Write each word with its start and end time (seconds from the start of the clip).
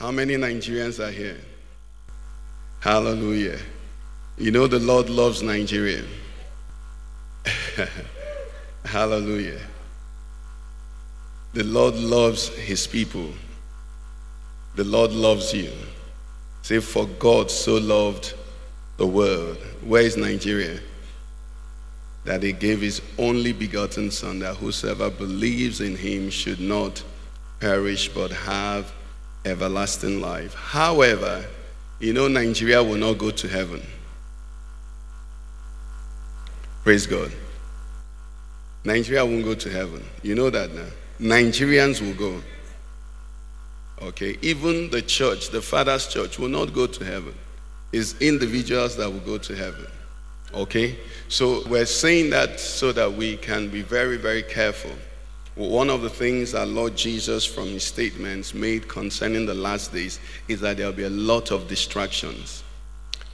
How 0.00 0.10
many 0.10 0.34
Nigerians 0.36 0.98
are 0.98 1.10
here? 1.10 1.36
Hallelujah. 2.80 3.58
You 4.38 4.50
know 4.50 4.66
the 4.66 4.78
Lord 4.78 5.10
loves 5.10 5.42
Nigeria. 5.42 6.02
Hallelujah. 8.86 9.60
The 11.52 11.64
Lord 11.64 11.96
loves 11.96 12.48
his 12.48 12.86
people. 12.86 13.28
The 14.74 14.84
Lord 14.84 15.12
loves 15.12 15.52
you. 15.52 15.70
Say, 16.62 16.80
for 16.80 17.04
God 17.18 17.50
so 17.50 17.74
loved 17.76 18.32
the 18.96 19.06
world. 19.06 19.58
Where 19.84 20.00
is 20.00 20.16
Nigeria? 20.16 20.80
That 22.24 22.42
he 22.42 22.52
gave 22.52 22.80
his 22.80 23.02
only 23.18 23.52
begotten 23.52 24.10
Son, 24.10 24.38
that 24.38 24.56
whosoever 24.56 25.10
believes 25.10 25.82
in 25.82 25.94
him 25.94 26.30
should 26.30 26.58
not 26.60 27.04
perish 27.60 28.08
but 28.08 28.30
have 28.30 28.90
everlasting 29.44 30.20
life. 30.20 30.54
However, 30.54 31.44
you 31.98 32.12
know, 32.12 32.28
Nigeria 32.28 32.82
will 32.82 32.96
not 32.96 33.18
go 33.18 33.30
to 33.30 33.48
heaven. 33.48 33.82
Praise 36.82 37.06
God. 37.06 37.30
Nigeria 38.84 39.24
won't 39.24 39.44
go 39.44 39.54
to 39.54 39.68
heaven. 39.70 40.02
You 40.22 40.34
know 40.34 40.48
that 40.50 40.72
now. 40.72 40.86
Nigerians 41.20 42.00
will 42.00 42.14
go. 42.14 42.40
Okay. 44.00 44.38
Even 44.40 44.88
the 44.90 45.02
church, 45.02 45.50
the 45.50 45.60
Father's 45.60 46.06
church, 46.06 46.38
will 46.38 46.48
not 46.48 46.72
go 46.72 46.86
to 46.86 47.04
heaven. 47.04 47.34
It's 47.92 48.18
individuals 48.20 48.96
that 48.96 49.10
will 49.10 49.20
go 49.20 49.36
to 49.36 49.54
heaven. 49.54 49.86
Okay. 50.54 50.98
So 51.28 51.62
we're 51.68 51.84
saying 51.86 52.30
that 52.30 52.58
so 52.58 52.92
that 52.92 53.12
we 53.12 53.36
can 53.36 53.68
be 53.68 53.82
very, 53.82 54.16
very 54.16 54.42
careful. 54.42 54.92
One 55.56 55.90
of 55.90 56.02
the 56.02 56.10
things 56.10 56.52
that 56.52 56.68
Lord 56.68 56.96
Jesus, 56.96 57.44
from 57.44 57.68
his 57.68 57.84
statements 57.84 58.54
made 58.54 58.88
concerning 58.88 59.46
the 59.46 59.54
last 59.54 59.92
days, 59.92 60.20
is 60.48 60.60
that 60.60 60.76
there'll 60.76 60.92
be 60.92 61.04
a 61.04 61.10
lot 61.10 61.50
of 61.50 61.68
distractions. 61.68 62.62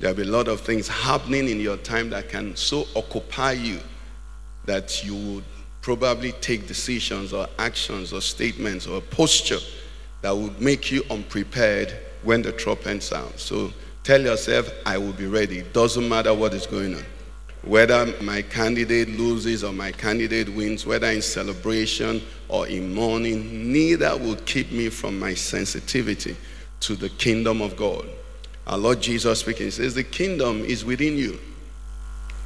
There'll 0.01 0.17
be 0.17 0.23
a 0.23 0.27
lot 0.27 0.49
of 0.49 0.61
things 0.61 0.89
happening 0.89 1.49
in 1.49 1.61
your 1.61 1.77
time 1.79 2.11
that 2.11 2.29
can 2.29 2.57
so 2.57 2.87
occupy 2.97 3.53
you 3.53 3.81
that 4.65 5.05
you 5.05 5.15
would 5.15 5.45
probably 5.83 6.33
take 6.33 6.67
decisions 6.67 7.33
or 7.33 7.47
actions 7.59 8.13
or 8.13 8.21
statements 8.21 8.87
or 8.87 9.01
posture 9.01 9.61
that 10.23 10.37
would 10.37 10.61
make 10.61 10.91
you 10.91 11.03
unprepared 11.11 11.95
when 12.23 12.43
the 12.43 12.51
trumpet 12.53 13.03
sounds. 13.03 13.43
So 13.43 13.73
tell 14.03 14.21
yourself, 14.21 14.69
I 14.85 14.99
will 14.99 15.13
be 15.13 15.27
ready. 15.27 15.59
It 15.59 15.73
Doesn't 15.73 16.09
matter 16.09 16.35
what 16.35 16.55
is 16.55 16.67
going 16.67 16.95
on. 16.95 17.05
Whether 17.67 18.15
my 18.23 18.43
candidate 18.43 19.09
loses 19.09 19.65
or 19.65 19.73
my 19.73 19.91
candidate 19.91 20.49
wins, 20.49 20.87
whether 20.87 21.09
in 21.09 21.21
celebration 21.21 22.23
or 22.49 22.69
in 22.69 22.95
mourning, 22.95 23.73
neither 23.73 24.17
will 24.17 24.37
keep 24.37 24.71
me 24.71 24.89
from 24.89 25.19
my 25.19 25.35
sensitivity 25.35 26.37
to 26.81 26.95
the 26.95 27.09
kingdom 27.09 27.61
of 27.61 27.77
God. 27.77 28.07
Our 28.69 28.79
Lord 28.79 29.01
Jesus 29.01 29.41
speaking 29.41 29.73
says, 29.73 29.95
The 29.95 30.05
kingdom 30.05 30.65
is 30.65 30.85
within 30.85 31.19
you. 31.19 31.41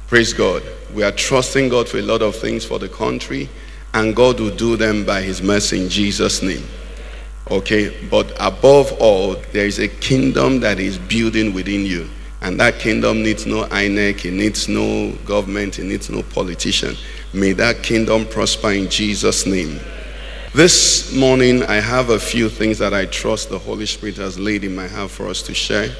Praise 0.07 0.33
God. 0.33 0.63
We 0.93 1.03
are 1.03 1.11
trusting 1.11 1.69
God 1.69 1.87
for 1.87 1.99
a 1.99 2.01
lot 2.01 2.23
of 2.23 2.35
things 2.35 2.65
for 2.65 2.79
the 2.79 2.89
country, 2.89 3.47
and 3.93 4.15
God 4.15 4.39
will 4.39 4.55
do 4.55 4.75
them 4.75 5.05
by 5.05 5.21
His 5.21 5.41
mercy 5.41 5.83
in 5.83 5.89
Jesus' 5.89 6.41
name. 6.41 6.65
Okay, 7.49 7.95
but 8.09 8.31
above 8.39 8.91
all, 8.99 9.35
there 9.51 9.67
is 9.67 9.77
a 9.77 9.87
kingdom 9.87 10.61
that 10.61 10.79
is 10.79 10.97
building 10.97 11.53
within 11.53 11.85
you. 11.85 12.09
And 12.41 12.59
that 12.59 12.79
kingdom 12.79 13.21
needs 13.21 13.45
no 13.45 13.65
INEC, 13.65 14.25
it 14.25 14.33
needs 14.33 14.67
no 14.67 15.11
government, 15.25 15.77
it 15.77 15.83
needs 15.83 16.09
no 16.09 16.23
politician. 16.23 16.95
May 17.33 17.53
that 17.53 17.83
kingdom 17.83 18.25
prosper 18.25 18.71
in 18.71 18.89
Jesus' 18.89 19.45
name. 19.45 19.79
This 20.53 21.15
morning, 21.15 21.63
I 21.63 21.75
have 21.75 22.09
a 22.09 22.19
few 22.19 22.49
things 22.49 22.79
that 22.79 22.93
I 22.93 23.05
trust 23.05 23.49
the 23.49 23.59
Holy 23.59 23.85
Spirit 23.85 24.17
has 24.17 24.39
laid 24.39 24.63
in 24.63 24.75
my 24.75 24.87
heart 24.87 25.11
for 25.11 25.29
us 25.29 25.41
to 25.43 25.53
share. 25.53 25.95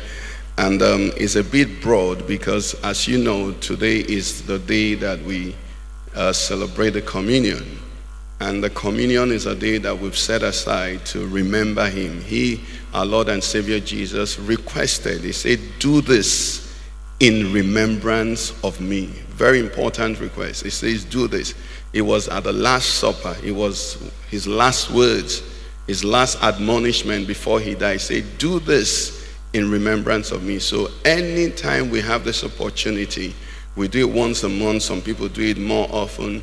And 0.57 0.81
um, 0.81 1.11
it's 1.15 1.35
a 1.35 1.43
bit 1.43 1.81
broad 1.81 2.27
because, 2.27 2.73
as 2.83 3.07
you 3.07 3.17
know, 3.17 3.51
today 3.53 3.99
is 3.99 4.45
the 4.45 4.59
day 4.59 4.95
that 4.95 5.21
we 5.21 5.55
uh, 6.15 6.33
celebrate 6.33 6.89
the 6.89 7.01
communion. 7.01 7.79
And 8.41 8.63
the 8.63 8.71
communion 8.71 9.31
is 9.31 9.45
a 9.45 9.53
day 9.53 9.77
that 9.77 9.99
we've 9.99 10.17
set 10.17 10.41
aside 10.41 11.05
to 11.05 11.27
remember 11.27 11.87
Him. 11.87 12.21
He, 12.21 12.59
our 12.91 13.05
Lord 13.05 13.29
and 13.29 13.43
Savior 13.43 13.79
Jesus, 13.79 14.39
requested, 14.39 15.21
He 15.21 15.31
said, 15.31 15.59
Do 15.77 16.01
this 16.01 16.75
in 17.19 17.53
remembrance 17.53 18.51
of 18.63 18.81
me. 18.81 19.05
Very 19.29 19.59
important 19.59 20.19
request. 20.19 20.63
He 20.63 20.71
says, 20.71 21.05
Do 21.05 21.27
this. 21.27 21.53
It 21.93 22.01
was 22.01 22.29
at 22.29 22.43
the 22.43 22.51
Last 22.51 22.95
Supper, 22.95 23.37
it 23.43 23.51
was 23.51 24.11
his 24.31 24.47
last 24.47 24.89
words, 24.89 25.43
his 25.85 26.03
last 26.03 26.41
admonishment 26.41 27.27
before 27.27 27.59
he 27.59 27.75
died. 27.75 27.93
He 27.93 27.99
said, 27.99 28.25
Do 28.39 28.59
this 28.59 29.37
in 29.53 29.69
remembrance 29.69 30.31
of 30.31 30.41
me. 30.41 30.57
So 30.57 30.87
anytime 31.05 31.91
we 31.91 32.01
have 32.01 32.23
this 32.23 32.43
opportunity, 32.43 33.35
we 33.75 33.87
do 33.87 33.99
it 33.99 34.11
once 34.11 34.43
a 34.43 34.49
month, 34.49 34.81
some 34.81 35.01
people 35.01 35.27
do 35.27 35.43
it 35.43 35.59
more 35.59 35.87
often. 35.91 36.41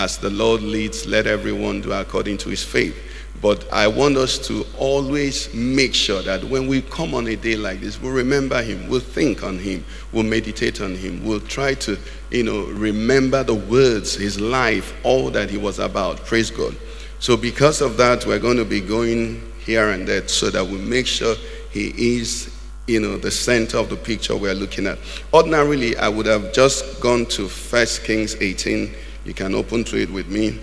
As 0.00 0.16
the 0.16 0.30
Lord 0.30 0.62
leads, 0.62 1.06
let 1.06 1.26
everyone 1.26 1.82
do 1.82 1.92
according 1.92 2.38
to 2.38 2.48
his 2.48 2.64
faith. 2.64 2.96
But 3.42 3.70
I 3.70 3.86
want 3.86 4.16
us 4.16 4.38
to 4.48 4.64
always 4.78 5.52
make 5.52 5.92
sure 5.92 6.22
that 6.22 6.42
when 6.42 6.68
we 6.68 6.80
come 6.80 7.12
on 7.12 7.26
a 7.26 7.36
day 7.36 7.54
like 7.54 7.80
this, 7.80 8.00
we'll 8.00 8.14
remember 8.14 8.62
him, 8.62 8.88
we'll 8.88 9.00
think 9.00 9.42
on 9.42 9.58
him, 9.58 9.84
we'll 10.10 10.22
meditate 10.22 10.80
on 10.80 10.94
him, 10.94 11.22
we'll 11.22 11.40
try 11.40 11.74
to, 11.74 11.98
you 12.30 12.44
know, 12.44 12.64
remember 12.68 13.44
the 13.44 13.54
words, 13.54 14.14
his 14.14 14.40
life, 14.40 14.94
all 15.04 15.28
that 15.32 15.50
he 15.50 15.58
was 15.58 15.78
about. 15.78 16.16
Praise 16.24 16.50
God. 16.50 16.74
So 17.18 17.36
because 17.36 17.82
of 17.82 17.98
that, 17.98 18.24
we're 18.24 18.38
going 18.38 18.56
to 18.56 18.64
be 18.64 18.80
going 18.80 19.52
here 19.66 19.90
and 19.90 20.08
there 20.08 20.26
so 20.28 20.48
that 20.48 20.66
we 20.66 20.78
make 20.78 21.06
sure 21.06 21.34
he 21.72 22.16
is, 22.16 22.58
you 22.86 23.00
know, 23.00 23.18
the 23.18 23.30
center 23.30 23.76
of 23.76 23.90
the 23.90 23.96
picture 23.96 24.34
we're 24.34 24.54
looking 24.54 24.86
at. 24.86 24.98
Ordinarily, 25.34 25.94
I 25.98 26.08
would 26.08 26.24
have 26.24 26.54
just 26.54 27.02
gone 27.02 27.26
to 27.26 27.48
First 27.48 28.04
Kings 28.04 28.34
18. 28.40 28.94
You 29.24 29.34
can 29.34 29.54
open 29.54 29.84
to 29.84 29.96
it 30.00 30.10
with 30.10 30.28
me. 30.28 30.58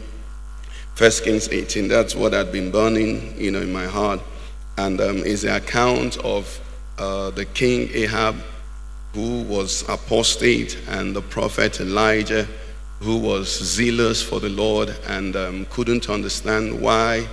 First 0.95 1.23
Kings 1.23 1.47
18. 1.49 1.87
That's 1.87 2.15
what 2.15 2.33
had 2.33 2.51
been 2.51 2.71
burning, 2.71 3.39
you 3.39 3.51
know, 3.51 3.61
in 3.61 3.71
my 3.71 3.85
heart, 3.85 4.19
and 4.77 4.99
um, 4.99 5.17
is 5.17 5.43
the 5.43 5.55
account 5.55 6.17
of 6.17 6.59
uh, 6.97 7.29
the 7.31 7.45
king 7.45 7.89
Ahab, 7.93 8.35
who 9.13 9.43
was 9.43 9.87
apostate, 9.87 10.79
and 10.89 11.15
the 11.15 11.21
prophet 11.21 11.79
Elijah, 11.79 12.47
who 12.99 13.17
was 13.17 13.47
zealous 13.47 14.23
for 14.23 14.39
the 14.39 14.49
Lord 14.49 14.95
and 15.07 15.35
um, 15.35 15.65
couldn't 15.69 16.09
understand 16.09 16.81
why 16.81 17.27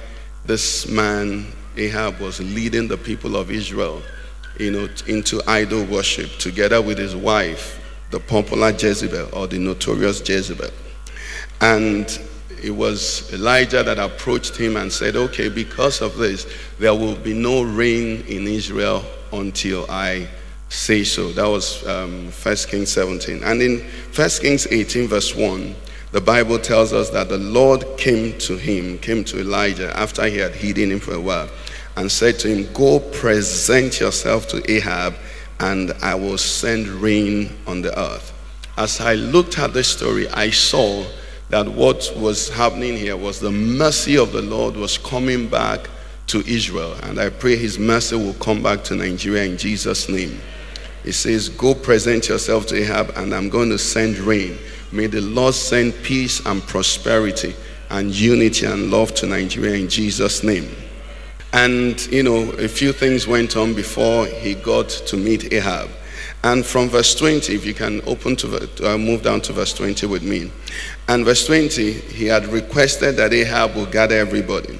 this 0.44 0.86
man 0.88 1.46
Ahab 1.76 2.20
was 2.20 2.40
leading 2.40 2.86
the 2.86 2.98
people 2.98 3.34
of 3.34 3.50
Israel, 3.50 4.02
you 4.58 4.70
know, 4.70 4.88
into 5.06 5.40
idol 5.46 5.84
worship 5.84 6.30
together 6.38 6.82
with 6.82 6.98
his 6.98 7.16
wife, 7.16 7.80
the 8.10 8.20
popular 8.20 8.70
Jezebel 8.70 9.30
or 9.32 9.46
the 9.46 9.58
notorious 9.58 10.26
Jezebel. 10.28 10.70
And 11.60 12.06
it 12.62 12.70
was 12.70 13.32
Elijah 13.32 13.82
that 13.82 13.98
approached 13.98 14.56
him 14.56 14.76
and 14.76 14.92
said, 14.92 15.16
Okay, 15.16 15.48
because 15.48 16.00
of 16.00 16.16
this, 16.16 16.46
there 16.78 16.94
will 16.94 17.16
be 17.16 17.34
no 17.34 17.62
rain 17.62 18.24
in 18.26 18.46
Israel 18.46 19.04
until 19.32 19.86
I 19.90 20.28
say 20.68 21.04
so. 21.04 21.32
That 21.32 21.46
was 21.46 21.86
um, 21.86 22.30
1 22.30 22.56
Kings 22.68 22.90
17. 22.90 23.42
And 23.44 23.62
in 23.62 23.80
1 24.14 24.30
Kings 24.40 24.66
18, 24.66 25.08
verse 25.08 25.34
1, 25.34 25.74
the 26.12 26.20
Bible 26.20 26.58
tells 26.58 26.92
us 26.92 27.10
that 27.10 27.28
the 27.28 27.38
Lord 27.38 27.84
came 27.98 28.38
to 28.38 28.56
him, 28.56 28.98
came 28.98 29.24
to 29.24 29.40
Elijah 29.40 29.96
after 29.98 30.24
he 30.26 30.38
had 30.38 30.54
hidden 30.54 30.92
him 30.92 31.00
for 31.00 31.14
a 31.14 31.20
while, 31.20 31.48
and 31.96 32.10
said 32.10 32.38
to 32.40 32.48
him, 32.48 32.72
Go 32.72 33.00
present 33.00 34.00
yourself 34.00 34.48
to 34.48 34.70
Ahab, 34.70 35.16
and 35.60 35.92
I 36.02 36.14
will 36.14 36.38
send 36.38 36.86
rain 36.86 37.56
on 37.66 37.82
the 37.82 37.98
earth. 37.98 38.32
As 38.76 39.00
I 39.00 39.14
looked 39.14 39.58
at 39.58 39.72
this 39.72 39.88
story, 39.88 40.28
I 40.28 40.50
saw 40.50 41.04
that 41.54 41.68
what 41.68 42.12
was 42.16 42.48
happening 42.48 42.96
here 42.96 43.16
was 43.16 43.38
the 43.38 43.48
mercy 43.48 44.18
of 44.18 44.32
the 44.32 44.42
Lord 44.42 44.74
was 44.74 44.98
coming 44.98 45.46
back 45.46 45.88
to 46.26 46.40
Israel. 46.48 46.94
And 47.04 47.20
I 47.20 47.30
pray 47.30 47.54
his 47.54 47.78
mercy 47.78 48.16
will 48.16 48.34
come 48.34 48.60
back 48.60 48.82
to 48.84 48.96
Nigeria 48.96 49.44
in 49.44 49.56
Jesus' 49.56 50.08
name. 50.08 50.40
It 51.04 51.12
says, 51.12 51.48
Go 51.48 51.72
present 51.72 52.28
yourself 52.28 52.66
to 52.66 52.76
Ahab, 52.82 53.12
and 53.14 53.32
I'm 53.32 53.50
going 53.50 53.70
to 53.70 53.78
send 53.78 54.18
rain. 54.18 54.58
May 54.90 55.06
the 55.06 55.20
Lord 55.20 55.54
send 55.54 55.94
peace 56.02 56.44
and 56.44 56.60
prosperity 56.60 57.54
and 57.88 58.12
unity 58.12 58.66
and 58.66 58.90
love 58.90 59.14
to 59.14 59.26
Nigeria 59.28 59.76
in 59.76 59.88
Jesus' 59.88 60.42
name. 60.42 60.74
And, 61.52 62.04
you 62.08 62.24
know, 62.24 62.50
a 62.54 62.66
few 62.66 62.92
things 62.92 63.28
went 63.28 63.56
on 63.56 63.74
before 63.74 64.26
he 64.26 64.56
got 64.56 64.88
to 64.88 65.16
meet 65.16 65.52
Ahab. 65.52 65.88
And 66.44 66.64
from 66.64 66.90
verse 66.90 67.14
20, 67.14 67.54
if 67.54 67.64
you 67.64 67.72
can 67.72 68.02
open 68.06 68.36
to, 68.36 68.68
uh, 68.86 68.98
move 68.98 69.22
down 69.22 69.40
to 69.40 69.54
verse 69.54 69.72
20 69.72 70.04
with 70.04 70.22
me. 70.22 70.52
And 71.08 71.24
verse 71.24 71.46
20, 71.46 71.90
he 71.90 72.26
had 72.26 72.46
requested 72.48 73.16
that 73.16 73.32
Ahab 73.32 73.74
would 73.76 73.90
gather 73.90 74.16
everybody. 74.16 74.78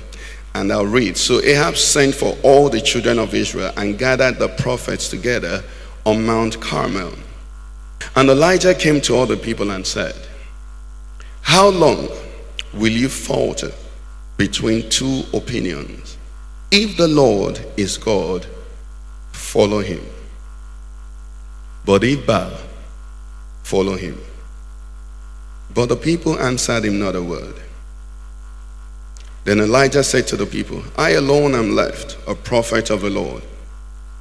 And 0.55 0.71
I'll 0.71 0.85
read. 0.85 1.17
So 1.17 1.41
Ahab 1.41 1.79
sent 1.79 2.17
for 2.17 2.37
all 2.43 2.69
the 2.69 2.83
children 2.83 3.19
of 3.19 3.33
Israel 3.35 3.73
and 3.79 3.99
gathered 3.99 4.39
the 4.39 4.49
prophets 4.49 5.09
together 5.09 5.65
on 6.05 6.27
Mount 6.27 6.61
Carmel. 6.61 7.15
And 8.15 8.29
Elijah 8.29 8.75
came 8.75 9.01
to 9.01 9.15
all 9.15 9.25
the 9.25 9.39
people 9.39 9.71
and 9.71 9.87
said, 9.87 10.15
How 11.41 11.69
long 11.69 12.11
will 12.75 12.93
you 12.93 13.09
falter 13.09 13.73
between 14.37 14.91
two 14.91 15.23
opinions? 15.33 16.19
If 16.71 16.99
the 16.99 17.09
Lord 17.09 17.59
is 17.79 17.97
God, 17.97 18.47
follow 19.33 19.81
him. 19.81 20.05
But 21.85 22.03
if 22.05 22.27
Baal, 22.27 22.53
follow 23.63 23.97
him. 23.97 24.19
But 25.75 25.89
the 25.89 25.97
people 25.97 26.39
answered 26.39 26.85
him 26.85 26.99
not 26.99 27.17
a 27.17 27.23
word. 27.23 27.57
Then 29.45 29.61
Elijah 29.61 30.03
said 30.03 30.27
to 30.29 30.37
the 30.37 30.47
people, 30.47 30.83
I 30.97 31.11
alone 31.11 31.55
am 31.55 31.75
left, 31.75 32.17
a 32.27 32.35
prophet 32.35 32.89
of 32.91 33.03
the 33.03 33.11
Lord. 33.11 33.43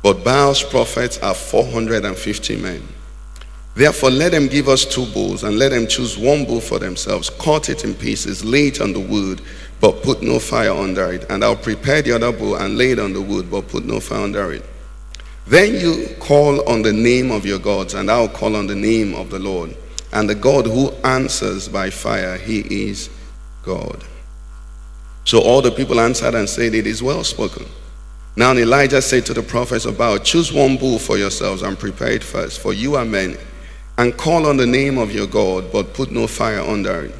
But 0.01 0.25
Baal's 0.25 0.61
prophets 0.61 1.17
are 1.19 1.33
450 1.33 2.57
men. 2.57 2.85
Therefore, 3.75 4.11
let 4.11 4.33
them 4.33 4.47
give 4.47 4.67
us 4.67 4.85
two 4.85 5.05
bulls, 5.07 5.43
and 5.43 5.57
let 5.57 5.69
them 5.69 5.87
choose 5.87 6.17
one 6.17 6.45
bull 6.45 6.59
for 6.59 6.77
themselves, 6.77 7.29
cut 7.29 7.69
it 7.69 7.85
in 7.85 7.95
pieces, 7.95 8.43
lay 8.43 8.67
it 8.67 8.81
on 8.81 8.91
the 8.91 8.99
wood, 8.99 9.41
but 9.79 10.03
put 10.03 10.21
no 10.21 10.39
fire 10.39 10.73
under 10.73 11.13
it. 11.13 11.25
And 11.29 11.43
I'll 11.43 11.55
prepare 11.55 12.01
the 12.01 12.11
other 12.11 12.31
bull 12.31 12.55
and 12.55 12.77
lay 12.77 12.91
it 12.91 12.99
on 12.99 13.13
the 13.13 13.21
wood, 13.21 13.49
but 13.49 13.69
put 13.69 13.85
no 13.85 13.99
fire 13.99 14.23
under 14.23 14.51
it. 14.51 14.65
Then 15.45 15.75
you 15.79 16.15
call 16.19 16.67
on 16.69 16.81
the 16.81 16.93
name 16.93 17.31
of 17.31 17.45
your 17.45 17.59
gods, 17.59 17.93
and 17.93 18.09
I'll 18.09 18.29
call 18.29 18.55
on 18.55 18.67
the 18.67 18.75
name 18.75 19.13
of 19.13 19.29
the 19.29 19.39
Lord. 19.39 19.75
And 20.11 20.29
the 20.29 20.35
God 20.35 20.65
who 20.65 20.91
answers 21.03 21.67
by 21.67 21.89
fire, 21.89 22.37
he 22.37 22.89
is 22.89 23.09
God. 23.63 24.03
So 25.25 25.39
all 25.39 25.61
the 25.61 25.71
people 25.71 25.99
answered 25.99 26.35
and 26.35 26.47
said, 26.47 26.73
It 26.73 26.87
is 26.87 27.01
well 27.01 27.23
spoken. 27.23 27.65
Now 28.35 28.53
Elijah 28.53 29.01
said 29.01 29.25
to 29.27 29.33
the 29.33 29.43
prophets 29.43 29.85
of 29.85 29.97
Baal, 29.97 30.19
Choose 30.19 30.51
one 30.51 30.77
bull 30.77 30.99
for 30.99 31.17
yourselves 31.17 31.61
and 31.61 31.77
prepare 31.77 32.11
it 32.11 32.23
first, 32.23 32.59
for 32.59 32.73
you 32.73 32.95
are 32.95 33.05
many 33.05 33.37
and 33.97 34.17
call 34.17 34.47
on 34.47 34.57
the 34.57 34.65
name 34.65 34.97
of 34.97 35.11
your 35.13 35.27
God, 35.27 35.71
but 35.71 35.93
put 35.93 36.11
no 36.11 36.27
fire 36.27 36.61
under 36.61 37.05
it. 37.05 37.15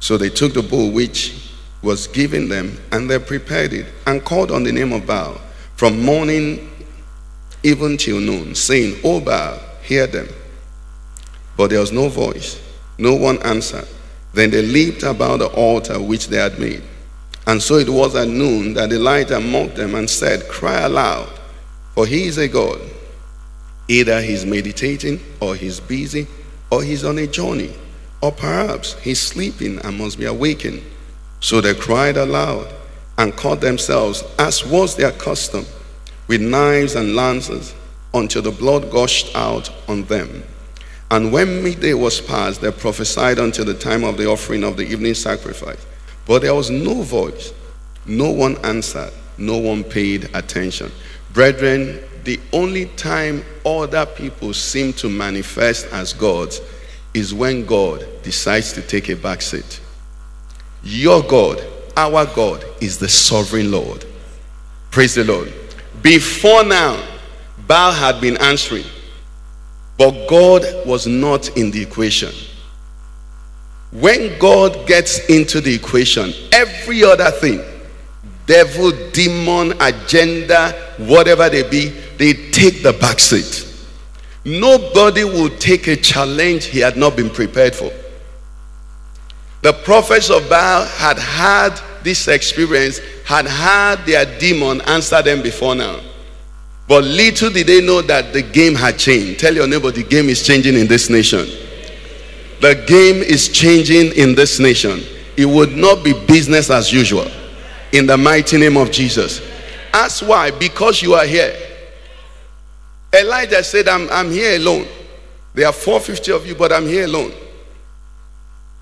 So 0.00 0.16
they 0.16 0.28
took 0.28 0.52
the 0.52 0.62
bull 0.62 0.90
which 0.90 1.50
was 1.82 2.06
given 2.08 2.48
them, 2.48 2.78
and 2.92 3.08
they 3.08 3.18
prepared 3.18 3.72
it, 3.72 3.86
and 4.06 4.24
called 4.24 4.50
on 4.50 4.62
the 4.62 4.72
name 4.72 4.92
of 4.92 5.06
Baal 5.06 5.40
from 5.76 6.02
morning 6.02 6.70
even 7.62 7.96
till 7.96 8.20
noon, 8.20 8.54
saying, 8.54 9.00
O 9.04 9.20
Baal, 9.20 9.58
hear 9.82 10.06
them. 10.06 10.28
But 11.56 11.70
there 11.70 11.80
was 11.80 11.92
no 11.92 12.08
voice, 12.08 12.60
no 12.98 13.14
one 13.14 13.42
answered. 13.42 13.88
Then 14.32 14.50
they 14.50 14.62
leaped 14.62 15.02
about 15.02 15.38
the 15.38 15.46
altar 15.46 16.00
which 16.00 16.28
they 16.28 16.36
had 16.36 16.58
made. 16.58 16.82
And 17.46 17.62
so 17.62 17.76
it 17.76 17.88
was 17.88 18.14
at 18.16 18.28
noon 18.28 18.74
that 18.74 18.92
Elijah 18.92 19.40
mocked 19.40 19.76
them 19.76 19.94
and 19.94 20.10
said, 20.10 20.48
Cry 20.48 20.80
aloud, 20.80 21.28
for 21.94 22.06
he 22.06 22.26
is 22.26 22.38
a 22.38 22.48
God. 22.48 22.80
Either 23.88 24.20
he's 24.20 24.44
meditating, 24.44 25.20
or 25.40 25.54
he's 25.54 25.78
busy, 25.78 26.26
or 26.70 26.82
he's 26.82 27.04
on 27.04 27.18
a 27.18 27.26
journey, 27.26 27.72
or 28.20 28.32
perhaps 28.32 28.94
he's 29.00 29.20
sleeping 29.20 29.78
and 29.84 29.96
must 29.96 30.18
be 30.18 30.24
awakened. 30.24 30.82
So 31.40 31.60
they 31.60 31.74
cried 31.74 32.16
aloud 32.16 32.72
and 33.16 33.34
caught 33.36 33.60
themselves, 33.60 34.24
as 34.38 34.66
was 34.66 34.96
their 34.96 35.12
custom, 35.12 35.64
with 36.26 36.40
knives 36.40 36.94
and 36.94 37.14
lances, 37.14 37.74
until 38.14 38.42
the 38.42 38.50
blood 38.50 38.90
gushed 38.90 39.34
out 39.36 39.70
on 39.88 40.04
them. 40.04 40.42
And 41.10 41.32
when 41.32 41.62
midday 41.62 41.94
was 41.94 42.20
past, 42.20 42.60
they 42.60 42.72
prophesied 42.72 43.38
until 43.38 43.64
the 43.64 43.74
time 43.74 44.04
of 44.04 44.16
the 44.16 44.28
offering 44.28 44.64
of 44.64 44.76
the 44.76 44.86
evening 44.86 45.14
sacrifice. 45.14 45.84
But 46.26 46.42
there 46.42 46.54
was 46.54 46.70
no 46.70 47.02
voice, 47.02 47.52
no 48.06 48.30
one 48.30 48.56
answered, 48.64 49.12
no 49.38 49.58
one 49.58 49.84
paid 49.84 50.28
attention. 50.34 50.90
Brethren, 51.32 52.00
the 52.24 52.40
only 52.52 52.86
time 52.96 53.44
other 53.64 54.04
people 54.04 54.52
seem 54.52 54.92
to 54.94 55.08
manifest 55.08 55.86
as 55.92 56.12
gods 56.12 56.60
is 57.14 57.32
when 57.32 57.64
God 57.64 58.04
decides 58.22 58.72
to 58.72 58.82
take 58.82 59.08
a 59.08 59.14
back 59.16 59.42
seat. 59.42 59.80
Your 60.82 61.22
God, 61.22 61.62
our 61.96 62.26
God, 62.26 62.64
is 62.80 62.98
the 62.98 63.08
sovereign 63.08 63.70
Lord. 63.70 64.04
Praise 64.90 65.14
the 65.14 65.24
Lord. 65.24 65.52
Before 66.02 66.64
now, 66.64 67.02
Baal 67.66 67.92
had 67.92 68.20
been 68.20 68.36
answering, 68.38 68.84
but 69.98 70.28
God 70.28 70.62
was 70.86 71.06
not 71.06 71.56
in 71.56 71.70
the 71.70 71.82
equation. 71.82 72.32
When 73.92 74.38
God 74.38 74.86
gets 74.86 75.26
into 75.30 75.60
the 75.60 75.74
equation, 75.74 76.32
every 76.52 77.02
other 77.02 77.30
thing, 77.30 77.62
devil, 78.46 78.92
demon, 79.12 79.74
agenda, 79.80 80.72
whatever 80.98 81.48
they 81.48 81.68
be, 81.68 81.88
they 82.18 82.32
take 82.50 82.82
the 82.82 82.92
back 82.92 83.18
seat. 83.18 83.64
Nobody 84.44 85.24
will 85.24 85.50
take 85.58 85.88
a 85.88 85.96
challenge 85.96 86.66
he 86.66 86.78
had 86.78 86.96
not 86.96 87.16
been 87.16 87.30
prepared 87.30 87.74
for. 87.74 87.90
The 89.62 89.72
prophets 89.72 90.30
of 90.30 90.48
Baal 90.48 90.84
had 90.84 91.18
had 91.18 91.80
this 92.04 92.28
experience, 92.28 93.00
had 93.26 93.44
had 93.44 94.06
their 94.06 94.24
demon 94.38 94.80
answer 94.82 95.20
them 95.20 95.42
before 95.42 95.74
now. 95.74 95.98
But 96.86 97.02
little 97.02 97.50
did 97.50 97.66
they 97.66 97.84
know 97.84 98.00
that 98.02 98.32
the 98.32 98.40
game 98.40 98.76
had 98.76 99.00
changed. 99.00 99.40
Tell 99.40 99.52
your 99.52 99.66
neighbor 99.66 99.90
the 99.90 100.04
game 100.04 100.28
is 100.28 100.46
changing 100.46 100.76
in 100.76 100.86
this 100.86 101.10
nation. 101.10 101.44
The 102.60 102.84
game 102.86 103.16
is 103.16 103.48
changing 103.48 104.12
in 104.12 104.36
this 104.36 104.60
nation. 104.60 105.00
It 105.36 105.44
would 105.44 105.76
not 105.76 106.04
be 106.04 106.12
business 106.28 106.70
as 106.70 106.92
usual. 106.92 107.26
In 107.92 108.06
the 108.06 108.16
mighty 108.16 108.58
name 108.58 108.76
of 108.76 108.92
Jesus. 108.92 109.42
Ask 109.92 110.24
why? 110.24 110.52
Because 110.52 111.02
you 111.02 111.14
are 111.14 111.26
here. 111.26 111.52
Elijah 113.12 113.64
said, 113.64 113.88
I'm, 113.88 114.08
I'm 114.10 114.30
here 114.30 114.56
alone. 114.56 114.86
There 115.52 115.66
are 115.66 115.72
450 115.72 116.30
of 116.30 116.46
you, 116.46 116.54
but 116.54 116.72
I'm 116.72 116.86
here 116.86 117.06
alone. 117.06 117.32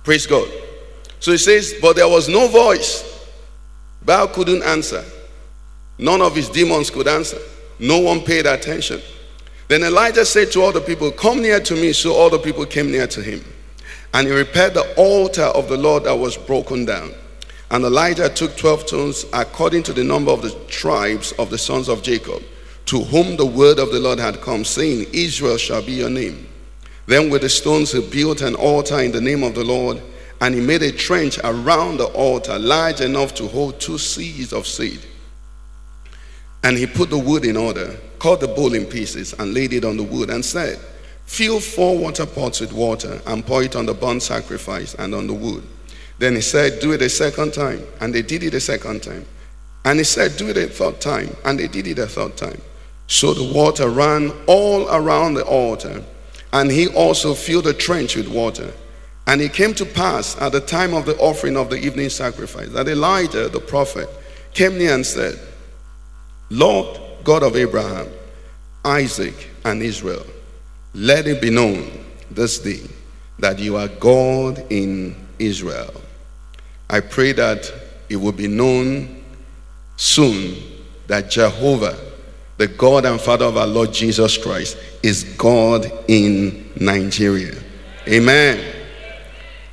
Praise 0.02 0.26
God. 0.26 0.46
So 1.19 1.32
he 1.32 1.38
says, 1.38 1.76
But 1.81 1.96
there 1.96 2.08
was 2.08 2.29
no 2.29 2.46
voice. 2.49 3.14
Baal 4.05 4.29
couldn't 4.29 4.62
answer. 4.62 5.05
None 5.99 6.21
of 6.21 6.35
his 6.35 6.49
demons 6.49 6.91
could 6.91 7.08
answer. 7.08 7.39
No 7.79 7.99
one 7.99 8.20
paid 8.20 8.46
attention. 8.46 9.01
Then 9.69 9.82
Elijah 9.82 10.25
said 10.25 10.53
to 10.53 10.63
all 10.63 10.73
the 10.73 10.81
people, 10.81 11.11
Come 11.11 11.41
near 11.43 11.61
to 11.61 11.75
me. 11.75 11.93
So 11.93 12.13
all 12.13 12.31
the 12.31 12.39
people 12.39 12.67
came 12.67 12.91
near 12.91 13.06
to 13.06 13.23
him. 13.23 13.44
And 14.13 14.27
he 14.27 14.32
repaired 14.32 14.75
the 14.75 14.94
altar 14.96 15.43
of 15.43 15.69
the 15.69 15.77
Lord 15.77 16.05
that 16.05 16.15
was 16.15 16.37
broken 16.37 16.84
down. 16.84 17.13
And 17.70 17.84
Elijah 17.84 18.29
took 18.29 18.56
12 18.56 18.81
stones 18.89 19.27
according 19.32 19.82
to 19.84 19.93
the 19.93 20.05
number 20.05 20.31
of 20.31 20.43
the 20.43 20.51
tribes 20.69 21.32
of 21.32 21.51
the 21.51 21.58
sons 21.58 21.89
of 21.89 22.03
Jacob 22.03 22.43
to 22.87 23.01
whom 23.01 23.37
the 23.37 23.46
word 23.46 23.79
of 23.79 23.91
the 23.91 24.01
Lord 24.01 24.19
had 24.19 24.41
come, 24.41 24.65
saying, 24.65 25.06
Israel 25.13 25.56
shall 25.56 25.82
be 25.82 25.93
your 25.93 26.11
name. 26.11 26.46
Then 27.06 27.31
with 27.31 27.43
the 27.43 27.49
stones 27.49 27.93
he 27.93 28.01
built 28.01 28.43
an 28.43 28.55
altar 28.55 29.01
in 29.01 29.13
the 29.13 29.20
name 29.20 29.43
of 29.43 29.55
the 29.55 29.65
Lord, 29.65 30.01
and 30.41 30.55
he 30.55 30.60
made 30.60 30.82
a 30.82 30.93
trench 30.93 31.38
around 31.44 31.98
the 31.98 32.06
altar 32.06 32.58
large 32.58 33.00
enough 33.00 33.34
to 33.34 33.46
hold 33.48 33.81
two 33.81 33.93
seahs 33.93 34.53
of 34.53 34.67
seed. 34.67 35.00
And 36.62 36.76
he 36.76 36.86
put 36.86 37.10
the 37.10 37.19
wood 37.19 37.44
in 37.44 37.56
order, 37.56 37.96
cut 38.19 38.41
the 38.41 38.48
bowl 38.48 38.74
in 38.74 38.86
pieces, 38.86 39.34
and 39.34 39.53
laid 39.53 39.72
it 39.72 39.84
on 39.84 39.96
the 39.96 40.03
wood, 40.03 40.31
and 40.31 40.44
said, 40.44 40.79
Fill 41.26 41.60
four 41.60 41.96
water 41.98 42.26
pots 42.26 42.60
with 42.60 42.72
water, 42.72 43.20
and 43.26 43.44
pour 43.44 43.62
it 43.62 43.76
on 43.76 43.86
the 43.86 43.94
burnt 43.94 44.22
sacrifice 44.22 44.94
and 44.94 45.14
on 45.14 45.26
the 45.26 45.34
wood. 45.34 45.62
Then 46.19 46.34
he 46.34 46.41
said, 46.41 46.81
Do 46.81 46.93
it 46.93 47.03
a 47.03 47.08
second 47.08 47.53
time. 47.55 47.82
And 48.00 48.14
they 48.14 48.22
did 48.22 48.43
it 48.43 48.55
a 48.55 48.60
second 48.60 49.03
time. 49.03 49.26
And 49.84 49.98
he 49.98 50.05
said, 50.05 50.36
Do 50.36 50.48
it 50.48 50.56
a 50.56 50.67
third 50.69 51.00
time. 51.00 51.36
And 51.44 51.58
they 51.58 51.69
did 51.69 51.86
it 51.86 51.98
a 51.98 52.06
third 52.06 52.36
time. 52.36 52.60
So 53.06 53.34
the 53.34 53.53
water 53.53 53.88
ran 53.88 54.32
all 54.46 54.88
around 54.88 55.34
the 55.34 55.44
altar, 55.44 56.03
and 56.53 56.70
he 56.70 56.88
also 56.88 57.34
filled 57.34 57.64
the 57.64 57.74
trench 57.74 58.17
with 58.17 58.29
water. 58.29 58.72
And 59.27 59.41
it 59.41 59.55
came 59.55 59.75
to 59.75 59.87
pass 59.87 60.41
at 60.41 60.53
the 60.53 60.61
time 60.61 60.93
of 60.93 61.07
the 61.07 61.17
offering 61.17 61.57
of 61.57 61.71
the 61.71 61.77
evening 61.77 62.11
sacrifice 62.11 62.69
that 62.71 62.89
Elijah 62.89 63.49
the 63.49 63.61
prophet 63.61 64.09
came 64.53 64.77
near 64.77 64.95
and 64.95 65.05
said, 65.05 65.39
Lord 66.51 67.01
God 67.25 67.43
of 67.43 67.57
Abraham, 67.57 68.09
Isaac, 68.85 69.51
and 69.65 69.83
Israel, 69.83 70.27
let 70.93 71.27
it 71.27 71.41
be 71.41 71.51
known 71.51 72.05
this 72.31 72.59
day 72.59 72.83
that 73.39 73.59
you 73.59 73.77
are 73.77 73.89
God 73.89 74.65
in 74.71 75.17
Israel. 75.39 76.01
I 76.91 77.01
pray 77.01 77.33
that 77.33 77.73
it 78.09 78.17
will 78.17 78.33
be 78.33 78.47
known 78.47 79.25
soon 79.97 80.57
that 81.07 81.31
Jehovah 81.31 81.99
the 82.57 82.69
God 82.69 83.05
and 83.05 83.21
Father 83.21 83.47
of 83.47 83.57
our 83.57 83.67
Lord 83.67 83.93
Jesus 83.93 84.39
Christ 84.39 84.77
is 85.03 85.25
God 85.37 85.91
in 86.09 86.71
Nigeria. 86.77 87.55
Amen. 88.07 88.74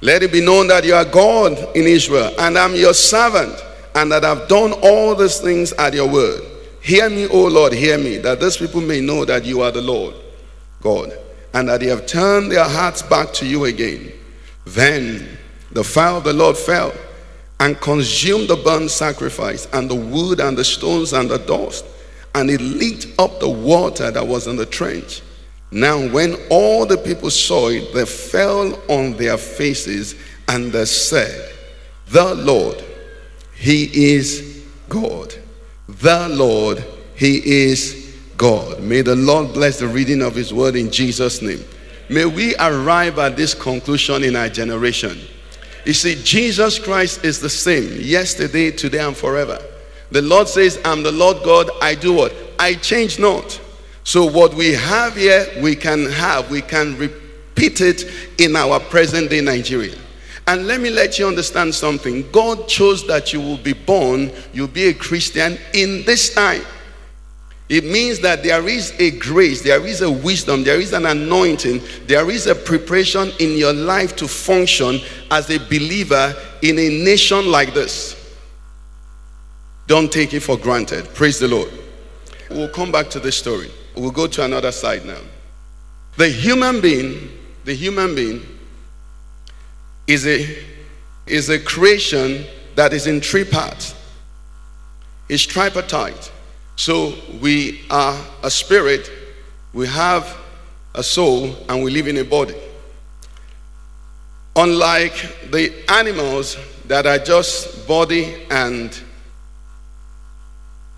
Let 0.02 0.24
it 0.24 0.32
be 0.32 0.42
known 0.42 0.68
that 0.68 0.84
you 0.84 0.96
are 0.96 1.06
God 1.06 1.54
in 1.76 1.86
Israel, 1.86 2.34
and 2.40 2.58
I'm 2.58 2.76
your 2.76 2.94
servant. 2.94 3.56
and 3.96 4.12
that 4.12 4.24
I've 4.24 4.48
done 4.48 4.74
all 4.82 5.16
these 5.16 5.40
things 5.40 5.74
at 5.74 5.94
your 5.94 6.10
word. 6.10 6.44
Hear 6.82 7.10
me, 7.10 7.28
O 7.28 7.46
Lord, 7.48 7.74
hear 7.74 7.98
me, 7.98 8.18
that 8.18 8.40
these 8.40 8.58
people 8.58 8.82
may 8.82 9.02
know 9.02 9.26
that 9.26 9.46
you 9.46 9.62
are 9.62 9.72
the 9.72 9.82
Lord 9.82 10.16
God, 10.82 11.12
and 11.54 11.70
that 11.70 11.82
they 11.82 11.88
have 11.88 12.06
turned 12.06 12.52
their 12.52 12.68
hearts 12.68 13.02
back 13.02 13.34
to 13.34 13.46
you 13.46 13.66
again. 13.66 14.12
Then 14.66 15.38
the 15.72 15.84
fire 15.84 16.14
of 16.14 16.24
the 16.24 16.34
Lord 16.34 16.58
fell 16.58 16.94
and 17.60 17.80
consumed 17.80 18.48
the 18.48 18.56
burnt 18.56 18.90
sacrifice, 18.90 19.68
and 19.74 19.90
the 19.90 19.96
wood, 19.96 20.40
and 20.40 20.58
the 20.58 20.64
stones, 20.64 21.14
and 21.14 21.30
the 21.30 21.38
dust, 21.38 21.86
and 22.34 22.50
it 22.50 22.62
licked 22.62 23.08
up 23.20 23.40
the 23.40 23.50
water 23.50 24.10
that 24.10 24.26
was 24.26 24.48
in 24.48 24.56
the 24.56 24.66
trench. 24.66 25.22
Now, 25.72 26.06
when 26.10 26.36
all 26.50 26.86
the 26.86 26.98
people 26.98 27.30
saw 27.30 27.70
it, 27.70 27.94
they 27.94 28.06
fell 28.06 28.78
on 28.90 29.14
their 29.14 29.38
faces 29.38 30.16
and 30.50 30.72
they 30.72 30.86
said, 30.86 31.54
The 32.08 32.36
Lord, 32.36 32.84
He 33.56 34.14
is 34.14 34.66
God. 34.90 35.34
The 35.88 36.28
Lord, 36.30 36.84
He 37.16 37.64
is 37.64 38.18
God. 38.36 38.82
May 38.82 39.02
the 39.02 39.16
Lord 39.16 39.54
bless 39.54 39.80
the 39.80 39.88
reading 39.88 40.22
of 40.22 40.36
His 40.36 40.54
word 40.54 40.76
in 40.76 40.92
Jesus' 40.92 41.42
name. 41.42 41.64
May 42.10 42.26
we 42.26 42.54
arrive 42.58 43.18
at 43.20 43.38
this 43.38 43.54
conclusion 43.54 44.26
in 44.26 44.36
our 44.36 44.50
generation. 44.50 45.18
You 45.86 45.94
see, 45.94 46.22
Jesus 46.22 46.78
Christ 46.78 47.24
is 47.24 47.40
the 47.40 47.50
same 47.50 48.02
yesterday, 48.02 48.72
today, 48.72 49.00
and 49.00 49.16
forever. 49.16 49.58
The 50.12 50.22
Lord 50.22 50.50
says, 50.50 50.80
I'm 50.84 51.04
the 51.04 51.12
Lord 51.14 51.38
God. 51.44 51.70
I 51.82 51.96
do 51.96 52.12
what? 52.14 52.36
I 52.60 52.74
change 52.74 53.18
not. 53.18 53.60
So, 54.04 54.26
what 54.26 54.54
we 54.54 54.74
have 54.74 55.16
here, 55.16 55.46
we 55.62 55.76
can 55.76 56.06
have, 56.12 56.50
we 56.50 56.62
can 56.62 56.98
repeat 56.98 57.82
it 57.82 58.06
in 58.40 58.56
our 58.56 58.80
present 58.80 59.30
day 59.30 59.42
Nigeria. 59.42 59.96
And 60.48 60.66
let 60.68 60.82
me 60.82 60.90
let 60.90 61.20
you 61.20 61.28
understand 61.28 61.74
something. 61.74 62.30
God 62.32 62.68
chose 62.68 63.06
that 63.08 63.32
you 63.32 63.40
will 63.40 63.58
be 63.58 63.74
born, 63.74 64.32
you'll 64.54 64.68
be 64.68 64.86
a 64.86 64.94
Christian 64.94 65.58
in 65.74 66.04
this 66.06 66.34
time. 66.34 66.64
It 67.70 67.86
means 67.86 68.20
that 68.20 68.44
there 68.44 68.68
is 68.68 68.92
a 69.00 69.12
grace, 69.12 69.62
there 69.62 69.86
is 69.86 70.02
a 70.02 70.12
wisdom, 70.12 70.64
there 70.64 70.82
is 70.82 70.92
an 70.92 71.06
anointing, 71.06 71.82
there 72.06 72.30
is 72.30 72.48
a 72.48 72.56
preparation 72.56 73.32
in 73.40 73.58
your 73.58 73.72
life 73.72 74.16
to 74.18 74.28
function 74.28 75.00
as 75.30 75.50
a 75.50 75.58
believer 75.58 76.36
in 76.62 76.78
a 76.78 76.90
nation 77.04 77.50
like 77.50 77.74
this. 77.74 78.18
Don't 79.88 80.12
take 80.12 80.34
it 80.34 80.42
for 80.42 80.58
granted. 80.58 81.06
Praise 81.14 81.40
the 81.40 81.48
Lord. 81.48 81.72
We'll 82.50 82.68
come 82.68 82.92
back 82.92 83.10
to 83.12 83.20
this 83.22 83.38
story. 83.38 83.72
We'll 83.96 84.12
go 84.12 84.28
to 84.28 84.44
another 84.44 84.72
side 84.72 85.06
now. 85.06 85.20
The 86.18 86.30
human 86.30 86.82
being, 86.82 87.30
the 87.66 87.74
human 87.74 88.16
being 88.16 88.42
is 90.08 90.26
a 90.28 90.58
is 91.28 91.50
a 91.50 91.60
creation 91.60 92.46
that 92.76 92.94
is 92.94 93.08
in 93.08 93.22
three 93.22 93.46
parts. 93.46 93.96
It's 95.30 95.46
tripartite. 95.46 96.32
So 96.76 97.14
we 97.42 97.82
are 97.90 98.20
a 98.44 98.50
spirit, 98.50 99.10
we 99.74 99.88
have 99.88 100.36
a 100.96 101.04
soul, 101.04 101.56
and 101.70 101.84
we 101.84 101.92
live 101.92 102.08
in 102.08 102.18
a 102.18 102.24
body. 102.24 102.56
Unlike 104.56 105.52
the 105.52 105.72
animals 105.90 106.58
that 106.88 107.06
are 107.06 107.20
just 107.20 107.88
body 107.88 108.46
and 108.50 109.00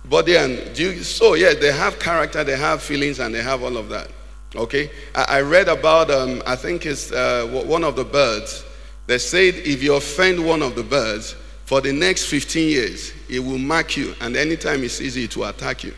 body 0.06 0.36
and 0.36 0.78
you, 0.78 1.04
so 1.04 1.34
yeah 1.34 1.54
they 1.54 1.72
have 1.72 2.00
character 2.00 2.44
they 2.44 2.58
have 2.58 2.82
feelings 2.82 3.20
and 3.20 3.34
they 3.34 3.42
have 3.42 3.64
all 3.64 3.78
of 3.78 3.90
that. 3.90 4.10
Okay? 4.56 4.92
I, 5.16 5.38
I 5.38 5.42
read 5.42 5.68
about 5.68 6.12
um, 6.12 6.44
i 6.46 6.56
think 6.56 6.86
it's 6.86 7.12
uh, 7.12 7.48
one 7.66 7.84
of 7.84 7.96
the 7.96 8.06
birds. 8.06 8.66
They 9.08 9.18
said 9.18 9.56
if 9.56 9.84
you 9.84 9.96
offend 9.96 10.46
one 10.46 10.62
of 10.62 10.76
the 10.76 10.84
birds 10.84 11.36
for 11.66 11.82
the 11.82 11.92
next 11.92 12.26
15 12.26 12.70
years 12.70 13.14
it 13.30 13.40
will 13.40 13.58
mark 13.58 13.98
you 13.98 14.14
and 14.22 14.36
anytime 14.36 14.84
it 14.84 14.90
sees 14.90 15.18
you 15.18 15.24
it 15.26 15.38
will 15.38 15.46
attack 15.46 15.84
you. 15.84 15.94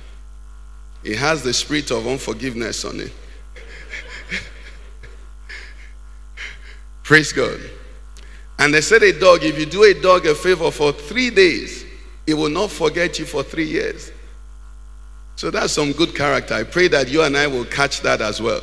It 1.04 1.18
has 1.18 1.44
the 1.44 1.54
spirit 1.54 1.92
of 1.92 2.08
unforgiveness 2.08 2.84
on 2.86 3.00
it. 3.00 3.12
Praise 7.04 7.32
god. 7.32 7.60
And 8.58 8.74
they 8.74 8.82
said 8.82 9.04
a 9.04 9.20
dog 9.20 9.44
if 9.44 9.60
you 9.60 9.66
do 9.66 9.84
a 9.84 9.94
dog 9.94 10.26
a 10.26 10.34
favor 10.34 10.72
for 10.72 10.92
three 10.92 11.30
days 11.30 11.85
he 12.26 12.34
will 12.34 12.50
not 12.50 12.72
forget 12.72 13.20
you 13.20 13.26
for 13.26 13.44
three 13.44 13.68
years. 13.68 14.12
So 15.36 15.52
that's 15.52 15.74
some 15.74 15.92
good 15.92 16.16
character. 16.16 16.54
I 16.54 16.64
pray 16.64 16.88
that 16.90 17.10
you 17.10 17.22
and 17.24 17.36
I 17.36 17.48
will 17.48 17.66
catch 17.66 18.02
that 18.02 18.22
as 18.22 18.42
well. 18.42 18.62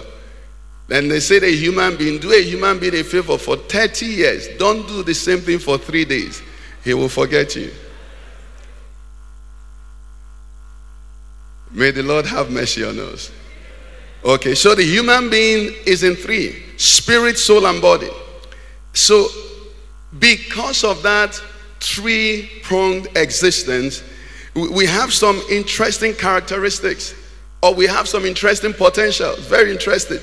Then 0.88 1.09
they 1.09 1.21
say 1.21 1.37
a 1.37 1.54
human 1.57 1.97
being, 1.97 2.19
do 2.19 2.33
a 2.33 2.42
human 2.42 2.78
being 2.78 2.95
a 2.95 3.04
favor 3.04 3.38
for 3.38 3.57
30 3.57 4.07
years. 4.07 4.49
Don't 4.59 4.87
do 4.88 5.02
the 5.02 5.14
same 5.14 5.40
thing 5.40 5.59
for 5.59 5.78
three 5.78 6.04
days. 6.04 6.42
He 6.83 6.95
will 6.95 7.09
forget 7.09 7.54
you. 7.54 7.71
May 11.71 11.90
the 11.90 12.02
Lord 12.02 12.26
have 12.26 12.50
mercy 12.50 12.85
on 12.85 12.99
us. 12.99 13.31
Okay, 14.25 14.54
so 14.54 14.75
the 14.75 14.85
human 14.85 15.31
being 15.31 15.75
is 15.87 16.02
in 16.02 16.14
three 16.14 16.62
spirit, 16.76 17.38
soul, 17.38 17.66
and 17.66 17.81
body. 17.81 18.11
So, 18.92 19.28
because 20.19 20.85
of 20.85 21.02
that, 21.02 21.42
three 21.83 22.49
pronged 22.62 23.09
existence, 23.17 24.03
we 24.55 24.87
have 24.87 25.12
some 25.12 25.41
interesting 25.51 26.15
characteristics 26.15 27.15
or 27.62 27.75
we 27.75 27.87
have 27.87 28.09
some 28.09 28.25
interesting 28.25 28.73
potential. 28.73 29.35
Very 29.41 29.73
interesting. 29.73 30.19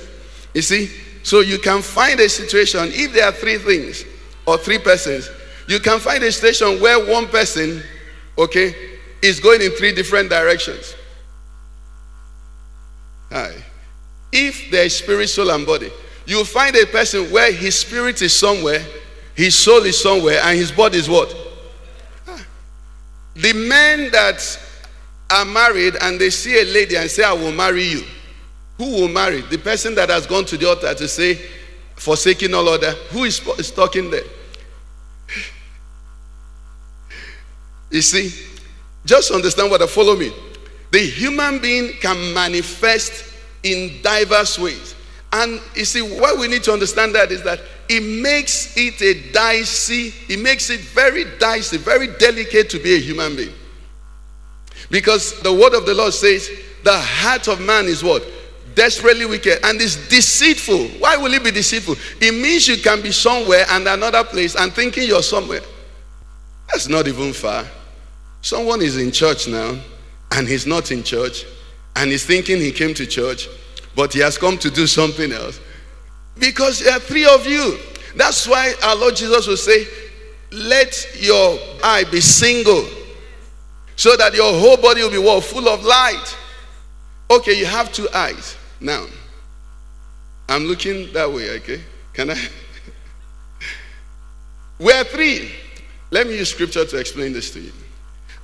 You 0.54 0.62
see? 0.62 0.90
So 1.24 1.42
you 1.42 1.60
can 1.60 1.82
find 1.82 2.20
a 2.20 2.30
situation, 2.30 2.82
if 2.92 3.14
there 3.14 3.26
are 3.26 3.32
three 3.32 3.58
things 3.58 4.06
or 4.46 4.58
three 4.58 4.80
persons, 4.80 5.30
you 5.68 5.80
can 5.80 6.00
find 6.00 6.24
a 6.24 6.32
situation 6.32 6.82
where 6.82 7.06
one 7.12 7.28
person, 7.28 7.84
okay, 8.38 8.74
is 9.22 9.40
going 9.40 9.62
in 9.62 9.72
three 9.72 9.94
different 9.94 10.30
directions. 10.30 10.96
Hi. 13.32 13.54
If 14.32 14.72
there 14.72 14.86
is 14.86 14.98
spirit, 14.98 15.28
soul, 15.28 15.52
and 15.52 15.66
body, 15.66 15.92
you'll 16.26 16.46
find 16.46 16.76
a 16.76 16.86
person 16.86 17.32
where 17.32 17.52
his 17.52 17.78
spirit 17.78 18.22
is 18.22 18.38
somewhere, 18.38 18.84
his 19.36 19.56
soul 19.58 19.84
is 19.84 20.02
somewhere, 20.02 20.40
and 20.44 20.58
his 20.58 20.72
body 20.72 20.98
is 20.98 21.10
what? 21.10 21.36
The 23.42 23.54
men 23.54 24.12
that 24.12 24.60
are 25.30 25.46
married 25.46 25.96
and 26.02 26.20
they 26.20 26.30
see 26.30 26.60
a 26.60 26.66
lady 26.66 26.96
and 26.98 27.10
say, 27.10 27.24
I 27.24 27.34
will 27.34 27.52
marry 27.52 27.84
you. 27.84 28.04
Who 28.78 28.86
will 28.92 29.08
marry? 29.08 29.42
The 29.42 29.58
person 29.58 29.96
that 29.96 30.10
has 30.10 30.26
gone 30.26 30.46
to 30.46 30.58
the 30.58 30.68
altar 30.68 30.94
to 30.94 31.08
say, 31.08 31.40
forsaking 31.96 32.54
all 32.54 32.68
other. 32.68 32.92
Who 33.12 33.26
is, 33.26 33.40
is 33.60 33.72
talking 33.72 34.10
there? 34.10 34.24
You 37.92 38.04
see, 38.04 38.30
just 39.04 39.32
understand 39.32 39.72
what 39.72 39.82
I 39.82 39.88
follow 39.88 40.16
me. 40.16 40.32
The 40.92 41.00
human 41.00 41.58
being 41.58 41.94
can 42.00 42.36
manifest 42.36 43.34
in 43.64 44.00
diverse 44.04 44.60
ways. 44.60 44.94
And 45.34 45.60
you 45.76 45.86
see, 45.86 46.02
what 46.02 46.38
we 46.38 46.48
need 46.48 46.62
to 46.64 46.72
understand 46.74 47.16
that 47.16 47.32
is 47.32 47.42
that 47.44 47.60
it 47.90 48.04
makes 48.22 48.78
it 48.78 49.02
a 49.02 49.32
dicey, 49.32 50.14
it 50.32 50.40
makes 50.40 50.70
it 50.70 50.80
very 50.80 51.26
dicey, 51.40 51.78
very 51.78 52.08
delicate 52.18 52.70
to 52.70 52.80
be 52.80 52.94
a 52.94 53.00
human 53.00 53.36
being. 53.36 53.54
Because 54.92 55.42
the 55.42 55.52
word 55.52 55.74
of 55.74 55.88
the 55.88 55.96
Lord 55.96 56.14
says, 56.14 56.50
the 56.84 56.98
heart 56.98 57.48
of 57.48 57.60
man 57.60 57.86
is 57.86 58.04
what? 58.04 58.24
Desperately 58.76 59.26
wicked 59.26 59.60
and 59.66 59.82
is 59.82 60.08
deceitful. 60.08 60.88
Why 61.00 61.18
will 61.18 61.34
it 61.34 61.44
be 61.44 61.52
deceitful? 61.52 61.96
It 62.22 62.32
means 62.32 62.68
you 62.68 62.78
can 62.78 63.02
be 63.02 63.12
somewhere 63.12 63.66
and 63.72 63.88
another 63.88 64.24
place 64.24 64.56
and 64.56 64.72
thinking 64.72 65.08
you're 65.08 65.24
somewhere. 65.24 65.62
That's 66.68 66.88
not 66.88 67.08
even 67.08 67.34
far. 67.34 67.66
Someone 68.42 68.82
is 68.82 68.98
in 68.98 69.12
church 69.12 69.48
now 69.48 69.78
and 70.32 70.48
he's 70.48 70.68
not 70.68 70.92
in 70.92 71.04
church 71.04 71.46
and 71.96 72.12
he's 72.12 72.26
thinking 72.26 72.60
he 72.60 72.72
came 72.72 72.94
to 72.94 73.06
church 73.08 73.50
but 73.96 74.14
he 74.14 74.20
has 74.20 74.38
come 74.38 74.60
to 74.60 74.70
do 74.70 74.86
something 74.86 75.32
else. 75.32 75.60
Because 76.40 76.80
there 76.80 76.96
are 76.96 77.00
three 77.00 77.26
of 77.26 77.46
you. 77.46 77.78
That's 78.16 78.48
why 78.48 78.74
our 78.84 78.96
Lord 78.96 79.16
Jesus 79.16 79.48
will 79.48 79.58
say, 79.58 79.86
Let 80.52 81.08
your 81.20 81.60
eye 81.84 82.06
be 82.12 82.22
single, 82.22 82.86
so 83.96 84.16
that 84.18 84.34
your 84.34 84.52
whole 84.60 84.78
body 84.78 85.04
will 85.04 85.12
be 85.12 85.18
what? 85.18 85.44
Full 85.44 85.68
of 85.68 85.84
light. 85.84 86.38
Okay, 87.32 87.54
you 87.54 87.66
have 87.66 87.92
two 87.94 88.08
eyes. 88.14 88.58
Now, 88.80 89.06
I'm 90.48 90.64
looking 90.64 91.14
that 91.14 91.32
way, 91.32 91.52
okay? 91.58 91.82
Can 92.14 92.32
I? 92.32 92.38
We're 94.80 95.04
three. 95.04 95.52
Let 96.12 96.26
me 96.26 96.38
use 96.38 96.50
scripture 96.50 96.86
to 96.86 96.98
explain 96.98 97.34
this 97.34 97.52
to 97.52 97.60
you. 97.60 97.72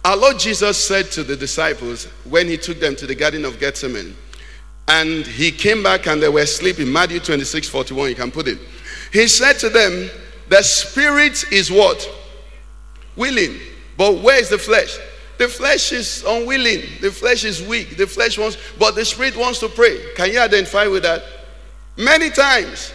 Our 0.03 0.17
Lord 0.17 0.37
Jesus 0.37 0.77
said 0.85 1.09
to 1.13 1.23
the 1.23 1.35
disciples 1.35 2.05
when 2.25 2.47
he 2.47 2.57
took 2.57 2.79
them 2.79 2.95
to 2.97 3.07
the 3.07 3.15
Garden 3.15 3.43
of 3.43 3.59
Gethsemane, 3.59 4.15
and 4.87 5.25
he 5.25 5.51
came 5.51 5.81
back 5.81 6.07
and 6.07 6.21
they 6.21 6.29
were 6.29 6.45
sleeping. 6.45 6.91
Matthew 6.91 7.19
26 7.19 7.67
41, 7.67 8.09
you 8.09 8.15
can 8.15 8.31
put 8.31 8.47
it. 8.47 8.59
He 9.11 9.27
said 9.27 9.53
to 9.59 9.69
them, 9.69 10.09
The 10.49 10.61
spirit 10.61 11.51
is 11.51 11.71
what? 11.71 12.07
Willing. 13.15 13.57
But 13.97 14.21
where 14.21 14.39
is 14.39 14.49
the 14.49 14.57
flesh? 14.57 14.97
The 15.37 15.47
flesh 15.47 15.91
is 15.91 16.23
unwilling. 16.25 16.81
The 17.01 17.11
flesh 17.11 17.43
is 17.43 17.61
weak. 17.61 17.97
The 17.97 18.07
flesh 18.07 18.37
wants, 18.37 18.57
but 18.79 18.95
the 18.95 19.03
spirit 19.03 19.35
wants 19.35 19.59
to 19.59 19.69
pray. 19.69 20.13
Can 20.15 20.31
you 20.31 20.39
identify 20.39 20.87
with 20.87 21.03
that? 21.03 21.23
Many 21.97 22.29
times. 22.29 22.93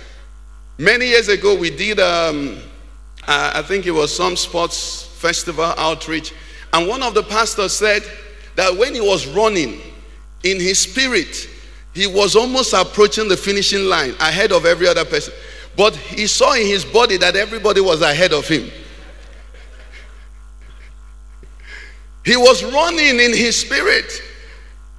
Many 0.78 1.08
years 1.08 1.28
ago, 1.28 1.54
we 1.54 1.68
did, 1.68 2.00
um, 2.00 2.56
uh, 3.28 3.52
I 3.54 3.60
think 3.60 3.84
it 3.84 3.90
was 3.90 4.16
some 4.16 4.34
sports 4.34 5.02
festival 5.02 5.74
outreach, 5.76 6.32
And 6.72 6.88
one 6.88 7.02
of 7.02 7.12
the 7.12 7.22
pastors 7.22 7.74
said 7.74 8.02
that 8.56 8.74
when 8.74 8.94
he 8.94 9.00
was 9.02 9.26
running 9.26 9.80
in 10.42 10.58
his 10.58 10.78
spirit, 10.78 11.49
he 12.00 12.06
was 12.06 12.34
almost 12.34 12.72
approaching 12.72 13.28
the 13.28 13.36
finishing 13.36 13.84
line 13.84 14.14
ahead 14.20 14.52
of 14.52 14.64
every 14.64 14.88
other 14.88 15.04
person. 15.04 15.34
But 15.76 15.94
he 15.94 16.26
saw 16.26 16.54
in 16.54 16.66
his 16.66 16.82
body 16.82 17.18
that 17.18 17.36
everybody 17.36 17.82
was 17.82 18.00
ahead 18.00 18.32
of 18.32 18.48
him. 18.48 18.70
He 22.24 22.38
was 22.38 22.64
running 22.64 23.20
in 23.20 23.36
his 23.36 23.54
spirit, 23.60 24.22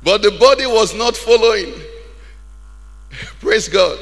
but 0.03 0.21
the 0.21 0.29
body 0.29 0.67
was 0.67 0.93
not 0.93 1.17
following. 1.17 1.73
Praise 3.39 3.67
God. 3.67 3.97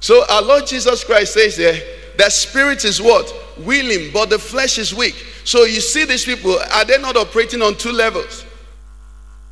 So 0.00 0.24
our 0.28 0.42
Lord 0.42 0.66
Jesus 0.66 1.04
Christ 1.04 1.34
says 1.34 1.56
there, 1.56 1.80
that 2.16 2.32
spirit 2.32 2.84
is 2.84 3.00
what? 3.00 3.32
Willing, 3.58 4.12
but 4.12 4.28
the 4.28 4.40
flesh 4.40 4.76
is 4.78 4.92
weak. 4.92 5.14
So 5.44 5.66
you 5.66 5.80
see 5.80 6.04
these 6.04 6.24
people, 6.24 6.58
are 6.72 6.84
they 6.84 7.00
not 7.00 7.16
operating 7.16 7.62
on 7.62 7.76
two 7.76 7.92
levels? 7.92 8.44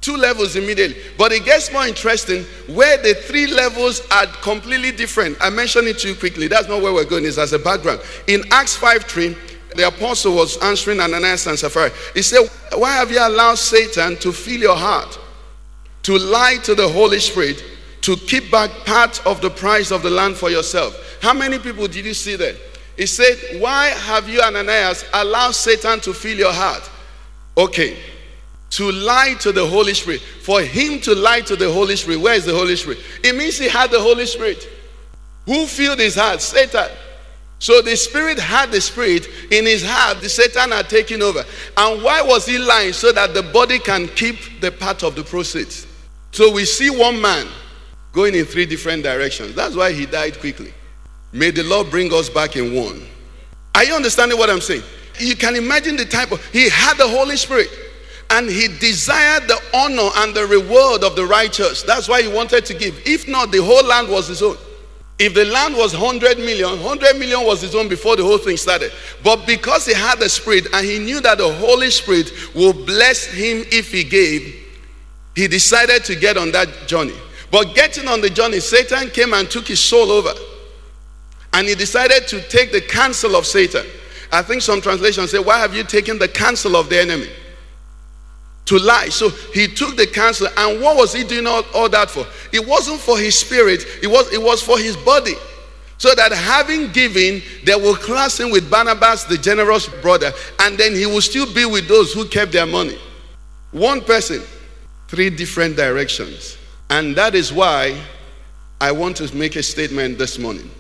Two 0.07 0.17
levels 0.17 0.55
immediately. 0.55 1.03
But 1.19 1.33
it 1.33 1.45
gets 1.45 1.73
more 1.73 1.85
interesting 1.85 2.45
where 2.77 2.97
the 2.97 3.15
three 3.15 3.49
levels 3.49 4.07
are 4.13 4.27
completely 4.41 4.93
different. 4.93 5.37
I 5.41 5.51
mentioned 5.51 5.89
it 5.89 5.99
to 5.99 6.09
you 6.11 6.15
quickly. 6.15 6.47
That's 6.47 6.69
not 6.69 6.81
where 6.81 6.95
we're 6.95 7.05
going, 7.05 7.25
it's 7.25 7.39
as 7.39 7.53
a 7.53 7.59
background. 7.59 8.03
In 8.29 8.45
Acts 8.53 8.77
5 8.77 9.03
3, 9.03 9.37
the 9.75 9.89
apostle 9.89 10.37
was 10.37 10.63
answering 10.63 11.01
Ananias 11.01 11.49
and 11.49 11.59
Sapphira. 11.59 11.91
He 12.15 12.23
said, 12.23 12.49
Why 12.77 12.93
have 12.93 13.11
you 13.11 13.19
allowed 13.19 13.57
Satan 13.57 14.17
to 14.19 14.31
fill 14.31 14.61
your 14.61 14.77
heart, 14.77 15.19
to 16.05 16.17
lie 16.17 16.59
to 16.63 16.77
the 16.77 16.87
Holy 16.87 17.19
Spirit, 17.19 17.65
to 18.03 18.15
keep 18.15 18.49
back 18.49 18.71
part 18.85 19.27
of 19.27 19.41
the 19.41 19.51
price 19.51 19.91
of 19.91 20.05
the 20.05 20.11
land 20.11 20.37
for 20.37 20.51
yourself? 20.51 21.19
How 21.21 21.35
many 21.35 21.59
people 21.59 21.89
did 21.89 22.07
you 22.07 22.15
see 22.15 22.37
there? 22.37 22.55
He 22.97 23.07
said, 23.07 23.61
Why 23.61 23.87
have 23.87 24.29
you, 24.29 24.41
Ananias, 24.41 25.05
allowed 25.13 25.57
Satan 25.57 25.99
to 26.03 26.15
fill 26.15 26.37
your 26.37 26.53
heart? 26.53 26.89
Okay. 27.59 27.97
To 28.77 28.93
lie 28.93 29.35
to 29.41 29.53
the 29.53 29.67
Holy 29.67 29.95
Spirit. 29.95 30.21
For 30.21 30.61
him 30.61 31.01
to 31.01 31.15
lie 31.15 31.41
to 31.41 31.57
the 31.57 31.73
Holy 31.73 31.97
Spirit, 31.97 32.21
where 32.21 32.35
is 32.35 32.45
the 32.45 32.55
Holy 32.55 32.77
Spirit? 32.77 32.99
It 33.25 33.35
means 33.35 33.57
he 33.57 33.69
had 33.69 33.91
the 33.91 34.01
Holy 34.01 34.27
Spirit. 34.27 34.69
Who 35.47 35.67
filled 35.67 35.99
his 35.99 36.17
heart? 36.17 36.43
Satan. 36.43 36.91
So 37.59 37.81
the 37.81 37.97
spirit 37.97 38.39
had 38.39 38.71
the 38.71 38.81
spirit 38.83 39.29
in 39.51 39.65
his 39.65 39.83
heart, 39.83 40.21
the 40.21 40.29
Satan 40.29 40.73
had 40.73 40.91
taken 40.91 41.23
over. 41.23 41.43
And 41.79 42.03
why 42.03 42.21
was 42.21 42.45
he 42.45 42.59
lying? 42.59 42.93
So 42.93 43.13
that 43.13 43.33
the 43.33 43.43
body 43.43 43.79
can 43.79 44.09
keep 44.09 44.61
the 44.61 44.71
part 44.71 45.03
of 45.03 45.15
the 45.15 45.25
proceeds. 45.25 45.87
So 46.33 46.53
we 46.53 46.67
see 46.67 46.91
one 46.91 47.19
man 47.19 47.47
going 48.13 48.35
in 48.35 48.45
three 48.45 48.67
different 48.67 49.03
directions. 49.03 49.55
That's 49.55 49.75
why 49.75 49.93
he 49.93 50.05
died 50.05 50.39
quickly. 50.39 50.75
May 51.33 51.51
the 51.51 51.63
Lord 51.63 51.91
bring 51.91 52.13
us 52.13 52.29
back 52.29 52.57
in 52.57 52.75
one. 52.75 53.07
Are 53.75 53.85
you 53.85 53.95
understanding 53.95 54.37
what 54.37 54.51
I'm 54.51 54.61
saying? 54.61 54.83
You 55.19 55.35
can 55.35 55.57
imagine 55.57 55.97
the 55.97 56.05
type 56.05 56.33
of, 56.33 56.45
he 56.47 56.69
had 56.69 56.99
the 56.99 57.09
Holy 57.09 57.39
Spirit 57.39 57.69
and 58.31 58.49
he 58.49 58.69
desired 58.69 59.49
the 59.49 59.61
honor 59.75 60.11
and 60.17 60.35
the 60.35 60.47
reward 60.47 61.05
of 61.05 61.17
the 61.17 61.25
righteous. 61.25 61.83
That's 61.83 62.09
why 62.09 62.23
he 62.23 62.29
wanted 62.29 62.67
to 62.67 62.75
give. 62.75 63.01
If 63.07 63.29
not, 63.29 63.53
the 63.53 63.63
whole 63.63 63.85
land 63.85 64.09
was 64.09 64.29
his 64.29 64.43
own. 64.43 64.57
If 65.19 65.33
the 65.33 65.47
land 65.47 65.75
was 65.77 65.97
100 65.97 66.39
million, 66.39 66.83
100 66.83 67.19
million 67.19 67.47
was 67.47 67.63
his 67.63 67.75
own 67.75 67.89
before 67.89 68.17
the 68.17 68.25
whole 68.25 68.39
thing 68.39 68.57
started. 68.57 68.93
But 69.25 69.47
because 69.47 69.87
he 69.87 69.95
had 69.95 70.19
the 70.19 70.29
Spirit 70.29 70.67
and 70.75 70.85
he 70.85 70.99
knew 70.99 71.21
that 71.21 71.39
the 71.39 71.51
Holy 71.55 71.91
Spirit 71.91 72.31
will 72.55 72.75
bless 72.75 73.25
him 73.25 73.65
if 73.73 73.93
he 73.93 74.05
gave, 74.05 74.55
he 75.35 75.49
decided 75.49 76.05
to 76.05 76.17
get 76.17 76.37
on 76.37 76.51
that 76.53 76.69
journey. 76.87 77.15
But 77.51 77.75
getting 77.75 78.09
on 78.09 78.21
the 78.21 78.29
journey, 78.29 78.61
Satan 78.61 79.09
came 79.11 79.33
and 79.33 79.51
took 79.51 79.69
his 79.69 79.81
soul 79.81 80.11
over. 80.11 80.33
And 81.55 81.67
he 81.67 81.75
decided 81.75 82.29
to 82.29 82.43
take 82.49 82.73
the 82.73 82.83
counsel 82.83 83.37
of 83.37 83.47
Satan. 83.47 83.87
I 84.33 84.43
think 84.43 84.61
some 84.61 84.83
translations 84.83 85.31
say, 85.31 85.39
Why 85.39 85.59
have 85.59 85.75
you 85.75 85.85
taken 85.85 86.19
the 86.19 86.29
counsel 86.29 86.77
of 86.77 86.91
the 86.91 87.01
enemy? 87.01 87.31
To 88.67 88.79
lie. 88.79 89.09
So 89.09 89.31
he 89.31 89.67
took 89.67 89.97
the 89.97 90.07
counsel, 90.07 90.49
and 90.57 90.81
what 90.81 90.97
was 90.97 91.13
he 91.13 91.25
doing 91.25 91.47
all, 91.47 91.63
all 91.75 91.89
that 91.89 92.11
for? 92.11 92.27
It 92.53 92.67
wasn't 92.67 93.01
for 93.01 93.19
his 93.19 93.39
spirit, 93.39 93.85
it 94.03 94.09
was, 94.09 94.33
it 94.33 94.43
was 94.43 94.63
for 94.63 94.79
his 94.79 94.97
body. 94.97 95.35
So 95.99 96.15
that 96.15 96.31
having 96.33 96.93
given, 96.93 97.43
they 97.65 97.75
will 97.75 97.97
class 97.97 98.39
him 98.39 98.51
with 98.51 98.71
Barnabas, 98.71 99.25
the 99.25 99.39
generous 99.39 99.89
brother, 99.89 100.31
and 100.61 100.77
then 100.77 100.95
he 100.95 101.07
will 101.07 101.23
still 101.23 101.53
be 101.55 101.65
with 101.65 101.89
those 101.89 102.13
who 102.13 102.29
kept 102.29 102.53
their 102.53 102.67
money. 102.67 102.99
One 103.73 104.03
person, 104.03 104.43
three 105.09 105.31
different 105.31 105.77
directions. 105.77 106.59
And 106.91 107.17
that 107.17 107.35
is 107.35 107.53
why 107.53 107.99
I 108.81 108.93
want 108.93 109.17
to 109.17 109.35
make 109.35 109.57
a 109.57 109.63
statement 109.63 110.19
this 110.19 110.39
morning. 110.39 110.71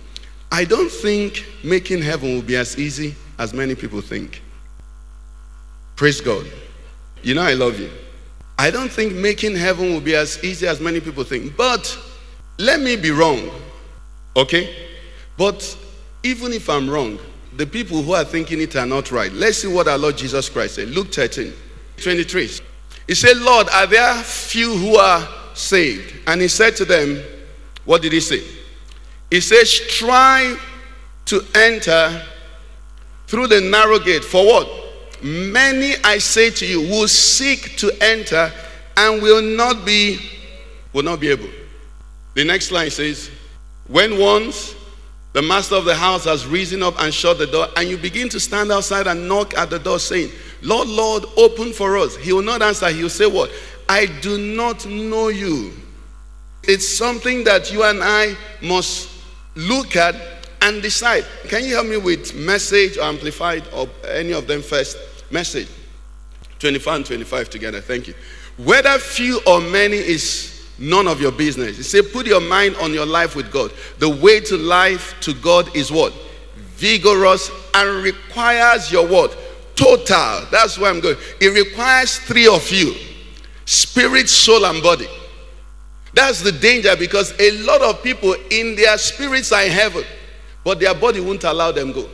I 0.52 0.64
don't 0.64 0.90
think 0.90 1.46
making 1.64 2.02
heaven 2.02 2.34
will 2.34 2.42
be 2.42 2.56
as 2.56 2.78
easy 2.78 3.14
as 3.38 3.54
many 3.54 3.74
people 3.74 4.00
think. 4.00 4.42
Praise 5.96 6.20
God. 6.20 6.46
You 7.26 7.34
know, 7.34 7.42
I 7.42 7.54
love 7.54 7.80
you. 7.80 7.90
I 8.56 8.70
don't 8.70 8.88
think 8.88 9.12
making 9.12 9.56
heaven 9.56 9.92
will 9.92 10.00
be 10.00 10.14
as 10.14 10.44
easy 10.44 10.64
as 10.68 10.80
many 10.80 11.00
people 11.00 11.24
think. 11.24 11.56
But 11.56 11.98
let 12.56 12.78
me 12.78 12.94
be 12.94 13.10
wrong. 13.10 13.50
Okay? 14.36 14.72
But 15.36 15.76
even 16.22 16.52
if 16.52 16.70
I'm 16.70 16.88
wrong, 16.88 17.18
the 17.56 17.66
people 17.66 18.00
who 18.00 18.12
are 18.12 18.22
thinking 18.22 18.60
it 18.60 18.76
are 18.76 18.86
not 18.86 19.10
right. 19.10 19.32
Let's 19.32 19.58
see 19.58 19.66
what 19.66 19.88
our 19.88 19.98
Lord 19.98 20.16
Jesus 20.16 20.48
Christ 20.48 20.76
said. 20.76 20.90
Luke 20.90 21.12
13, 21.12 21.52
23. 22.00 22.48
He 23.08 23.14
said, 23.16 23.38
Lord, 23.38 23.68
are 23.70 23.88
there 23.88 24.14
few 24.22 24.76
who 24.76 24.94
are 24.94 25.28
saved? 25.52 26.14
And 26.28 26.40
he 26.40 26.46
said 26.46 26.76
to 26.76 26.84
them, 26.84 27.20
What 27.86 28.02
did 28.02 28.12
he 28.12 28.20
say? 28.20 28.44
He 29.32 29.40
says, 29.40 29.72
Try 29.88 30.56
to 31.24 31.44
enter 31.56 32.22
through 33.26 33.48
the 33.48 33.62
narrow 33.62 33.98
gate. 33.98 34.22
For 34.22 34.46
what? 34.46 34.85
Many, 35.22 35.94
I 36.04 36.18
say 36.18 36.50
to 36.50 36.66
you, 36.66 36.80
will 36.80 37.08
seek 37.08 37.76
to 37.78 37.90
enter 38.00 38.52
and 38.96 39.22
will 39.22 39.42
not 39.42 39.84
be 39.84 40.18
will 40.92 41.02
not 41.02 41.20
be 41.20 41.28
able. 41.28 41.48
The 42.34 42.44
next 42.44 42.70
line 42.70 42.90
says, 42.90 43.30
When 43.86 44.18
once 44.18 44.74
the 45.32 45.42
master 45.42 45.74
of 45.74 45.84
the 45.84 45.94
house 45.94 46.24
has 46.24 46.46
risen 46.46 46.82
up 46.82 46.94
and 47.00 47.12
shut 47.12 47.36
the 47.38 47.46
door, 47.46 47.68
and 47.76 47.88
you 47.88 47.98
begin 47.98 48.28
to 48.30 48.40
stand 48.40 48.72
outside 48.72 49.06
and 49.06 49.28
knock 49.28 49.54
at 49.58 49.68
the 49.68 49.78
door, 49.78 49.98
saying, 49.98 50.30
Lord, 50.62 50.88
Lord, 50.88 51.24
open 51.36 51.72
for 51.72 51.98
us. 51.98 52.16
He 52.16 52.32
will 52.32 52.42
not 52.42 52.62
answer. 52.62 52.88
He 52.88 53.02
will 53.02 53.10
say, 53.10 53.26
What? 53.26 53.50
I 53.88 54.06
do 54.06 54.38
not 54.38 54.86
know 54.86 55.28
you. 55.28 55.72
It's 56.62 56.96
something 56.96 57.44
that 57.44 57.72
you 57.72 57.84
and 57.84 58.02
I 58.02 58.34
must 58.62 59.10
look 59.54 59.96
at 59.96 60.35
and 60.62 60.82
decide. 60.82 61.24
Can 61.48 61.64
you 61.64 61.74
help 61.74 61.86
me 61.86 61.96
with 61.96 62.34
message 62.34 62.98
or 62.98 63.02
amplified 63.04 63.64
or 63.72 63.88
any 64.08 64.32
of 64.32 64.46
them 64.46 64.62
first? 64.62 64.98
Message 65.30 65.68
25 66.58 66.96
and 66.96 67.06
25 67.06 67.50
together. 67.50 67.80
Thank 67.80 68.08
you. 68.08 68.14
Whether 68.56 68.98
few 68.98 69.40
or 69.46 69.60
many 69.60 69.96
is 69.96 70.56
none 70.78 71.06
of 71.06 71.20
your 71.20 71.32
business. 71.32 71.76
He 71.76 71.82
said, 71.82 72.12
put 72.12 72.26
your 72.26 72.40
mind 72.40 72.76
on 72.76 72.92
your 72.92 73.06
life 73.06 73.34
with 73.36 73.50
God. 73.52 73.72
The 73.98 74.08
way 74.08 74.40
to 74.40 74.56
life 74.56 75.18
to 75.20 75.34
God 75.34 75.74
is 75.74 75.90
what? 75.90 76.12
Vigorous 76.54 77.50
and 77.74 78.02
requires 78.02 78.92
your 78.92 79.06
what? 79.06 79.36
Total. 79.74 80.46
That's 80.50 80.78
where 80.78 80.90
I'm 80.90 81.00
going. 81.00 81.16
It 81.40 81.48
requires 81.48 82.18
three 82.18 82.46
of 82.46 82.70
you 82.70 82.94
spirit, 83.64 84.28
soul, 84.28 84.64
and 84.64 84.82
body. 84.82 85.08
That's 86.14 86.40
the 86.40 86.52
danger 86.52 86.96
because 86.96 87.34
a 87.38 87.50
lot 87.62 87.82
of 87.82 88.02
people 88.02 88.34
in 88.50 88.74
their 88.76 88.96
spirits 88.96 89.52
are 89.52 89.64
in 89.64 89.72
heaven 89.72 90.04
but 90.66 90.80
their 90.80 90.94
body 90.96 91.20
won't 91.20 91.44
allow 91.44 91.70
them 91.70 91.92
go. 91.92 92.08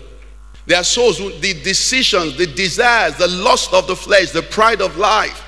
Their 0.67 0.85
souls, 0.85 1.17
the 1.41 1.55
decisions, 1.63 2.37
the 2.37 2.45
desires, 2.45 3.17
the 3.17 3.27
lust 3.27 3.73
of 3.73 3.87
the 3.87 3.97
flesh, 3.97 4.31
the 4.31 4.43
pride 4.43 4.83
of 4.83 4.99
life 4.99 5.43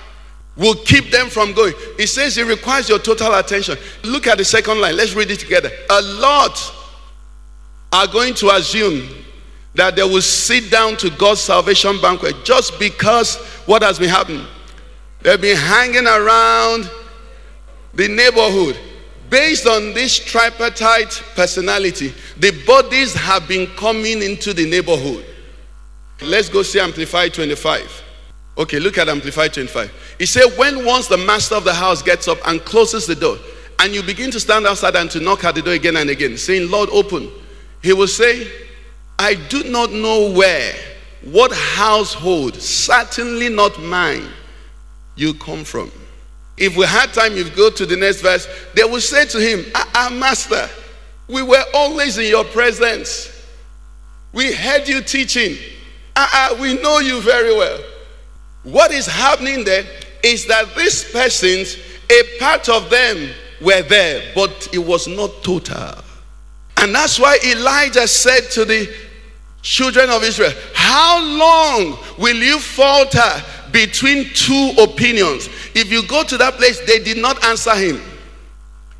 will 0.56 0.74
keep 0.74 1.10
them 1.10 1.28
from 1.28 1.52
going. 1.52 1.74
It 1.98 2.06
says 2.06 2.38
it 2.38 2.46
requires 2.46 2.88
your 2.88 2.98
total 2.98 3.34
attention. 3.34 3.76
Look 4.04 4.26
at 4.26 4.38
the 4.38 4.44
second 4.46 4.80
line. 4.80 4.96
Let's 4.96 5.12
read 5.12 5.30
it 5.30 5.38
together. 5.38 5.70
A 5.90 6.00
lot 6.00 6.74
are 7.92 8.06
going 8.06 8.32
to 8.36 8.48
assume 8.54 9.06
that 9.74 9.96
they 9.96 10.02
will 10.02 10.22
sit 10.22 10.70
down 10.70 10.96
to 10.96 11.10
God's 11.10 11.42
salvation 11.42 12.00
banquet 12.00 12.36
just 12.42 12.78
because 12.78 13.36
what 13.66 13.82
has 13.82 13.98
been 13.98 14.08
happening. 14.08 14.46
They've 15.20 15.38
been 15.38 15.58
hanging 15.58 16.06
around 16.06 16.90
the 17.92 18.08
neighborhood 18.08 18.78
Based 19.34 19.66
on 19.66 19.92
this 19.94 20.16
tripartite 20.16 21.20
personality, 21.34 22.14
the 22.38 22.52
bodies 22.64 23.14
have 23.14 23.48
been 23.48 23.66
coming 23.74 24.22
into 24.22 24.52
the 24.52 24.64
neighborhood. 24.64 25.26
Let's 26.22 26.48
go 26.48 26.62
see 26.62 26.78
Amplified 26.78 27.34
25. 27.34 28.04
Okay, 28.58 28.78
look 28.78 28.96
at 28.96 29.08
Amplified 29.08 29.52
25. 29.52 29.92
He 30.20 30.26
said, 30.26 30.56
When 30.56 30.84
once 30.84 31.08
the 31.08 31.16
master 31.16 31.56
of 31.56 31.64
the 31.64 31.74
house 31.74 32.00
gets 32.00 32.28
up 32.28 32.38
and 32.46 32.64
closes 32.64 33.08
the 33.08 33.16
door, 33.16 33.36
and 33.80 33.92
you 33.92 34.04
begin 34.04 34.30
to 34.30 34.38
stand 34.38 34.68
outside 34.68 34.94
and 34.94 35.10
to 35.10 35.18
knock 35.18 35.42
at 35.42 35.56
the 35.56 35.62
door 35.62 35.74
again 35.74 35.96
and 35.96 36.10
again, 36.10 36.36
saying, 36.36 36.70
Lord, 36.70 36.88
open, 36.90 37.28
he 37.82 37.92
will 37.92 38.06
say, 38.06 38.46
I 39.18 39.34
do 39.34 39.64
not 39.64 39.90
know 39.90 40.30
where, 40.30 40.74
what 41.24 41.50
household, 41.50 42.54
certainly 42.54 43.48
not 43.48 43.82
mine, 43.82 44.28
you 45.16 45.34
come 45.34 45.64
from. 45.64 45.90
If 46.56 46.76
we 46.76 46.86
had 46.86 47.12
time, 47.12 47.36
you 47.36 47.48
go 47.50 47.70
to 47.70 47.84
the 47.86 47.96
next 47.96 48.20
verse. 48.20 48.46
They 48.74 48.84
will 48.84 49.00
say 49.00 49.26
to 49.26 49.38
him, 49.40 49.60
Our 49.74 49.82
ah, 49.84 49.90
ah, 49.94 50.10
master, 50.14 50.68
we 51.28 51.42
were 51.42 51.64
always 51.74 52.18
in 52.18 52.26
your 52.26 52.44
presence. 52.44 53.30
We 54.32 54.52
heard 54.52 54.88
you 54.88 55.00
teaching. 55.00 55.56
Uh, 56.16 56.28
uh, 56.32 56.56
we 56.60 56.80
know 56.80 56.98
you 56.98 57.20
very 57.20 57.54
well. 57.56 57.78
What 58.62 58.92
is 58.92 59.06
happening 59.06 59.64
there 59.64 59.84
is 60.22 60.46
that 60.46 60.74
these 60.76 61.10
persons, 61.12 61.76
a 62.10 62.38
part 62.38 62.68
of 62.68 62.88
them 62.88 63.30
were 63.60 63.82
there, 63.82 64.32
but 64.34 64.68
it 64.72 64.78
was 64.78 65.06
not 65.08 65.30
total. 65.42 66.02
And 66.78 66.94
that's 66.94 67.18
why 67.18 67.38
Elijah 67.44 68.06
said 68.06 68.50
to 68.52 68.64
the 68.64 68.92
children 69.62 70.10
of 70.10 70.22
Israel, 70.22 70.52
How 70.74 71.20
long 71.22 71.98
will 72.18 72.36
you 72.36 72.58
falter 72.58 73.42
between 73.72 74.26
two 74.34 74.72
opinions? 74.78 75.48
If 75.74 75.90
you 75.90 76.06
go 76.06 76.22
to 76.24 76.38
that 76.38 76.54
place, 76.54 76.80
they 76.86 76.98
did 76.98 77.18
not 77.18 77.44
answer 77.44 77.74
him 77.74 78.00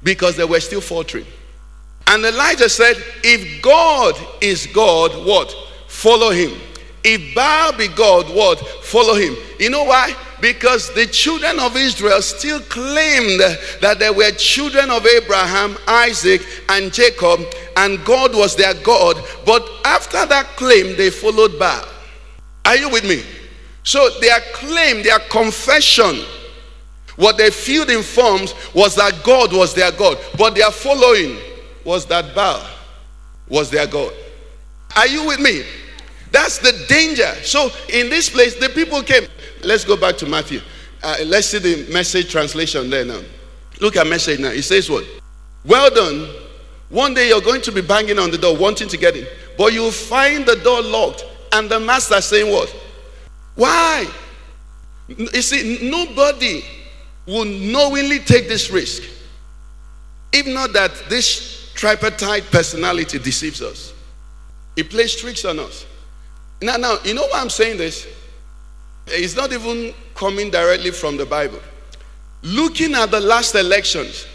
because 0.02 0.36
they 0.36 0.44
were 0.44 0.60
still 0.60 0.80
faltering. 0.80 1.26
And 2.06 2.24
Elijah 2.24 2.68
said, 2.68 2.96
If 3.22 3.62
God 3.62 4.14
is 4.40 4.66
God, 4.68 5.26
what? 5.26 5.54
Follow 5.88 6.30
him. 6.30 6.52
If 7.02 7.34
Baal 7.34 7.72
be 7.76 7.88
God, 7.88 8.34
what? 8.34 8.58
Follow 8.82 9.14
him. 9.14 9.36
You 9.58 9.70
know 9.70 9.84
why? 9.84 10.14
Because 10.40 10.92
the 10.94 11.06
children 11.06 11.58
of 11.60 11.76
Israel 11.76 12.20
still 12.22 12.60
claimed 12.60 13.40
that 13.80 13.98
they 13.98 14.10
were 14.10 14.30
children 14.32 14.90
of 14.90 15.06
Abraham, 15.06 15.76
Isaac, 15.86 16.42
and 16.68 16.92
Jacob, 16.92 17.40
and 17.76 18.04
God 18.04 18.34
was 18.34 18.56
their 18.56 18.74
God. 18.74 19.16
But 19.46 19.68
after 19.84 20.26
that 20.26 20.46
claim, 20.56 20.96
they 20.96 21.10
followed 21.10 21.58
Baal. 21.58 21.86
Are 22.64 22.76
you 22.76 22.88
with 22.88 23.04
me? 23.04 23.22
So 23.82 24.08
their 24.20 24.40
claim, 24.54 25.02
their 25.02 25.18
confession, 25.18 26.24
what 27.16 27.36
they 27.36 27.50
filled 27.50 27.90
in 27.90 28.02
forms 28.02 28.54
was 28.74 28.94
that 28.96 29.22
God 29.22 29.52
was 29.52 29.74
their 29.74 29.92
God. 29.92 30.18
But 30.36 30.54
their 30.54 30.70
following 30.70 31.36
was 31.84 32.06
that 32.06 32.34
Baal 32.34 32.64
was 33.48 33.70
their 33.70 33.86
God. 33.86 34.12
Are 34.96 35.06
you 35.06 35.26
with 35.26 35.40
me? 35.40 35.64
That's 36.32 36.58
the 36.58 36.84
danger. 36.88 37.32
So 37.42 37.70
in 37.92 38.10
this 38.10 38.28
place, 38.28 38.56
the 38.56 38.68
people 38.68 39.02
came. 39.02 39.28
Let's 39.62 39.84
go 39.84 39.96
back 39.96 40.16
to 40.18 40.26
Matthew. 40.26 40.60
Uh, 41.02 41.16
let's 41.26 41.48
see 41.48 41.58
the 41.58 41.92
message 41.92 42.30
translation 42.30 42.90
there 42.90 43.04
now. 43.04 43.20
Look 43.80 43.96
at 43.96 44.06
message 44.06 44.40
now. 44.40 44.50
It 44.50 44.62
says 44.62 44.90
what? 44.90 45.04
Well 45.64 45.90
done. 45.94 46.28
One 46.88 47.14
day 47.14 47.28
you're 47.28 47.40
going 47.40 47.62
to 47.62 47.72
be 47.72 47.80
banging 47.80 48.18
on 48.18 48.30
the 48.30 48.38
door, 48.38 48.56
wanting 48.56 48.88
to 48.88 48.96
get 48.96 49.16
in, 49.16 49.26
but 49.58 49.72
you'll 49.72 49.90
find 49.90 50.46
the 50.46 50.56
door 50.56 50.82
locked, 50.82 51.24
and 51.52 51.68
the 51.68 51.80
master 51.80 52.20
saying 52.20 52.52
what? 52.52 52.74
Why? 53.54 54.06
You 55.08 55.42
see, 55.42 55.88
nobody 55.90 56.64
will 57.26 57.44
knowingly 57.44 58.18
take 58.18 58.48
this 58.48 58.70
risk. 58.70 59.02
If 60.32 60.46
not 60.46 60.72
that 60.72 60.92
this 61.08 61.72
tripartite 61.74 62.44
personality 62.50 63.18
deceives 63.18 63.62
us, 63.62 63.92
it 64.76 64.90
plays 64.90 65.14
tricks 65.16 65.44
on 65.44 65.58
us. 65.58 65.86
Now, 66.60 66.76
now, 66.76 66.98
you 67.04 67.14
know 67.14 67.26
why 67.26 67.40
I'm 67.40 67.50
saying 67.50 67.78
this? 67.78 68.06
It's 69.06 69.36
not 69.36 69.52
even 69.52 69.94
coming 70.14 70.50
directly 70.50 70.90
from 70.90 71.16
the 71.16 71.26
Bible. 71.26 71.60
Looking 72.42 72.94
at 72.94 73.10
the 73.10 73.20
last 73.20 73.54
elections 73.54 74.26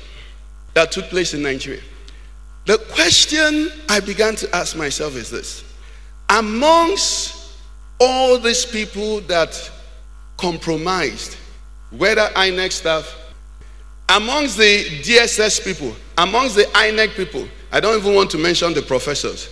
that 0.73 0.91
took 0.91 1.06
place 1.06 1.34
in 1.34 1.41
Nigeria, 1.41 1.82
the 2.65 2.78
question 2.93 3.71
I 3.89 3.99
began 3.99 4.36
to 4.38 4.56
ask 4.56 4.75
myself 4.75 5.15
is 5.15 5.30
this 5.32 5.63
Amongst 6.30 7.56
all 7.99 8.38
these 8.38 8.65
people 8.65 9.21
that 9.21 9.69
compromised, 10.38 11.36
whether 11.91 12.21
INEC 12.36 12.71
staff, 12.71 13.15
amongst 14.10 14.58
the 14.58 14.86
DSS 15.02 15.63
people, 15.63 15.95
amongst 16.17 16.56
the 16.56 16.63
INEC 16.63 17.15
people, 17.15 17.47
I 17.71 17.80
don't 17.80 17.99
even 17.99 18.15
want 18.15 18.32
to 18.32 18.38
mention 18.38 18.73
the 18.73 18.82
professors, 18.82 19.49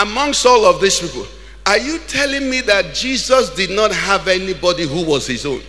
amongst 0.00 0.46
all 0.46 0.64
of 0.64 0.80
these 0.80 1.00
people, 1.00 1.26
are 1.66 1.78
you 1.78 1.98
telling 2.00 2.48
me 2.48 2.60
that 2.62 2.94
Jesus 2.94 3.50
did 3.54 3.70
not 3.70 3.92
have 3.92 4.28
anybody 4.28 4.86
who 4.86 5.04
was 5.04 5.26
his 5.26 5.44
own? 5.46 5.60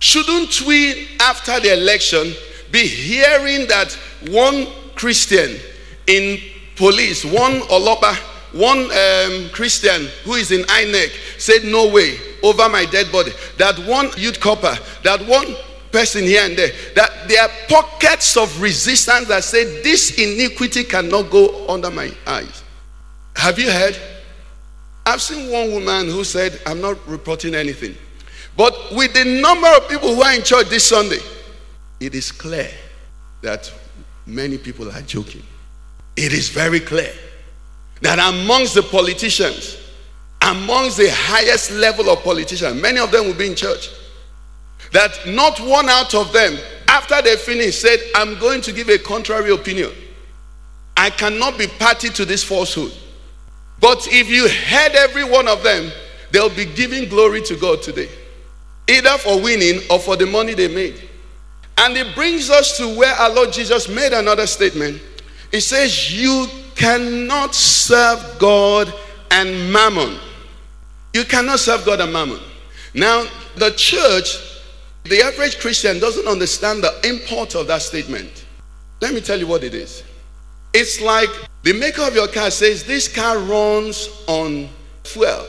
Shouldn't 0.00 0.62
we, 0.62 1.08
after 1.20 1.58
the 1.60 1.72
election, 1.72 2.32
be 2.70 2.86
hearing 2.86 3.66
that 3.68 3.92
one 4.28 4.66
Christian 4.94 5.58
in 6.06 6.40
police, 6.76 7.24
one 7.24 7.60
Olopa, 7.62 8.14
one 8.52 8.78
um, 8.90 9.50
Christian 9.50 10.08
who 10.24 10.34
is 10.34 10.50
in 10.50 10.62
INEC 10.62 11.10
said, 11.40 11.64
No 11.64 11.88
way, 11.88 12.18
over 12.42 12.68
my 12.68 12.84
dead 12.86 13.10
body. 13.10 13.32
That 13.56 13.78
one 13.80 14.10
youth 14.16 14.40
corper, 14.40 14.76
that 15.04 15.20
one 15.26 15.54
person 15.90 16.22
here 16.24 16.42
and 16.44 16.56
there, 16.56 16.72
that 16.94 17.28
there 17.28 17.42
are 17.42 17.50
pockets 17.68 18.36
of 18.36 18.60
resistance 18.60 19.28
that 19.28 19.44
say, 19.44 19.82
This 19.82 20.18
iniquity 20.18 20.84
cannot 20.84 21.30
go 21.30 21.66
under 21.68 21.90
my 21.90 22.10
eyes. 22.26 22.62
Have 23.36 23.58
you 23.58 23.70
heard? 23.70 23.96
I've 25.06 25.22
seen 25.22 25.50
one 25.50 25.72
woman 25.72 26.06
who 26.06 26.22
said, 26.22 26.60
I'm 26.66 26.82
not 26.82 26.98
reporting 27.08 27.54
anything. 27.54 27.94
But 28.56 28.74
with 28.92 29.14
the 29.14 29.24
number 29.24 29.68
of 29.68 29.88
people 29.88 30.14
who 30.14 30.22
are 30.22 30.34
in 30.34 30.42
church 30.42 30.68
this 30.68 30.88
Sunday, 30.88 31.20
it 32.00 32.14
is 32.14 32.30
clear 32.30 32.68
that 33.40 33.72
many 34.26 34.58
people 34.58 34.90
are 34.90 35.00
joking. 35.02 35.42
It 36.16 36.32
is 36.32 36.48
very 36.48 36.80
clear 36.80 37.12
that 38.02 38.18
amongst 38.18 38.74
the 38.74 38.82
politicians, 38.82 39.78
amongst 40.48 40.96
the 40.96 41.10
highest 41.10 41.70
level 41.72 42.08
of 42.10 42.22
politicians, 42.22 42.80
many 42.80 42.98
of 42.98 43.10
them 43.10 43.26
will 43.26 43.34
be 43.34 43.46
in 43.46 43.54
church. 43.54 43.90
That 44.92 45.26
not 45.26 45.60
one 45.60 45.88
out 45.88 46.14
of 46.14 46.32
them, 46.32 46.56
after 46.88 47.20
they 47.20 47.36
finish, 47.36 47.78
said, 47.78 47.98
I'm 48.14 48.38
going 48.38 48.62
to 48.62 48.72
give 48.72 48.88
a 48.88 48.98
contrary 48.98 49.52
opinion. 49.52 49.90
I 50.96 51.10
cannot 51.10 51.58
be 51.58 51.66
party 51.66 52.08
to 52.08 52.24
this 52.24 52.42
falsehood. 52.42 52.92
But 53.80 54.08
if 54.10 54.28
you 54.28 54.48
heard 54.48 54.96
every 54.96 55.24
one 55.24 55.46
of 55.46 55.62
them, 55.62 55.92
they'll 56.32 56.54
be 56.54 56.64
giving 56.64 57.08
glory 57.08 57.42
to 57.42 57.56
God 57.56 57.82
today, 57.82 58.08
either 58.88 59.16
for 59.18 59.40
winning 59.40 59.80
or 59.90 59.98
for 59.98 60.16
the 60.16 60.26
money 60.26 60.54
they 60.54 60.68
made. 60.68 61.08
And 61.76 61.96
it 61.96 62.14
brings 62.14 62.50
us 62.50 62.76
to 62.78 62.96
where 62.96 63.14
our 63.14 63.30
Lord 63.30 63.52
Jesus 63.52 63.88
made 63.88 64.12
another 64.12 64.46
statement. 64.46 65.00
He 65.52 65.60
says, 65.60 66.12
You 66.12 66.46
cannot 66.74 67.54
serve 67.54 68.38
God 68.38 68.92
and 69.30 69.72
mammon. 69.72 70.18
You 71.18 71.24
cannot 71.24 71.58
serve 71.58 71.84
God 71.84 72.00
and 72.00 72.12
mammon. 72.12 72.38
Now, 72.94 73.26
the 73.56 73.72
church, 73.72 74.38
the 75.02 75.20
average 75.20 75.58
Christian 75.58 75.98
doesn't 75.98 76.28
understand 76.28 76.84
the 76.84 76.94
import 77.08 77.56
of 77.56 77.66
that 77.66 77.82
statement. 77.82 78.46
Let 79.00 79.12
me 79.12 79.20
tell 79.20 79.36
you 79.36 79.48
what 79.48 79.64
it 79.64 79.74
is. 79.74 80.04
It's 80.72 81.00
like 81.00 81.28
the 81.64 81.72
maker 81.72 82.02
of 82.02 82.14
your 82.14 82.28
car 82.28 82.52
says 82.52 82.84
this 82.84 83.12
car 83.12 83.36
runs 83.36 84.08
on 84.28 84.68
fuel. 85.02 85.44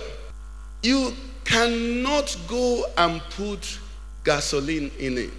You 0.82 1.14
cannot 1.46 2.36
go 2.48 2.86
and 2.98 3.22
put 3.30 3.80
gasoline 4.24 4.90
in 4.98 5.20
it. 5.20 5.26
You 5.26 5.30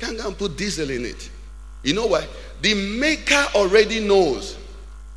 can't 0.00 0.18
go 0.18 0.26
and 0.26 0.36
put 0.36 0.56
diesel 0.56 0.90
in 0.90 1.04
it. 1.04 1.30
You 1.84 1.94
know 1.94 2.06
why? 2.06 2.26
The 2.60 2.74
maker 2.98 3.46
already 3.54 4.00
knows 4.00 4.58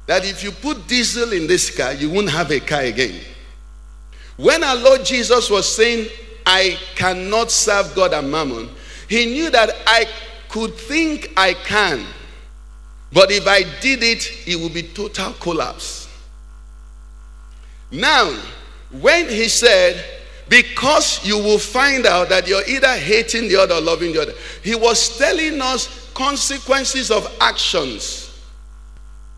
that 0.06 0.26
if 0.26 0.44
you 0.44 0.52
put 0.52 0.88
diesel 0.88 1.34
in 1.34 1.48
this 1.48 1.76
car, 1.76 1.94
you 1.94 2.12
won't 2.12 2.30
have 2.30 2.52
a 2.52 2.60
car 2.60 2.82
again. 2.82 3.20
When 4.38 4.64
our 4.64 4.76
Lord 4.76 5.04
Jesus 5.04 5.50
was 5.50 5.76
saying, 5.76 6.10
I 6.46 6.78
cannot 6.96 7.52
serve 7.52 7.94
God 7.96 8.14
and 8.14 8.32
mammon, 8.32 8.70
he 9.10 9.26
knew 9.26 9.50
that 9.50 9.72
I 9.86 10.06
could 10.50 10.74
think 10.76 11.34
I 11.36 11.54
can, 11.54 12.06
but 13.12 13.32
if 13.32 13.48
I 13.48 13.64
did 13.82 14.04
it, 14.04 14.48
it 14.48 14.60
would 14.60 14.74
be 14.74 14.84
total 14.84 15.34
collapse. 15.34 16.08
Now, 17.92 18.34
when 18.92 19.28
he 19.28 19.48
said, 19.48 20.04
because 20.50 21.26
you 21.26 21.38
will 21.38 21.60
find 21.60 22.06
out 22.06 22.30
that 22.30 22.48
you're 22.48 22.68
either 22.68 22.96
hating 22.96 23.50
the 23.50 23.58
other 23.58 23.76
or 23.76 23.82
loving 23.82 24.14
the 24.14 24.22
other, 24.22 24.34
he 24.64 24.76
was 24.76 25.18
telling 25.18 25.62
us 25.62 26.12
consequences 26.14 27.12
of 27.12 27.34
actions. 27.42 28.24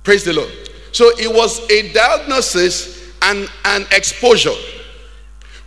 Praise 0.03 0.23
the 0.23 0.33
Lord. 0.33 0.51
So 0.91 1.09
it 1.17 1.33
was 1.33 1.69
a 1.69 1.91
diagnosis 1.93 3.13
and 3.21 3.49
an 3.65 3.85
exposure. 3.91 4.55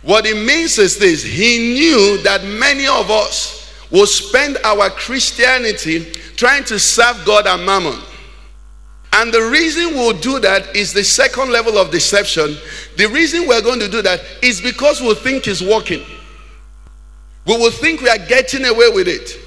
What 0.03 0.25
it 0.25 0.35
means 0.35 0.77
is 0.77 0.97
this 0.97 1.23
He 1.23 1.73
knew 1.73 2.21
that 2.23 2.43
many 2.43 2.85
of 2.87 3.09
us 3.09 3.73
will 3.89 4.05
spend 4.05 4.57
our 4.63 4.89
Christianity 4.89 6.11
trying 6.35 6.63
to 6.65 6.79
serve 6.79 7.23
God 7.25 7.47
and 7.47 7.65
mammon. 7.65 7.99
And 9.13 9.31
the 9.31 9.43
reason 9.43 9.93
we'll 9.93 10.17
do 10.19 10.39
that 10.39 10.75
is 10.75 10.91
the 10.91 11.03
second 11.03 11.51
level 11.51 11.77
of 11.77 11.91
deception. 11.91 12.57
The 12.97 13.07
reason 13.07 13.47
we're 13.47 13.61
going 13.61 13.79
to 13.79 13.87
do 13.87 14.01
that 14.01 14.21
is 14.41 14.59
because 14.59 15.01
we'll 15.01 15.15
think 15.15 15.47
it's 15.47 15.61
working. 15.61 16.03
We 17.45 17.55
will 17.55 17.71
think 17.71 18.01
we 18.01 18.09
are 18.09 18.17
getting 18.17 18.65
away 18.65 18.89
with 18.89 19.07
it. 19.07 19.39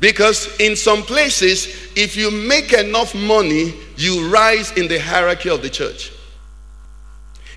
Because 0.00 0.58
in 0.58 0.74
some 0.74 1.02
places, 1.02 1.66
if 1.94 2.16
you 2.16 2.30
make 2.30 2.72
enough 2.72 3.14
money, 3.14 3.74
you 3.96 4.28
rise 4.28 4.72
in 4.72 4.88
the 4.88 4.98
hierarchy 4.98 5.50
of 5.50 5.62
the 5.62 5.70
church. 5.70 6.10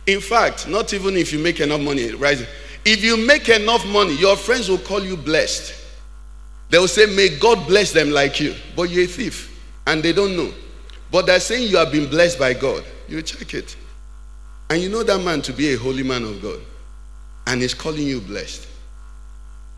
In 0.08 0.20
fact, 0.20 0.68
not 0.68 0.94
even 0.94 1.16
if 1.16 1.32
you 1.32 1.40
make 1.40 1.60
enough 1.60 1.82
money, 1.82 2.12
right? 2.14 2.46
If 2.86 3.04
you 3.04 3.16
make 3.26 3.48
enough 3.50 3.86
money, 3.88 4.16
your 4.16 4.36
friends 4.36 4.70
will 4.70 4.78
call 4.80 5.02
you 5.02 5.16
blessed. 5.16 5.74
They 6.70 6.78
will 6.78 6.88
say, 6.88 7.06
May 7.06 7.30
God 7.38 7.66
bless 7.68 7.92
them 7.92 8.12
like 8.12 8.40
you. 8.40 8.56
But 8.76 8.90
you're 8.90 9.04
a 9.04 9.08
thief, 9.08 9.62
and 9.88 10.04
they 10.04 10.12
don't 10.12 10.36
know. 10.36 10.52
But 11.12 11.28
they're 11.28 11.40
saying 11.40 11.70
you 11.70 11.78
have 11.78 11.92
been 11.92 12.10
blessed 12.10 12.40
by 12.40 12.54
God. 12.54 12.84
You 13.08 13.22
check 13.22 13.54
it. 13.54 13.76
And 14.70 14.82
you 14.82 14.90
know 14.90 15.04
that 15.04 15.20
man 15.20 15.42
to 15.44 15.54
be 15.54 15.74
a 15.74 15.78
holy 15.78 16.04
man 16.04 16.24
of 16.24 16.42
God. 16.42 16.60
and 17.48 17.62
he's 17.62 17.74
calling 17.74 18.08
you 18.08 18.22
blessed. 18.22 18.68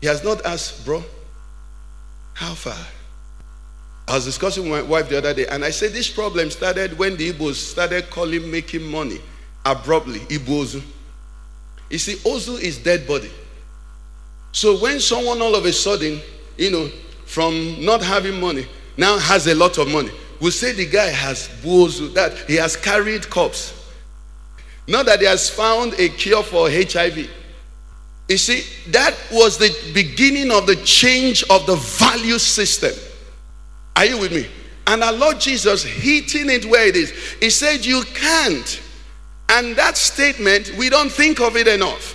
He 0.00 0.06
has 0.06 0.22
not 0.22 0.44
asked, 0.44 0.84
bro, 0.84 1.02
how 2.34 2.54
far? 2.54 2.76
I 4.08 4.14
was 4.14 4.24
discussing 4.24 4.64
with 4.64 4.72
my 4.72 4.82
wife 4.82 5.08
the 5.08 5.18
other 5.18 5.34
day, 5.34 5.46
and 5.48 5.64
I 5.64 5.70
said 5.70 5.92
this 5.92 6.08
problem 6.08 6.50
started 6.50 6.96
when 6.96 7.16
the 7.16 7.32
Igbos 7.32 7.54
started 7.54 8.08
calling 8.10 8.48
making 8.50 8.84
money 8.88 9.20
abruptly. 9.66 10.20
Ibozu. 10.20 10.82
You 11.90 11.98
see, 11.98 12.14
Ozu 12.16 12.58
is 12.60 12.78
dead 12.78 13.06
body. 13.06 13.30
So 14.52 14.78
when 14.78 15.00
someone 15.00 15.42
all 15.42 15.54
of 15.54 15.66
a 15.66 15.72
sudden, 15.72 16.20
you 16.56 16.70
know, 16.70 16.88
from 17.26 17.84
not 17.84 18.02
having 18.02 18.40
money, 18.40 18.66
now 18.96 19.18
has 19.18 19.46
a 19.46 19.54
lot 19.54 19.76
of 19.78 19.88
money, 19.88 20.10
we 20.40 20.50
say 20.50 20.72
the 20.72 20.86
guy 20.86 21.08
has 21.08 21.48
Bozu, 21.62 22.12
that 22.14 22.32
he 22.48 22.54
has 22.54 22.76
carried 22.76 23.28
corpse. 23.28 23.72
Not 24.88 25.06
that 25.06 25.20
he 25.20 25.26
has 25.26 25.50
found 25.50 25.94
a 25.94 26.08
cure 26.08 26.42
for 26.42 26.70
HIV. 26.70 27.28
You 28.28 28.38
see, 28.38 28.62
that 28.90 29.14
was 29.32 29.58
the 29.58 29.74
beginning 29.92 30.50
of 30.50 30.66
the 30.66 30.76
change 30.76 31.42
of 31.50 31.66
the 31.66 31.76
value 31.76 32.38
system. 32.38 32.92
Are 33.94 34.04
you 34.04 34.18
with 34.18 34.32
me? 34.32 34.46
And 34.86 35.02
our 35.02 35.12
Lord 35.12 35.40
Jesus 35.40 35.82
hitting 35.82 36.50
it 36.50 36.64
where 36.64 36.86
it 36.86 36.96
is. 36.96 37.10
He 37.40 37.50
said, 37.50 37.84
You 37.84 38.02
can't. 38.14 38.80
And 39.48 39.76
that 39.76 39.96
statement, 39.96 40.72
we 40.76 40.88
don't 40.88 41.10
think 41.10 41.40
of 41.40 41.56
it 41.56 41.68
enough. 41.68 42.14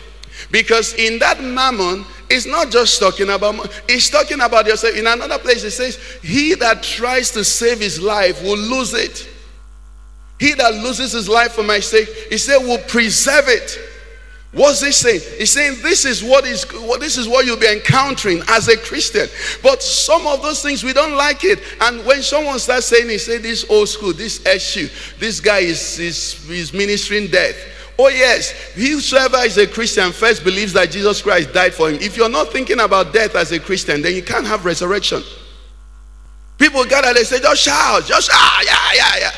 Because 0.52 0.94
in 0.96 1.20
that 1.20 1.42
mammon, 1.42 2.06
it's 2.30 2.46
not 2.46 2.72
just 2.72 3.00
talking 3.00 3.30
about, 3.30 3.70
it's 3.88 4.10
talking 4.10 4.42
about 4.42 4.66
yourself. 4.66 4.96
In 4.96 5.08
another 5.08 5.38
place, 5.38 5.64
it 5.64 5.72
says, 5.72 5.98
He 6.22 6.56
that 6.56 6.84
tries 6.84 7.32
to 7.32 7.44
save 7.44 7.80
his 7.80 8.02
life 8.02 8.42
will 8.44 8.58
lose 8.58 8.94
it. 8.94 9.30
He 10.40 10.54
that 10.56 10.74
loses 10.74 11.12
his 11.12 11.30
life 11.30 11.54
for 11.54 11.64
my 11.64 11.80
sake, 11.80 12.10
he 12.30 12.38
said, 12.38 12.58
will 12.58 12.80
preserve 12.80 13.46
it. 13.48 13.78
What's 14.54 14.82
he 14.84 14.92
saying? 14.92 15.22
He's 15.38 15.52
saying 15.52 15.78
this 15.82 16.04
is 16.04 16.22
what 16.22 16.46
is 16.46 16.66
what 16.74 17.00
this 17.00 17.18
is 17.18 17.26
what 17.28 17.46
you'll 17.46 17.58
be 17.58 17.72
encountering 17.72 18.42
as 18.50 18.68
a 18.68 18.76
Christian. 18.76 19.30
But 19.64 19.82
some 19.82 20.28
of 20.28 20.42
those 20.42 20.62
things 20.62 20.84
we 20.84 20.92
don't 20.92 21.16
like 21.16 21.46
it. 21.46 21.60
And 21.80 22.06
when 22.06 22.22
someone 22.22 22.60
starts 22.60 22.88
saying, 22.88 23.08
he 23.08 23.18
say 23.18 23.38
this 23.38 23.66
old 23.70 23.88
school, 23.88 24.12
this 24.12 24.46
issue, 24.46 24.90
this 25.20 25.40
guy 25.40 25.60
is, 25.60 26.00
is, 26.00 26.50
is 26.50 26.74
ministering 26.74 27.28
death. 27.28 27.56
Oh, 27.98 28.10
yes, 28.10 28.52
whosoever 28.74 29.38
is 29.38 29.58
a 29.58 29.68
Christian 29.68 30.12
first 30.12 30.44
believes 30.44 30.74
that 30.74 30.92
Jesus 30.92 31.22
Christ 31.22 31.54
died 31.54 31.74
for 31.74 31.90
him. 31.90 31.98
If 32.02 32.18
you're 32.18 32.30
not 32.30 32.52
thinking 32.52 32.80
about 32.80 33.14
death 33.14 33.36
as 33.36 33.52
a 33.52 33.60
Christian, 33.60 34.02
then 34.02 34.16
you 34.16 34.24
can't 34.24 34.46
have 34.48 34.66
resurrection. 34.66 35.22
People 36.58 36.84
gather, 36.86 37.14
they 37.14 37.24
say, 37.24 37.40
just 37.40 37.62
shout, 37.62 38.06
just 38.06 38.32
shout, 38.32 38.66
yeah, 38.66 38.94
yeah, 38.96 39.20
yeah. 39.20 39.32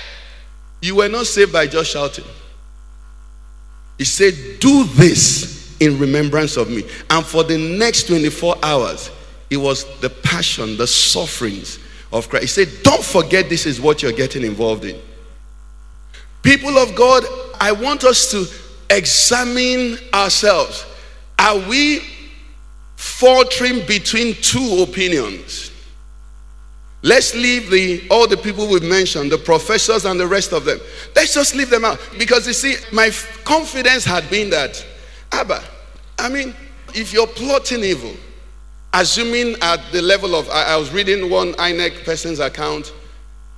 You 0.81 0.95
were 0.95 1.09
not 1.09 1.25
saved 1.25 1.51
by 1.51 1.67
just 1.67 1.91
shouting. 1.91 2.25
He 3.97 4.05
said, 4.05 4.33
Do 4.59 4.83
this 4.85 5.75
in 5.79 5.99
remembrance 5.99 6.57
of 6.57 6.69
me. 6.69 6.83
And 7.09 7.25
for 7.25 7.43
the 7.43 7.57
next 7.57 8.07
24 8.07 8.55
hours, 8.63 9.11
it 9.49 9.57
was 9.57 9.85
the 9.99 10.09
passion, 10.09 10.77
the 10.77 10.87
sufferings 10.87 11.79
of 12.11 12.29
Christ. 12.29 12.57
He 12.57 12.65
said, 12.65 12.83
Don't 12.83 13.03
forget 13.03 13.49
this 13.49 13.65
is 13.65 13.79
what 13.81 14.01
you're 14.01 14.11
getting 14.11 14.43
involved 14.43 14.85
in. 14.85 14.99
People 16.41 16.77
of 16.77 16.95
God, 16.95 17.23
I 17.59 17.71
want 17.71 18.03
us 18.03 18.31
to 18.31 18.45
examine 18.89 19.97
ourselves. 20.13 20.85
Are 21.39 21.57
we 21.57 22.01
faltering 22.95 23.85
between 23.85 24.35
two 24.35 24.85
opinions? 24.87 25.71
Let's 27.03 27.35
leave 27.35 27.69
the 27.69 28.07
all 28.09 28.27
the 28.27 28.37
people 28.37 28.65
we've 28.65 28.81
mentioned, 28.81 29.29
the 29.29 29.37
professors 29.37 30.05
and 30.05 30.17
the 30.17 30.25
rest 30.25 30.53
of 30.53 30.63
them. 30.63 30.79
Let's 31.15 31.33
just 31.33 31.53
leave 31.53 31.69
them 31.69 31.83
out. 31.83 31.99
Because 32.17 32.47
you 32.47 32.53
see, 32.53 32.75
my 32.93 33.11
confidence 33.43 34.05
had 34.05 34.29
been 34.29 34.49
that, 34.51 34.83
Abba, 35.33 35.61
I 36.17 36.29
mean, 36.29 36.55
if 36.95 37.11
you're 37.11 37.27
plotting 37.27 37.83
evil, 37.83 38.13
assuming 38.93 39.57
at 39.61 39.81
the 39.91 40.01
level 40.01 40.33
of, 40.33 40.49
I, 40.49 40.73
I 40.73 40.77
was 40.77 40.91
reading 40.91 41.29
one 41.29 41.51
INEC 41.53 42.05
person's 42.05 42.39
account, 42.39 42.93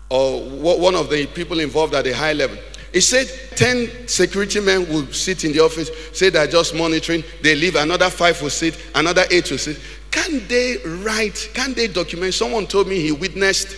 or 0.10 0.42
one 0.42 0.96
of 0.96 1.12
the 1.12 1.28
people 1.28 1.60
involved 1.60 1.94
at 1.94 2.08
a 2.08 2.16
high 2.16 2.34
level. 2.34 2.58
He 2.94 3.02
said 3.02 3.28
10 3.58 4.08
security 4.08 4.62
men 4.62 4.88
will 4.88 5.06
sit 5.12 5.44
in 5.44 5.52
the 5.52 5.60
office, 5.60 5.92
say 6.14 6.30
they're 6.30 6.48
just 6.48 6.74
monitoring, 6.74 7.24
they 7.42 7.54
leave, 7.54 7.76
another 7.76 8.10
five 8.10 8.42
will 8.42 8.50
sit, 8.50 8.82
another 8.96 9.26
eight 9.30 9.52
will 9.52 9.58
sit. 9.58 9.80
Can 10.16 10.48
they 10.48 10.78
write, 11.04 11.50
can 11.54 11.74
they 11.74 11.88
document? 11.88 12.34
Someone 12.34 12.68
told 12.68 12.88
me 12.88 13.02
he 13.02 13.12
witnessed 13.12 13.76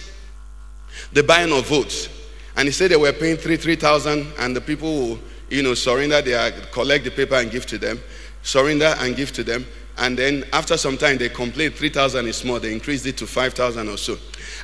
the 1.12 1.24
buying 1.24 1.52
of 1.52 1.68
votes. 1.68 2.10
And 2.56 2.68
he 2.68 2.72
said 2.72 2.92
they 2.92 2.96
were 2.96 3.12
paying 3.12 3.38
three, 3.38 3.58
3,000 3.58 4.34
and 4.38 4.56
the 4.56 4.62
people 4.62 5.16
who, 5.16 5.20
you 5.50 5.64
know, 5.64 5.74
surrender, 5.74 6.22
they 6.22 6.36
are, 6.36 6.52
collect 6.72 7.06
the 7.06 7.12
paper 7.12 7.36
and 7.36 7.50
give 7.50 7.66
to 7.66 7.80
them, 7.80 8.00
surrender 8.44 8.94
and 9.00 9.16
give 9.16 9.32
to 9.34 9.44
them. 9.44 9.66
And 9.98 10.16
then 10.16 10.44
after 10.54 10.78
some 10.78 10.96
time, 10.96 11.18
they 11.18 11.30
complain 11.30 11.72
3,000 11.72 12.28
is 12.28 12.38
small. 12.38 12.60
They 12.60 12.72
increased 12.72 13.08
it 13.08 13.18
to 13.18 13.26
5,000 13.26 13.90
or 13.90 13.98
so. 13.98 14.18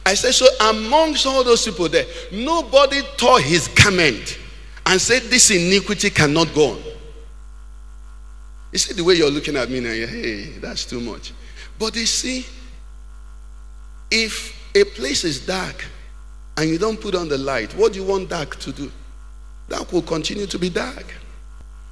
I 0.06 0.14
said, 0.14 0.34
so 0.34 0.46
amongst 0.70 1.26
all 1.26 1.44
those 1.44 1.66
people 1.66 1.90
there, 1.90 2.06
nobody 2.32 3.02
tore 3.18 3.40
his 3.40 3.68
garment 3.68 4.38
and 4.86 5.02
said, 5.02 5.24
this 5.24 5.50
iniquity 5.50 6.12
cannot 6.12 6.54
go 6.54 6.74
on. 6.74 6.93
You 8.74 8.80
see 8.80 8.94
the 8.94 9.04
way 9.04 9.14
you're 9.14 9.30
looking 9.30 9.56
at 9.56 9.70
me 9.70 9.80
now, 9.80 9.90
hey, 9.90 10.46
that's 10.60 10.84
too 10.84 11.00
much. 11.00 11.32
But 11.78 11.96
you 11.96 12.08
see, 12.08 12.44
if 14.10 14.76
a 14.76 14.84
place 14.84 15.24
is 15.24 15.46
dark 15.46 15.86
and 16.58 16.68
you 16.70 16.80
don't 16.80 17.00
put 17.00 17.14
on 17.14 17.30
the 17.30 17.38
light, 17.38 17.72
what 17.76 17.94
do 17.94 18.00
you 18.00 18.06
want 18.06 18.30
dark 18.30 18.60
to 18.62 18.72
do? 18.72 18.92
Dark 19.70 19.92
will 19.94 20.02
continue 20.02 20.48
to 20.48 20.58
be 20.58 20.70
dark. 20.70 21.06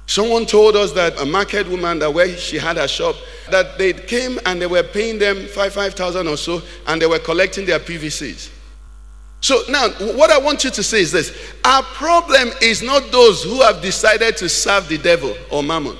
Someone 0.06 0.44
told 0.44 0.74
us 0.74 0.90
that 0.92 1.18
a 1.20 1.24
market 1.24 1.68
woman 1.68 2.00
that 2.00 2.12
where 2.12 2.36
she 2.36 2.58
had 2.58 2.76
a 2.76 2.88
shop, 2.88 3.14
that 3.50 3.78
they 3.78 3.92
came 3.92 4.40
and 4.44 4.60
they 4.60 4.66
were 4.66 4.82
paying 4.82 5.20
them 5.20 5.46
five 5.46 5.72
five 5.72 5.94
thousand 5.94 6.26
or 6.26 6.36
so, 6.36 6.60
and 6.88 7.00
they 7.00 7.06
were 7.06 7.20
collecting 7.20 7.64
their 7.64 7.78
PVCs. 7.78 8.50
So 9.40 9.62
now, 9.68 9.88
what 10.16 10.30
I 10.30 10.38
want 10.38 10.64
you 10.64 10.70
to 10.70 10.82
say 10.82 11.00
is 11.00 11.12
this: 11.12 11.54
our 11.64 11.84
problem 11.84 12.50
is 12.60 12.82
not 12.82 13.12
those 13.12 13.44
who 13.44 13.62
have 13.62 13.80
decided 13.80 14.36
to 14.38 14.48
serve 14.48 14.88
the 14.88 14.98
devil 14.98 15.34
or 15.50 15.62
mammon. 15.62 15.96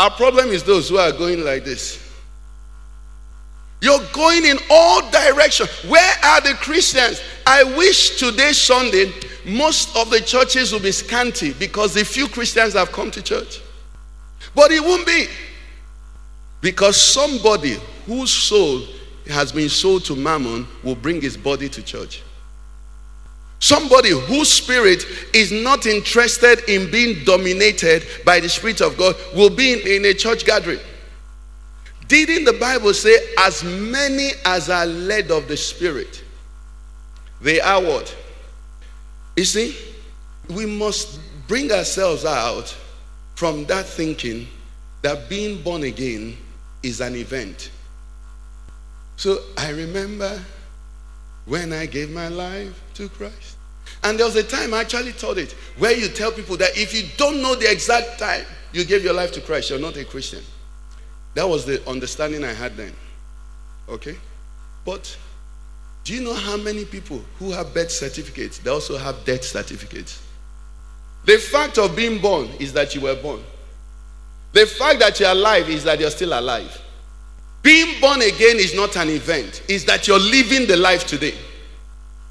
Our 0.00 0.10
problem 0.10 0.48
is 0.48 0.62
those 0.62 0.88
who 0.88 0.96
are 0.96 1.12
going 1.12 1.44
like 1.44 1.62
this. 1.62 2.10
You're 3.82 4.02
going 4.14 4.46
in 4.46 4.56
all 4.70 5.02
directions. 5.10 5.68
Where 5.90 6.14
are 6.24 6.40
the 6.40 6.54
Christians? 6.54 7.20
I 7.46 7.64
wish 7.76 8.18
today, 8.18 8.52
Sunday, 8.54 9.12
most 9.44 9.94
of 9.94 10.08
the 10.08 10.22
churches 10.22 10.72
will 10.72 10.80
be 10.80 10.90
scanty 10.90 11.52
because 11.52 11.92
the 11.92 12.02
few 12.02 12.28
Christians 12.28 12.72
have 12.72 12.92
come 12.92 13.10
to 13.10 13.20
church. 13.20 13.60
But 14.54 14.70
it 14.70 14.82
won't 14.82 15.06
be. 15.06 15.26
Because 16.62 16.96
somebody 16.96 17.76
whose 18.06 18.32
soul 18.32 18.80
has 19.26 19.52
been 19.52 19.68
sold 19.68 20.06
to 20.06 20.16
mammon 20.16 20.66
will 20.82 20.96
bring 20.96 21.20
his 21.20 21.36
body 21.36 21.68
to 21.68 21.82
church. 21.82 22.22
Somebody 23.60 24.10
whose 24.10 24.50
spirit 24.50 25.04
is 25.34 25.52
not 25.52 25.84
interested 25.84 26.64
in 26.66 26.90
being 26.90 27.24
dominated 27.24 28.06
by 28.24 28.40
the 28.40 28.48
Spirit 28.48 28.80
of 28.80 28.96
God 28.96 29.14
will 29.34 29.50
be 29.50 29.74
in, 29.74 29.86
in 29.86 30.04
a 30.06 30.14
church 30.14 30.46
gathering. 30.46 30.80
Didn't 32.08 32.46
the 32.46 32.54
Bible 32.54 32.94
say, 32.94 33.14
as 33.38 33.62
many 33.62 34.30
as 34.46 34.70
are 34.70 34.86
led 34.86 35.30
of 35.30 35.46
the 35.46 35.58
Spirit, 35.58 36.24
they 37.42 37.60
are 37.60 37.80
what? 37.82 38.16
You 39.36 39.44
see, 39.44 39.76
we 40.48 40.64
must 40.64 41.20
bring 41.46 41.70
ourselves 41.70 42.24
out 42.24 42.74
from 43.34 43.66
that 43.66 43.84
thinking 43.84 44.48
that 45.02 45.28
being 45.28 45.62
born 45.62 45.82
again 45.82 46.36
is 46.82 47.00
an 47.00 47.14
event. 47.14 47.70
So 49.16 49.38
I 49.56 49.70
remember 49.70 50.40
when 51.44 51.72
I 51.72 51.86
gave 51.86 52.10
my 52.10 52.28
life 52.28 52.82
to 52.94 53.08
Christ. 53.08 53.49
And 54.02 54.18
there 54.18 54.26
was 54.26 54.36
a 54.36 54.42
time 54.42 54.72
I 54.72 54.80
actually 54.80 55.12
taught 55.12 55.38
it 55.38 55.52
where 55.78 55.92
you 55.92 56.08
tell 56.08 56.32
people 56.32 56.56
that 56.56 56.76
if 56.76 56.94
you 56.94 57.08
don't 57.16 57.42
know 57.42 57.54
the 57.54 57.70
exact 57.70 58.18
time 58.18 58.44
you 58.72 58.84
gave 58.84 59.04
your 59.04 59.12
life 59.12 59.32
to 59.32 59.40
Christ, 59.40 59.70
you're 59.70 59.78
not 59.78 59.96
a 59.96 60.04
Christian. 60.04 60.42
That 61.34 61.48
was 61.48 61.64
the 61.64 61.86
understanding 61.88 62.44
I 62.44 62.52
had 62.52 62.76
then. 62.76 62.92
Okay? 63.88 64.16
But 64.84 65.16
do 66.04 66.14
you 66.14 66.22
know 66.22 66.34
how 66.34 66.56
many 66.56 66.84
people 66.84 67.22
who 67.38 67.52
have 67.52 67.74
birth 67.74 67.90
certificates, 67.90 68.58
they 68.58 68.70
also 68.70 68.96
have 68.96 69.24
death 69.24 69.44
certificates? 69.44 70.22
The 71.26 71.36
fact 71.36 71.78
of 71.78 71.94
being 71.94 72.20
born 72.20 72.48
is 72.58 72.72
that 72.72 72.94
you 72.94 73.02
were 73.02 73.14
born. 73.14 73.42
The 74.52 74.66
fact 74.66 75.00
that 75.00 75.20
you're 75.20 75.30
alive 75.30 75.68
is 75.68 75.84
that 75.84 76.00
you're 76.00 76.10
still 76.10 76.38
alive. 76.38 76.80
Being 77.62 78.00
born 78.00 78.22
again 78.22 78.56
is 78.56 78.74
not 78.74 78.96
an 78.96 79.10
event, 79.10 79.62
it's 79.68 79.84
that 79.84 80.08
you're 80.08 80.18
living 80.18 80.66
the 80.66 80.76
life 80.76 81.06
today. 81.06 81.34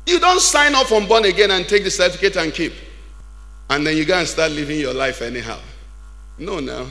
You 0.10 0.20
don't 0.20 0.42
sign 0.42 0.76
up 0.76 0.92
on 0.92 1.08
born 1.08 1.26
again 1.26 1.52
and 1.52 1.68
take 1.68 1.84
the 1.84 1.92
certificate 1.92 2.36
and 2.38 2.54
keep. 2.54 2.74
And 3.70 3.86
then 3.86 3.96
you 3.96 4.06
go 4.06 4.18
and 4.18 4.28
start 4.28 4.52
living 4.52 4.80
your 4.80 4.94
life 4.94 5.22
anyhow. 5.22 5.60
No, 6.38 6.60
no. 6.60 6.90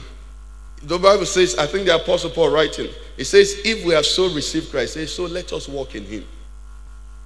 The 0.83 0.97
Bible 0.97 1.25
says, 1.25 1.57
I 1.57 1.65
think 1.67 1.85
the 1.85 1.95
Apostle 1.95 2.29
Paul 2.29 2.51
writing, 2.51 2.89
it 3.17 3.25
says, 3.25 3.61
if 3.65 3.85
we 3.85 3.93
have 3.93 4.05
so 4.05 4.33
received 4.33 4.71
Christ, 4.71 4.93
says, 4.93 5.13
so 5.13 5.25
let 5.25 5.51
us 5.51 5.67
walk 5.67 5.95
in 5.95 6.05
him. 6.05 6.25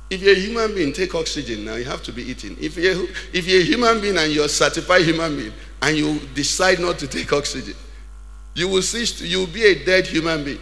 If 0.10 0.22
you're 0.22 0.36
a 0.36 0.40
human 0.40 0.74
being, 0.74 0.94
take 0.94 1.14
oxygen 1.16 1.64
now. 1.66 1.76
You 1.76 1.86
have 1.86 2.02
to 2.04 2.12
be 2.12 2.24
eating. 2.24 2.58
If 2.60 2.78
you're, 2.78 3.06
if 3.32 3.48
you're 3.48 3.62
a 3.62 3.66
human 3.66 4.02
being 4.02 4.18
and 4.18 4.32
you're 4.32 4.46
a 4.46 4.50
certified 4.50 5.04
human 5.04 5.36
being 5.36 5.54
and 5.82 5.98
you 5.98 6.20
decide 6.34 6.80
not 6.80 6.98
to 7.00 7.08
take 7.08 7.32
oxygen, 7.32 7.76
You 8.56 8.68
will 8.68 8.82
cease 8.82 9.18
to, 9.20 9.28
you 9.28 9.40
will 9.40 9.48
be 9.48 9.66
a 9.66 9.84
dead 9.84 10.06
human 10.08 10.44
being. 10.44 10.60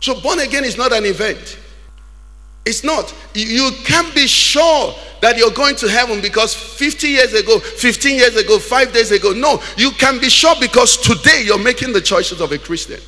So 0.00 0.20
born 0.20 0.40
again 0.40 0.64
is 0.64 0.76
not 0.76 0.92
an 0.92 1.04
event. 1.04 1.58
It's 2.66 2.82
not. 2.82 3.14
You 3.34 3.70
can't 3.84 4.14
be 4.14 4.26
sure 4.26 4.94
that 5.20 5.36
you're 5.36 5.50
going 5.50 5.76
to 5.76 5.88
heaven 5.88 6.20
because 6.20 6.54
50 6.54 7.08
years 7.08 7.32
ago, 7.34 7.58
15 7.58 8.16
years 8.16 8.36
ago, 8.36 8.58
five 8.58 8.92
days 8.92 9.10
ago. 9.10 9.32
No, 9.32 9.62
you 9.76 9.90
can 9.92 10.18
be 10.18 10.28
sure 10.28 10.54
because 10.60 10.96
today 10.96 11.42
you're 11.44 11.62
making 11.62 11.92
the 11.92 12.00
choices 12.00 12.40
of 12.40 12.52
a 12.52 12.58
Christian. 12.58 13.00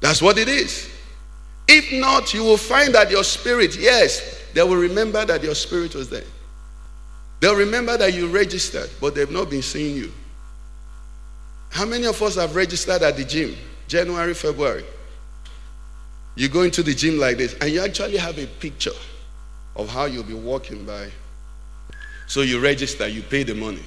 That's 0.00 0.20
what 0.20 0.38
it 0.38 0.48
is. 0.48 0.90
If 1.68 1.92
not, 1.92 2.32
you 2.32 2.44
will 2.44 2.56
find 2.56 2.94
that 2.94 3.10
your 3.10 3.24
spirit, 3.24 3.76
yes, 3.76 4.42
they 4.54 4.62
will 4.62 4.76
remember 4.76 5.24
that 5.24 5.42
your 5.42 5.54
spirit 5.54 5.94
was 5.94 6.08
there. 6.08 6.24
They'll 7.40 7.56
remember 7.56 7.96
that 7.96 8.14
you 8.14 8.28
registered, 8.28 8.90
but 9.00 9.14
they've 9.14 9.30
not 9.30 9.50
been 9.50 9.62
seeing 9.62 9.96
you. 9.96 10.12
How 11.70 11.84
many 11.84 12.06
of 12.06 12.20
us 12.22 12.36
have 12.36 12.56
registered 12.56 13.02
at 13.02 13.16
the 13.16 13.24
gym? 13.24 13.56
January, 13.88 14.34
February. 14.34 14.84
You 16.36 16.48
go 16.48 16.62
into 16.62 16.82
the 16.82 16.94
gym 16.94 17.18
like 17.18 17.38
this, 17.38 17.54
and 17.60 17.70
you 17.70 17.80
actually 17.80 18.18
have 18.18 18.38
a 18.38 18.46
picture 18.46 18.92
of 19.74 19.88
how 19.88 20.04
you'll 20.04 20.22
be 20.22 20.34
walking 20.34 20.84
by. 20.84 21.10
So 22.26 22.42
you 22.42 22.60
register, 22.60 23.08
you 23.08 23.22
pay 23.22 23.42
the 23.42 23.54
money. 23.54 23.82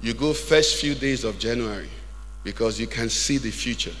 You 0.00 0.14
go 0.14 0.32
first 0.32 0.80
few 0.80 0.94
days 0.94 1.24
of 1.24 1.38
January 1.38 1.88
because 2.44 2.80
you 2.80 2.86
can 2.86 3.08
see 3.08 3.36
the 3.36 3.50
future. 3.50 3.92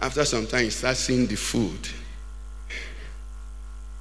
After 0.00 0.24
some 0.24 0.46
time, 0.46 0.64
you 0.64 0.70
start 0.70 0.96
seeing 0.96 1.26
the 1.26 1.36
food. 1.36 1.88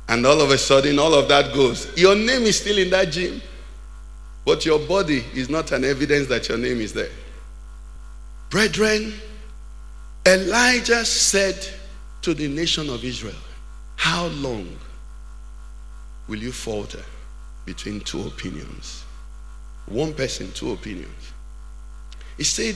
And 0.08 0.26
all 0.26 0.40
of 0.42 0.52
a 0.52 0.58
sudden, 0.58 1.00
all 1.00 1.14
of 1.14 1.28
that 1.30 1.54
goes. 1.54 1.96
Your 1.98 2.16
name 2.16 2.44
is 2.44 2.60
still 2.60 2.78
in 2.78 2.90
that 2.92 3.12
gym, 3.12 3.42
but 4.46 4.66
your 4.66 4.80
body 4.80 5.26
is 5.34 5.50
not 5.50 5.72
an 5.72 5.84
evidence 5.84 6.28
that 6.28 6.48
your 6.48 6.58
name 6.58 6.80
is 6.80 6.94
there. 6.94 7.10
Brethren, 8.50 9.14
Elijah 10.26 11.04
said 11.06 11.68
to 12.26 12.34
the 12.34 12.48
nation 12.48 12.90
of 12.90 13.04
Israel, 13.06 13.36
How 13.98 14.26
long 14.26 14.68
will 16.28 16.40
you 16.40 16.52
falter 16.52 17.04
between 17.68 18.00
two 18.00 18.26
opinions? 18.26 19.04
One 19.86 20.12
person, 20.12 20.52
two 20.54 20.72
opinions. 20.72 21.34
He 22.38 22.44
said, 22.44 22.76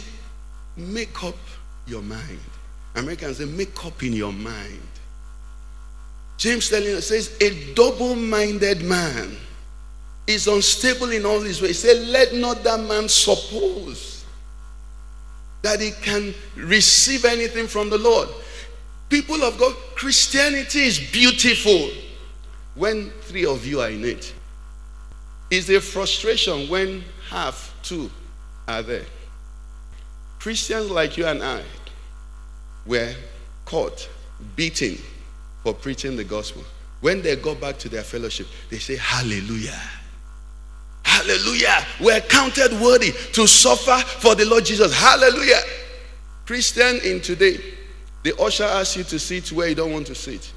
Make 0.78 1.24
up 1.24 1.36
your 1.88 2.04
mind. 2.04 2.40
Americans 2.96 3.38
say, 3.38 3.46
Make 3.46 3.84
up 3.84 4.04
in 4.04 4.14
your 4.14 4.32
mind. 4.32 4.84
James 6.38 6.70
telling 6.70 6.94
us 6.94 7.08
says, 7.08 7.36
A 7.42 7.74
double 7.74 8.16
minded 8.16 8.84
man 8.84 9.36
is 10.28 10.48
unstable 10.48 11.10
in 11.10 11.26
all 11.26 11.42
his 11.42 11.60
ways. 11.60 11.82
He 11.82 11.88
said, 11.88 12.08
Let 12.10 12.36
not 12.36 12.64
that 12.66 12.82
man 12.82 13.10
suppose 13.10 14.24
that 15.64 15.82
he 15.82 15.90
can 16.04 16.36
receive 16.56 17.26
anything 17.26 17.66
from 17.66 17.90
the 17.90 17.98
Lord. 17.98 18.30
People 19.10 19.43
of 19.43 19.58
God, 19.58 19.76
Christianity 19.95 20.82
is 20.82 21.00
beautiful 21.00 21.89
when 22.76 23.10
three 23.22 23.45
of 23.45 23.65
you 23.65 23.82
are 23.82 23.89
in 23.89 24.06
it. 24.06 24.34
It's 25.50 25.67
a 25.69 25.82
frustration 25.82 26.69
when 26.69 27.04
half, 27.28 27.76
two 27.82 28.12
are 28.67 28.84
there. 28.84 29.06
Christians 30.38 30.91
like 30.91 31.17
you 31.17 31.26
and 31.26 31.43
I 31.43 31.63
were 32.86 33.13
caught, 33.65 34.08
beaten 34.56 34.98
for 35.63 35.74
preaching 35.74 36.15
the 36.15 36.24
gospel. 36.24 36.63
When 37.02 37.22
they 37.22 37.36
go 37.36 37.56
back 37.56 37.78
to 37.80 37.89
their 37.89 38.04
fellowship, 38.04 38.48
they 38.69 38.78
say, 38.78 38.95
Hallelujah. 38.95 39.80
Hallelujah. 41.04 41.86
We're 42.00 42.22
counted 42.22 42.72
worthy 42.80 43.12
to 43.34 43.48
suffer 43.48 43.98
for 44.19 44.36
the 44.36 44.45
Lord 44.45 44.65
Jesus. 44.65 44.93
Hallelujah. 44.93 45.60
Christian 46.45 47.00
in 47.04 47.22
today, 47.22 47.60
the 48.24 48.38
usher 48.40 48.66
asks 48.66 48.98
you 48.98 49.04
to 49.06 49.20
sit 49.20 49.52
where 49.52 49.70
you 49.70 49.76
don't 49.76 49.92
want 49.92 50.08
to 50.08 50.16
sit. 50.16 50.52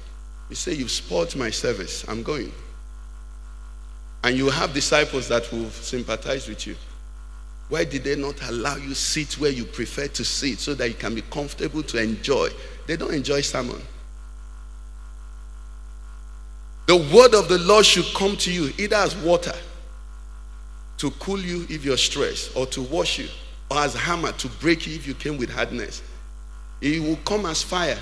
You 0.49 0.55
say, 0.55 0.73
You've 0.73 0.91
spoiled 0.91 1.35
my 1.35 1.49
service. 1.49 2.05
I'm 2.07 2.23
going. 2.23 2.51
And 4.23 4.37
you 4.37 4.49
have 4.49 4.73
disciples 4.73 5.27
that 5.29 5.51
will 5.51 5.69
sympathize 5.69 6.47
with 6.47 6.67
you. 6.67 6.75
Why 7.69 7.83
did 7.83 8.03
they 8.03 8.15
not 8.15 8.41
allow 8.49 8.75
you 8.75 8.93
sit 8.93 9.33
where 9.39 9.51
you 9.51 9.65
prefer 9.65 10.07
to 10.07 10.23
sit 10.23 10.59
so 10.59 10.73
that 10.75 10.87
you 10.87 10.93
can 10.93 11.15
be 11.15 11.21
comfortable 11.21 11.83
to 11.83 12.01
enjoy? 12.01 12.49
They 12.87 12.97
don't 12.97 13.13
enjoy 13.13 13.41
sermon. 13.41 13.81
The 16.85 16.97
word 16.97 17.33
of 17.33 17.47
the 17.47 17.59
Lord 17.59 17.85
should 17.85 18.05
come 18.13 18.35
to 18.37 18.51
you 18.51 18.71
either 18.77 18.97
as 18.97 19.15
water 19.17 19.55
to 20.97 21.11
cool 21.11 21.39
you 21.39 21.65
if 21.69 21.83
you're 21.83 21.97
stressed, 21.97 22.55
or 22.55 22.65
to 22.67 22.81
wash 22.81 23.19
you, 23.19 23.27
or 23.71 23.79
as 23.79 23.93
hammer 23.93 24.31
to 24.33 24.47
break 24.47 24.85
you 24.85 24.95
if 24.95 25.07
you 25.07 25.13
came 25.13 25.37
with 25.37 25.49
hardness. 25.49 26.01
It 26.83 27.01
will 27.01 27.15
come 27.23 27.45
as 27.45 27.63
fire. 27.63 27.97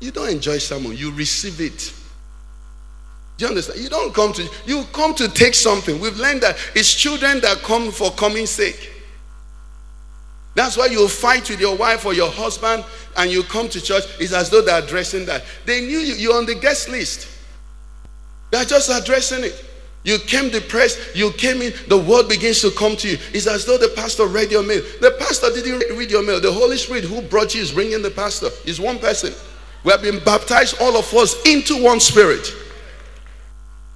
You 0.00 0.10
don't 0.10 0.30
enjoy 0.30 0.56
someone, 0.56 0.96
you 0.96 1.12
receive 1.12 1.60
it. 1.60 1.92
Do 3.36 3.44
you 3.44 3.48
understand? 3.50 3.80
You 3.80 3.90
don't 3.90 4.14
come 4.14 4.32
to 4.32 4.48
you 4.64 4.84
come 4.92 5.14
to 5.16 5.28
take 5.28 5.54
something. 5.54 6.00
We've 6.00 6.16
learned 6.16 6.40
that 6.40 6.56
it's 6.74 6.94
children 6.94 7.40
that 7.42 7.58
come 7.58 7.90
for 7.90 8.10
coming 8.12 8.46
sake. 8.46 8.90
That's 10.54 10.76
why 10.76 10.86
you 10.86 11.06
fight 11.08 11.48
with 11.50 11.60
your 11.60 11.76
wife 11.76 12.06
or 12.06 12.14
your 12.14 12.30
husband 12.30 12.84
and 13.16 13.30
you 13.30 13.42
come 13.42 13.68
to 13.68 13.80
church. 13.80 14.04
It's 14.18 14.32
as 14.32 14.48
though 14.48 14.62
they're 14.62 14.82
addressing 14.82 15.26
that. 15.26 15.44
They 15.66 15.80
knew 15.82 15.98
you, 15.98 16.14
you're 16.14 16.36
on 16.36 16.46
the 16.46 16.54
guest 16.54 16.88
list. 16.88 17.28
They're 18.50 18.64
just 18.64 18.90
addressing 18.90 19.44
it. 19.44 19.71
You 20.04 20.18
came 20.18 20.50
depressed, 20.50 21.14
you 21.14 21.30
came 21.32 21.62
in, 21.62 21.72
the 21.86 21.96
word 21.96 22.28
begins 22.28 22.60
to 22.62 22.72
come 22.72 22.96
to 22.96 23.08
you. 23.08 23.18
It's 23.32 23.46
as 23.46 23.64
though 23.64 23.78
the 23.78 23.92
pastor 23.94 24.26
read 24.26 24.50
your 24.50 24.64
mail. 24.64 24.82
The 25.00 25.12
pastor 25.18 25.50
didn't 25.50 25.96
read 25.96 26.10
your 26.10 26.24
mail. 26.24 26.40
The 26.40 26.52
Holy 26.52 26.76
Spirit 26.76 27.04
who 27.04 27.22
brought 27.22 27.54
you 27.54 27.62
is 27.62 27.70
bringing 27.70 28.02
the 28.02 28.10
pastor. 28.10 28.48
Is 28.64 28.80
one 28.80 28.98
person. 28.98 29.32
We 29.84 29.92
have 29.92 30.02
been 30.02 30.22
baptized, 30.24 30.76
all 30.80 30.96
of 30.96 31.12
us, 31.14 31.40
into 31.46 31.82
one 31.82 32.00
spirit. 32.00 32.52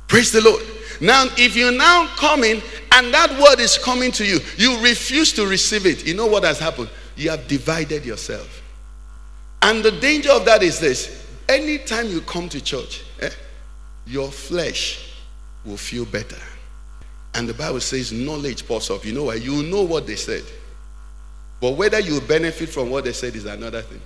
Praise 0.07 0.31
the 0.31 0.41
Lord. 0.43 0.63
Now, 1.01 1.27
if 1.37 1.57
you're 1.57 1.77
now 1.77 2.07
coming 2.17 2.63
and 2.93 3.13
that 3.13 3.31
word 3.41 3.61
is 3.61 3.77
coming 3.77 4.13
to 4.13 4.25
you, 4.25 4.39
you 4.57 4.81
refuse 4.83 5.33
to 5.35 5.47
receive 5.47 5.87
it. 5.87 6.07
You 6.07 6.15
know 6.15 6.27
what 6.27 6.45
has 6.45 6.59
happened? 6.59 6.89
You 7.17 7.31
have 7.31 7.49
divided 7.49 8.05
yourself. 8.05 8.63
And 9.63 9.85
the 9.85 9.91
danger 9.91 10.31
of 10.31 10.45
that 10.45 10.63
is 10.63 10.79
this 10.79 11.27
anytime 11.49 12.07
you 12.09 12.21
come 12.21 12.49
to 12.49 12.61
church, 12.61 13.05
eh, 13.21 13.31
your 14.07 14.31
flesh 14.31 15.06
will 15.67 15.77
feel 15.77 16.05
better. 16.07 16.41
And 17.35 17.49
the 17.49 17.55
Bible 17.55 17.81
says 17.81 18.13
knowledge 18.13 18.67
pops 18.67 18.91
up. 18.91 19.05
You 19.05 19.13
know 19.13 19.25
why? 19.25 19.35
You 19.35 19.63
know 19.65 19.83
what 19.83 20.07
they 20.07 20.17
said. 20.17 20.45
But 21.61 21.73
whether 21.73 22.01
you 22.01 22.21
benefit 22.23 22.69
from 22.69 22.91
what 22.91 23.05
they 23.05 23.13
said 23.13 23.35
is 23.35 23.45
another 23.45 23.83
thing. 23.83 24.01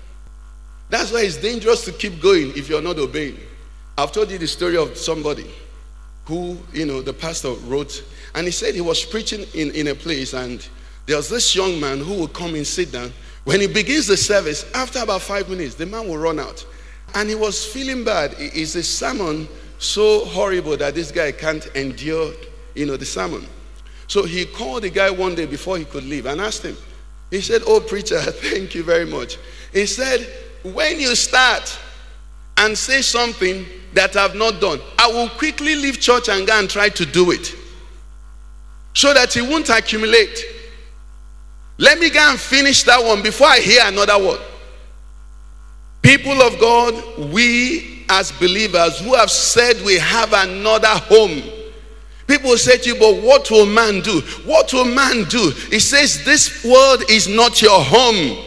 That's 0.89 1.13
why 1.13 1.23
it's 1.23 1.37
dangerous 1.37 1.85
to 1.85 1.93
keep 1.93 2.21
going 2.21 2.51
if 2.57 2.69
you're 2.69 2.83
not 2.83 2.99
obeying. 2.99 3.39
I've 3.97 4.11
told 4.11 4.31
you 4.31 4.39
the 4.39 4.49
story 4.49 4.77
of 4.77 4.97
somebody 4.97 5.49
who, 6.25 6.59
you 6.73 6.87
know, 6.87 7.03
the 7.03 7.13
pastor 7.13 7.53
wrote, 7.67 8.05
and 8.35 8.47
he 8.47 8.51
said 8.51 8.75
he 8.75 8.81
was 8.81 9.05
preaching 9.05 9.45
in, 9.55 9.71
in 9.73 9.89
a 9.89 9.95
place, 9.95 10.33
and 10.33 10.67
there 11.07 11.17
was 11.17 11.29
this 11.29 11.55
young 11.55 11.79
man 11.81 11.99
who 11.99 12.15
would 12.21 12.33
come 12.33 12.55
and 12.55 12.67
sit 12.67 12.93
down. 12.93 13.13
When 13.45 13.61
he 13.61 13.67
begins 13.67 14.07
the 14.07 14.17
service, 14.17 14.71
after 14.75 15.01
about 15.01 15.23
five 15.23 15.49
minutes, 15.49 15.75
the 15.75 15.87
man 15.87 16.09
will 16.09 16.19
run 16.19 16.39
out. 16.39 16.65
And 17.15 17.29
he 17.29 17.35
was 17.35 17.65
feeling 17.65 18.05
bad. 18.05 18.35
It's 18.39 18.75
a 18.75 18.83
sermon 18.83 19.49
so 19.81 20.27
horrible 20.27 20.77
that 20.77 20.95
this 20.95 21.11
guy 21.11 21.33
can't 21.33 21.67
endure, 21.75 22.33
you 22.75 22.87
know, 22.87 22.97
the 22.97 23.07
sermon. 23.07 23.47
So 24.07 24.25
he 24.25 24.45
called 24.45 24.83
the 24.83 24.91
guy 24.91 25.11
one 25.11 25.35
day 25.35 25.47
before 25.47 25.79
he 25.79 25.85
could 25.85 26.05
leave 26.05 26.27
and 26.27 26.41
asked 26.41 26.63
him. 26.63 26.77
He 27.31 27.41
said, 27.41 27.63
Oh, 27.67 27.81
preacher, 27.81 28.21
thank 28.21 28.75
you 28.75 28.83
very 28.83 29.07
much. 29.07 29.39
He 29.73 29.87
said, 29.87 30.27
When 30.63 31.01
you 31.01 31.15
start 31.15 31.79
and 32.59 32.77
say 32.77 33.01
something 33.01 33.65
that 33.95 34.17
I've 34.17 34.35
not 34.35 34.61
done, 34.61 34.81
I 34.99 35.09
will 35.09 35.31
quickly 35.31 35.75
leave 35.75 35.99
church 35.99 36.29
and 36.29 36.47
go 36.47 36.59
and 36.59 36.69
try 36.69 36.91
to 36.91 37.07
do 37.07 37.31
it 37.31 37.55
so 38.93 39.15
that 39.15 39.35
it 39.37 39.43
won't 39.43 39.71
accumulate. 39.71 40.45
Let 41.79 41.99
me 41.99 42.11
go 42.11 42.21
and 42.21 42.39
finish 42.39 42.83
that 42.83 43.03
one 43.03 43.23
before 43.23 43.47
I 43.47 43.61
hear 43.61 43.81
another 43.85 44.19
word. 44.19 44.41
People 46.03 46.43
of 46.43 46.59
God, 46.61 47.31
we 47.33 48.00
as 48.11 48.33
believers 48.33 48.99
who 49.01 49.15
have 49.15 49.31
said 49.31 49.81
we 49.83 49.95
have 49.99 50.33
another 50.33 50.89
home. 50.89 51.43
People 52.27 52.57
say 52.57 52.77
to 52.77 52.91
you, 52.91 52.95
but 52.95 53.23
what 53.23 53.51
will 53.51 53.67
man 53.67 54.01
do? 54.03 54.21
What 54.45 54.73
will 54.73 54.85
man 54.85 55.25
do? 55.25 55.51
He 55.71 55.81
says, 55.81 56.25
This 56.25 56.65
world 56.65 57.03
is 57.11 57.27
not 57.27 57.61
your 57.61 57.81
home. 57.81 58.47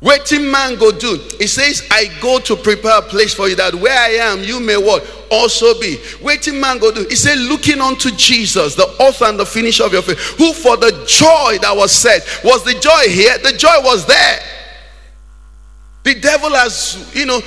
Waiting 0.00 0.48
man 0.48 0.78
go 0.78 0.92
do. 0.92 1.18
He 1.38 1.48
says, 1.48 1.86
I 1.90 2.06
go 2.20 2.38
to 2.40 2.54
prepare 2.54 2.98
a 2.98 3.02
place 3.02 3.34
for 3.34 3.48
you 3.48 3.56
that 3.56 3.74
where 3.74 3.98
I 3.98 4.30
am, 4.30 4.44
you 4.44 4.60
may 4.60 4.76
what? 4.76 5.02
Also 5.30 5.78
be. 5.80 5.98
Waiting 6.22 6.60
man 6.60 6.78
go 6.78 6.92
do. 6.92 7.04
He 7.08 7.16
said, 7.16 7.38
looking 7.38 7.80
unto 7.80 8.10
Jesus, 8.12 8.76
the 8.76 8.86
author 9.00 9.24
and 9.24 9.40
the 9.40 9.46
finisher 9.46 9.84
of 9.84 9.92
your 9.92 10.02
faith, 10.02 10.18
who 10.38 10.52
for 10.52 10.76
the 10.76 10.90
joy 11.06 11.58
that 11.62 11.72
was 11.74 11.90
set, 11.90 12.22
was 12.44 12.64
the 12.64 12.74
joy 12.74 13.10
here? 13.10 13.38
The 13.38 13.56
joy 13.56 13.74
was 13.82 14.06
there. 14.06 14.40
The 16.04 16.14
devil 16.20 16.50
has, 16.50 17.10
you 17.12 17.26
know, 17.26 17.40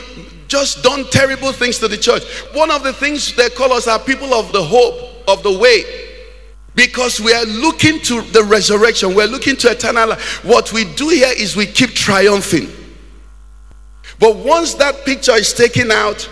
just 0.51 0.83
done 0.83 1.05
terrible 1.05 1.53
things 1.53 1.79
to 1.79 1.87
the 1.87 1.95
church. 1.95 2.23
One 2.53 2.69
of 2.71 2.83
the 2.83 2.91
things 2.91 3.33
they 3.35 3.49
call 3.49 3.71
us 3.71 3.87
are 3.87 3.97
people 3.97 4.33
of 4.33 4.51
the 4.51 4.61
hope, 4.61 5.23
of 5.29 5.43
the 5.43 5.57
way. 5.57 5.85
Because 6.75 7.21
we 7.21 7.33
are 7.33 7.45
looking 7.45 8.01
to 8.01 8.21
the 8.21 8.43
resurrection, 8.43 9.15
we're 9.15 9.27
looking 9.27 9.55
to 9.57 9.71
eternal 9.71 10.09
life. 10.09 10.43
What 10.43 10.73
we 10.73 10.83
do 10.95 11.07
here 11.07 11.31
is 11.37 11.55
we 11.55 11.67
keep 11.67 11.91
triumphing. 11.91 12.67
But 14.19 14.35
once 14.35 14.73
that 14.75 15.05
picture 15.05 15.31
is 15.31 15.53
taken 15.53 15.89
out, 15.89 16.29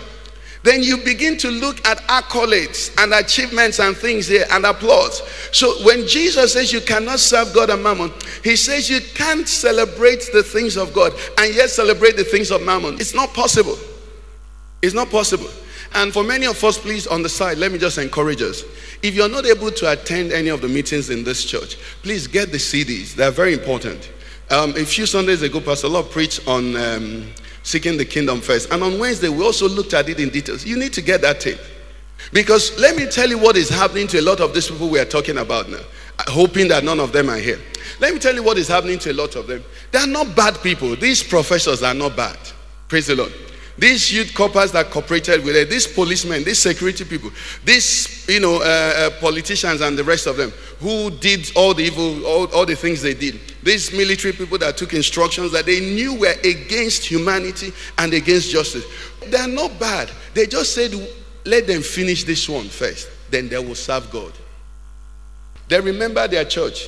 then 0.64 0.82
you 0.82 0.98
begin 0.98 1.38
to 1.38 1.50
look 1.50 1.86
at 1.86 1.96
accolades 2.08 2.94
and 3.02 3.14
achievements 3.14 3.80
and 3.80 3.96
things 3.96 4.26
here 4.26 4.44
and 4.50 4.66
applause. 4.66 5.22
So 5.52 5.82
when 5.86 6.06
Jesus 6.06 6.52
says 6.52 6.74
you 6.74 6.82
cannot 6.82 7.20
serve 7.20 7.54
God 7.54 7.70
and 7.70 7.82
mammon, 7.82 8.12
he 8.44 8.56
says 8.56 8.90
you 8.90 9.00
can't 9.14 9.48
celebrate 9.48 10.28
the 10.34 10.42
things 10.42 10.76
of 10.76 10.92
God 10.92 11.14
and 11.38 11.54
yet 11.54 11.70
celebrate 11.70 12.18
the 12.18 12.24
things 12.24 12.50
of 12.50 12.62
mammon. 12.62 12.96
It's 12.96 13.14
not 13.14 13.32
possible. 13.32 13.78
It's 14.82 14.94
not 14.94 15.10
possible. 15.10 15.48
And 15.94 16.12
for 16.12 16.22
many 16.22 16.46
of 16.46 16.62
us, 16.62 16.78
please, 16.78 17.06
on 17.06 17.22
the 17.22 17.28
side, 17.28 17.58
let 17.58 17.72
me 17.72 17.78
just 17.78 17.98
encourage 17.98 18.42
us. 18.42 18.62
If 19.02 19.14
you're 19.14 19.28
not 19.28 19.44
able 19.44 19.70
to 19.72 19.92
attend 19.92 20.32
any 20.32 20.48
of 20.48 20.60
the 20.60 20.68
meetings 20.68 21.10
in 21.10 21.24
this 21.24 21.44
church, 21.44 21.76
please 22.02 22.26
get 22.26 22.52
the 22.52 22.58
CDs. 22.58 23.14
They're 23.14 23.30
very 23.30 23.54
important. 23.54 24.10
Um, 24.50 24.70
a 24.76 24.84
few 24.84 25.06
Sundays 25.06 25.42
ago, 25.42 25.60
Pastor 25.60 25.88
Love 25.88 26.10
preached 26.10 26.46
on 26.46 26.76
um, 26.76 27.32
seeking 27.62 27.96
the 27.96 28.04
kingdom 28.04 28.40
first. 28.40 28.72
And 28.72 28.82
on 28.82 28.98
Wednesday, 28.98 29.28
we 29.28 29.44
also 29.44 29.68
looked 29.68 29.94
at 29.94 30.08
it 30.08 30.20
in 30.20 30.28
details. 30.28 30.64
You 30.64 30.78
need 30.78 30.92
to 30.94 31.02
get 31.02 31.22
that 31.22 31.40
tape. 31.40 31.58
Because 32.32 32.78
let 32.78 32.96
me 32.96 33.06
tell 33.06 33.28
you 33.28 33.38
what 33.38 33.56
is 33.56 33.68
happening 33.68 34.06
to 34.08 34.20
a 34.20 34.22
lot 34.22 34.40
of 34.40 34.54
these 34.54 34.68
people 34.68 34.88
we 34.88 34.98
are 34.98 35.04
talking 35.04 35.38
about 35.38 35.68
now, 35.68 35.80
hoping 36.28 36.68
that 36.68 36.84
none 36.84 37.00
of 37.00 37.12
them 37.12 37.30
are 37.30 37.38
here. 37.38 37.58
Let 37.98 38.12
me 38.12 38.20
tell 38.20 38.34
you 38.34 38.42
what 38.42 38.58
is 38.58 38.68
happening 38.68 38.98
to 39.00 39.12
a 39.12 39.14
lot 39.14 39.36
of 39.36 39.46
them. 39.46 39.64
They 39.90 39.98
are 39.98 40.06
not 40.06 40.36
bad 40.36 40.60
people. 40.62 40.94
These 40.94 41.22
professors 41.22 41.82
are 41.82 41.94
not 41.94 42.16
bad. 42.16 42.38
Praise 42.88 43.06
the 43.06 43.16
Lord. 43.16 43.32
These 43.80 44.12
youth 44.12 44.34
corpers 44.34 44.72
that 44.72 44.90
cooperated 44.90 45.42
with 45.42 45.56
it, 45.56 45.70
these 45.70 45.86
policemen, 45.86 46.44
these 46.44 46.58
security 46.58 47.02
people, 47.02 47.30
these 47.64 48.28
you 48.28 48.38
know 48.38 48.56
uh, 48.56 48.60
uh, 48.60 49.10
politicians 49.20 49.80
and 49.80 49.96
the 49.96 50.04
rest 50.04 50.26
of 50.26 50.36
them 50.36 50.50
who 50.80 51.10
did 51.10 51.50
all 51.56 51.72
the 51.72 51.84
evil, 51.84 52.26
all, 52.26 52.44
all 52.52 52.66
the 52.66 52.76
things 52.76 53.00
they 53.00 53.14
did. 53.14 53.40
These 53.62 53.90
military 53.92 54.34
people 54.34 54.58
that 54.58 54.76
took 54.76 54.92
instructions 54.92 55.50
that 55.52 55.64
they 55.64 55.80
knew 55.80 56.14
were 56.14 56.34
against 56.44 57.06
humanity 57.06 57.72
and 57.96 58.12
against 58.12 58.50
justice. 58.50 58.84
They 59.26 59.38
are 59.38 59.48
not 59.48 59.80
bad. 59.80 60.10
They 60.34 60.44
just 60.44 60.74
said, 60.74 60.92
let 61.46 61.66
them 61.66 61.80
finish 61.80 62.24
this 62.24 62.50
one 62.50 62.68
first, 62.68 63.08
then 63.30 63.48
they 63.48 63.58
will 63.58 63.74
serve 63.74 64.10
God. 64.10 64.32
They 65.68 65.80
remember 65.80 66.28
their 66.28 66.44
church. 66.44 66.86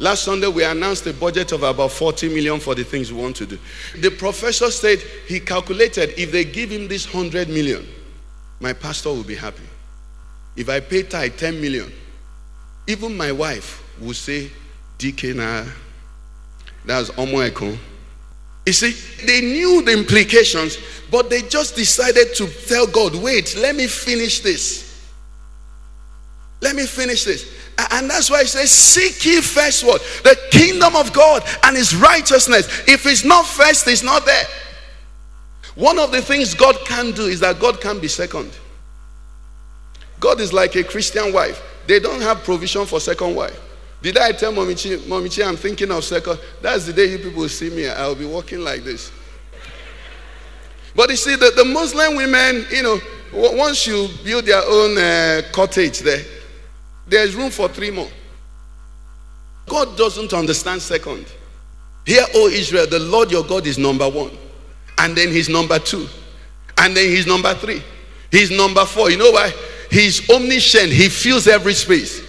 Last 0.00 0.22
Sunday, 0.22 0.46
we 0.46 0.62
announced 0.62 1.06
a 1.06 1.12
budget 1.12 1.50
of 1.50 1.64
about 1.64 1.90
40 1.90 2.28
million 2.28 2.60
for 2.60 2.76
the 2.76 2.84
things 2.84 3.12
we 3.12 3.20
want 3.20 3.34
to 3.36 3.46
do. 3.46 3.58
The 3.96 4.10
professor 4.10 4.70
said 4.70 5.00
he 5.26 5.40
calculated 5.40 6.14
if 6.16 6.30
they 6.30 6.44
give 6.44 6.70
him 6.70 6.86
this 6.86 7.12
100 7.12 7.48
million, 7.48 7.84
my 8.60 8.72
pastor 8.72 9.08
will 9.08 9.24
be 9.24 9.34
happy. 9.34 9.64
If 10.56 10.68
I 10.68 10.80
pay 10.80 11.02
tithe 11.02 11.36
10 11.36 11.60
million, 11.60 11.92
even 12.86 13.16
my 13.16 13.32
wife 13.32 13.84
will 14.00 14.14
say, 14.14 14.50
Dikena, 14.98 15.68
that's 16.84 17.10
Omoeko. 17.10 17.76
You 18.66 18.72
see, 18.72 18.92
they 19.26 19.40
knew 19.40 19.82
the 19.82 19.92
implications, 19.92 20.78
but 21.10 21.28
they 21.28 21.42
just 21.42 21.74
decided 21.74 22.34
to 22.36 22.46
tell 22.66 22.86
God, 22.86 23.14
wait, 23.16 23.56
let 23.58 23.74
me 23.74 23.86
finish 23.88 24.40
this. 24.40 25.10
Let 26.60 26.76
me 26.76 26.84
finish 26.86 27.24
this. 27.24 27.57
And 27.78 28.10
that's 28.10 28.28
why 28.28 28.40
he 28.40 28.46
says, 28.48 28.70
Seek 28.70 29.24
ye 29.24 29.40
first 29.40 29.84
what? 29.84 30.00
The 30.24 30.36
kingdom 30.50 30.96
of 30.96 31.12
God 31.12 31.44
and 31.62 31.76
his 31.76 31.94
righteousness. 31.94 32.66
If 32.88 33.06
it's 33.06 33.24
not 33.24 33.46
first, 33.46 33.86
it's 33.86 34.02
not 34.02 34.26
there. 34.26 34.44
One 35.76 35.98
of 35.98 36.10
the 36.10 36.20
things 36.20 36.54
God 36.54 36.76
can 36.84 37.12
do 37.12 37.26
is 37.26 37.38
that 37.40 37.60
God 37.60 37.80
can 37.80 38.00
be 38.00 38.08
second. 38.08 38.50
God 40.18 40.40
is 40.40 40.52
like 40.52 40.74
a 40.74 40.82
Christian 40.82 41.32
wife. 41.32 41.62
They 41.86 42.00
don't 42.00 42.20
have 42.20 42.42
provision 42.42 42.84
for 42.84 42.98
second 42.98 43.36
wife. 43.36 43.58
Did 44.02 44.18
I 44.18 44.32
tell 44.32 44.50
Mommy 44.52 44.74
Chi, 44.74 44.98
Mommy 45.06 45.28
Chi, 45.28 45.42
I'm 45.42 45.56
thinking 45.56 45.92
of 45.92 46.02
second? 46.02 46.40
That's 46.60 46.86
the 46.86 46.92
day 46.92 47.06
you 47.06 47.18
people 47.18 47.48
see 47.48 47.70
me. 47.70 47.88
I'll 47.88 48.16
be 48.16 48.24
walking 48.24 48.60
like 48.60 48.82
this. 48.82 49.12
But 50.96 51.10
you 51.10 51.16
see, 51.16 51.36
the, 51.36 51.52
the 51.54 51.64
Muslim 51.64 52.16
women, 52.16 52.66
you 52.72 52.82
know, 52.82 52.98
once 53.32 53.86
you 53.86 54.08
build 54.24 54.46
their 54.46 54.62
own 54.64 54.98
uh, 54.98 55.42
cottage 55.52 56.00
there, 56.00 56.24
there's 57.08 57.34
room 57.34 57.50
for 57.50 57.68
three 57.68 57.90
more. 57.90 58.08
God 59.66 59.96
doesn't 59.96 60.32
understand 60.32 60.80
second. 60.82 61.26
Hear, 62.06 62.24
O 62.34 62.48
Israel, 62.48 62.86
the 62.86 62.98
Lord 62.98 63.30
your 63.30 63.44
God 63.44 63.66
is 63.66 63.78
number 63.78 64.08
one. 64.08 64.30
And 64.98 65.16
then 65.16 65.28
he's 65.28 65.48
number 65.48 65.78
two. 65.78 66.08
And 66.78 66.96
then 66.96 67.08
he's 67.10 67.26
number 67.26 67.52
three. 67.54 67.82
He's 68.30 68.50
number 68.50 68.84
four. 68.84 69.10
You 69.10 69.18
know 69.18 69.30
why? 69.30 69.52
He's 69.90 70.28
omniscient. 70.30 70.90
He 70.90 71.08
fills 71.08 71.46
every 71.46 71.74
space. 71.74 72.22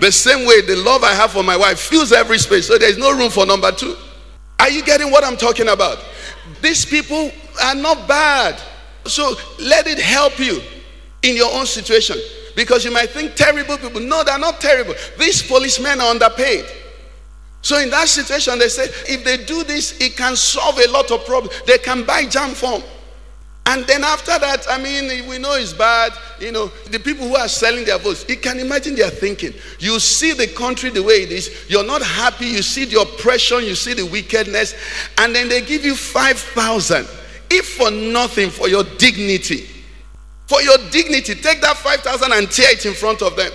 The 0.00 0.12
same 0.12 0.46
way 0.46 0.60
the 0.60 0.76
love 0.76 1.02
I 1.02 1.14
have 1.14 1.32
for 1.32 1.42
my 1.42 1.56
wife 1.56 1.80
fills 1.80 2.12
every 2.12 2.38
space. 2.38 2.66
So 2.66 2.78
there's 2.78 2.98
no 2.98 3.16
room 3.16 3.30
for 3.30 3.46
number 3.46 3.72
two. 3.72 3.96
Are 4.60 4.70
you 4.70 4.82
getting 4.82 5.10
what 5.10 5.24
I'm 5.24 5.36
talking 5.36 5.68
about? 5.68 5.98
These 6.60 6.84
people 6.84 7.30
are 7.62 7.74
not 7.74 8.06
bad. 8.06 8.60
So 9.04 9.34
let 9.58 9.86
it 9.86 9.98
help 9.98 10.38
you 10.38 10.60
in 11.22 11.36
your 11.36 11.52
own 11.52 11.66
situation. 11.66 12.16
Because 12.56 12.84
you 12.84 12.90
might 12.90 13.10
think 13.10 13.36
terrible 13.36 13.76
people. 13.76 14.00
No, 14.00 14.24
they're 14.24 14.38
not 14.38 14.60
terrible. 14.60 14.94
These 15.18 15.46
policemen 15.46 16.00
are 16.00 16.10
underpaid. 16.10 16.64
So 17.62 17.78
in 17.78 17.90
that 17.90 18.08
situation, 18.08 18.58
they 18.58 18.68
say 18.68 18.84
if 19.06 19.24
they 19.24 19.44
do 19.44 19.62
this, 19.62 20.00
it 20.00 20.16
can 20.16 20.34
solve 20.34 20.78
a 20.78 20.90
lot 20.90 21.10
of 21.10 21.24
problems. 21.26 21.54
They 21.66 21.78
can 21.78 22.04
buy 22.04 22.24
JAMB 22.24 22.54
form. 22.54 22.82
And 23.68 23.84
then 23.84 24.04
after 24.04 24.38
that, 24.38 24.64
I 24.70 24.80
mean, 24.80 25.28
we 25.28 25.38
know 25.38 25.54
it's 25.54 25.72
bad. 25.72 26.12
You 26.40 26.52
know, 26.52 26.68
the 26.90 27.00
people 27.00 27.26
who 27.26 27.34
are 27.34 27.48
selling 27.48 27.84
their 27.84 27.98
votes, 27.98 28.24
you 28.28 28.36
can 28.36 28.60
imagine 28.60 28.94
their 28.94 29.10
thinking. 29.10 29.52
You 29.80 29.98
see 29.98 30.32
the 30.32 30.46
country 30.46 30.90
the 30.90 31.02
way 31.02 31.24
it 31.24 31.32
is. 31.32 31.66
You're 31.68 31.84
not 31.84 32.00
happy. 32.00 32.46
You 32.46 32.62
see 32.62 32.84
the 32.84 33.00
oppression. 33.00 33.64
You 33.64 33.74
see 33.74 33.92
the 33.92 34.06
wickedness. 34.06 34.74
And 35.18 35.34
then 35.34 35.48
they 35.48 35.62
give 35.62 35.84
you 35.84 35.96
5,000. 35.96 37.06
If 37.50 37.76
for 37.76 37.90
nothing, 37.90 38.50
for 38.50 38.68
your 38.68 38.84
dignity. 38.84 39.68
For 40.46 40.62
your 40.62 40.78
dignity, 40.90 41.34
take 41.34 41.60
that 41.60 41.76
5,000 41.76 42.32
and 42.32 42.50
tear 42.50 42.72
it 42.72 42.86
in 42.86 42.94
front 42.94 43.22
of 43.22 43.36
them. 43.36 43.50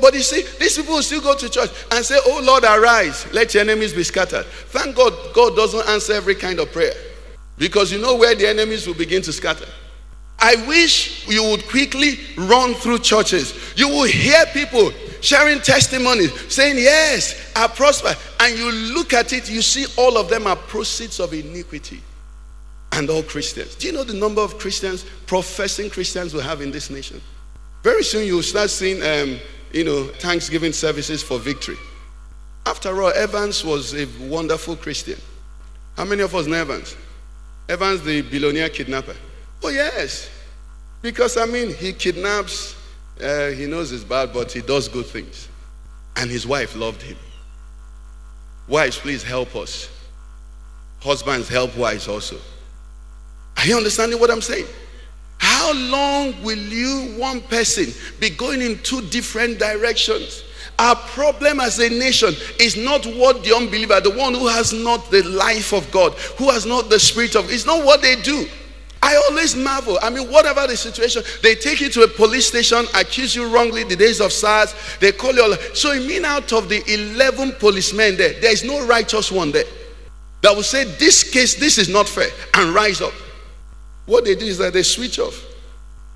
But 0.00 0.14
you 0.14 0.20
see, 0.20 0.42
these 0.58 0.76
people 0.76 0.94
will 0.94 1.02
still 1.02 1.20
go 1.20 1.34
to 1.34 1.48
church 1.48 1.70
and 1.90 2.04
say, 2.04 2.18
Oh 2.24 2.40
Lord, 2.44 2.64
arise, 2.64 3.26
let 3.32 3.54
your 3.54 3.62
enemies 3.62 3.92
be 3.92 4.04
scattered. 4.04 4.46
Thank 4.46 4.94
God, 4.94 5.12
God 5.34 5.56
doesn't 5.56 5.88
answer 5.88 6.12
every 6.12 6.34
kind 6.34 6.60
of 6.60 6.70
prayer 6.70 6.92
because 7.56 7.90
you 7.90 8.00
know 8.00 8.14
where 8.16 8.34
the 8.34 8.46
enemies 8.46 8.86
will 8.86 8.94
begin 8.94 9.22
to 9.22 9.32
scatter. 9.32 9.66
I 10.38 10.54
wish 10.68 11.26
you 11.26 11.42
would 11.50 11.66
quickly 11.68 12.20
run 12.36 12.74
through 12.74 13.00
churches. 13.00 13.74
You 13.76 13.88
will 13.88 14.04
hear 14.04 14.44
people 14.52 14.92
sharing 15.20 15.60
testimonies 15.60 16.32
saying, 16.52 16.76
Yes, 16.76 17.52
I 17.56 17.66
prosper. 17.66 18.14
And 18.40 18.56
you 18.56 18.70
look 18.94 19.12
at 19.14 19.32
it, 19.32 19.50
you 19.50 19.62
see 19.62 19.86
all 19.96 20.16
of 20.16 20.28
them 20.28 20.46
are 20.46 20.56
proceeds 20.56 21.18
of 21.18 21.32
iniquity 21.32 22.00
and 22.98 23.08
all 23.10 23.22
Christians. 23.22 23.76
Do 23.76 23.86
you 23.86 23.92
know 23.92 24.02
the 24.02 24.12
number 24.14 24.40
of 24.40 24.58
Christians, 24.58 25.04
professing 25.26 25.88
Christians, 25.88 26.34
we 26.34 26.40
have 26.42 26.60
in 26.60 26.72
this 26.72 26.90
nation? 26.90 27.20
Very 27.84 28.02
soon 28.02 28.26
you'll 28.26 28.42
start 28.42 28.70
seeing, 28.70 29.00
um, 29.02 29.38
you 29.72 29.84
know, 29.84 30.08
Thanksgiving 30.18 30.72
services 30.72 31.22
for 31.22 31.38
victory. 31.38 31.76
After 32.66 33.00
all, 33.00 33.12
Evans 33.14 33.64
was 33.64 33.94
a 33.94 34.06
wonderful 34.28 34.74
Christian. 34.74 35.18
How 35.96 36.04
many 36.04 36.22
of 36.22 36.34
us 36.34 36.46
know 36.46 36.56
Evans? 36.56 36.96
Evans, 37.68 38.02
the 38.02 38.22
billionaire 38.22 38.68
kidnapper. 38.68 39.14
Oh, 39.62 39.68
yes. 39.68 40.28
Because, 41.00 41.36
I 41.36 41.46
mean, 41.46 41.72
he 41.72 41.92
kidnaps, 41.92 42.74
uh, 43.22 43.50
he 43.50 43.66
knows 43.66 43.92
it's 43.92 44.02
bad, 44.02 44.32
but 44.32 44.50
he 44.50 44.60
does 44.60 44.88
good 44.88 45.06
things. 45.06 45.48
And 46.16 46.28
his 46.28 46.48
wife 46.48 46.74
loved 46.74 47.02
him. 47.02 47.16
Wives, 48.66 48.98
please 48.98 49.22
help 49.22 49.54
us. 49.54 49.88
Husbands, 51.00 51.48
help 51.48 51.76
wives 51.76 52.08
also. 52.08 52.38
Are 53.58 53.66
you 53.66 53.76
understanding 53.76 54.20
what 54.20 54.30
I'm 54.30 54.40
saying? 54.40 54.66
How 55.38 55.72
long 55.72 56.42
will 56.42 56.58
you, 56.58 57.14
one 57.18 57.40
person, 57.42 57.86
be 58.20 58.30
going 58.30 58.62
in 58.62 58.78
two 58.78 59.02
different 59.02 59.58
directions? 59.58 60.44
Our 60.78 60.94
problem 60.94 61.58
as 61.58 61.80
a 61.80 61.88
nation 61.88 62.34
is 62.60 62.76
not 62.76 63.04
what 63.04 63.42
the 63.42 63.54
unbeliever, 63.54 64.00
the 64.00 64.10
one 64.16 64.34
who 64.34 64.46
has 64.46 64.72
not 64.72 65.10
the 65.10 65.24
life 65.24 65.72
of 65.72 65.90
God, 65.90 66.14
who 66.38 66.50
has 66.50 66.66
not 66.66 66.88
the 66.88 67.00
spirit 67.00 67.34
of, 67.34 67.50
it's 67.50 67.66
not 67.66 67.84
what 67.84 68.00
they 68.00 68.14
do. 68.22 68.46
I 69.02 69.16
always 69.28 69.56
marvel. 69.56 69.98
I 70.02 70.10
mean, 70.10 70.30
whatever 70.30 70.66
the 70.66 70.76
situation, 70.76 71.22
they 71.42 71.54
take 71.54 71.80
you 71.80 71.88
to 71.90 72.02
a 72.02 72.08
police 72.08 72.48
station, 72.48 72.84
accuse 72.94 73.34
you 73.34 73.52
wrongly, 73.52 73.84
the 73.84 73.96
days 73.96 74.20
of 74.20 74.32
SARS, 74.32 74.74
they 75.00 75.12
call 75.12 75.34
you. 75.34 75.42
All, 75.42 75.54
so, 75.74 75.92
you 75.92 76.06
mean 76.06 76.24
out 76.24 76.52
of 76.52 76.68
the 76.68 76.82
11 76.92 77.52
policemen 77.58 78.16
there, 78.16 78.38
there 78.40 78.52
is 78.52 78.64
no 78.64 78.86
righteous 78.86 79.32
one 79.32 79.50
there 79.50 79.64
that 80.42 80.54
will 80.54 80.62
say, 80.62 80.84
This 80.84 81.28
case, 81.28 81.54
this 81.54 81.78
is 81.78 81.88
not 81.88 82.08
fair, 82.08 82.28
and 82.54 82.72
rise 82.74 83.00
up. 83.00 83.12
What 84.08 84.24
they 84.24 84.34
do 84.34 84.46
is 84.46 84.56
that 84.56 84.72
they 84.72 84.82
switch 84.82 85.18
off. 85.18 85.44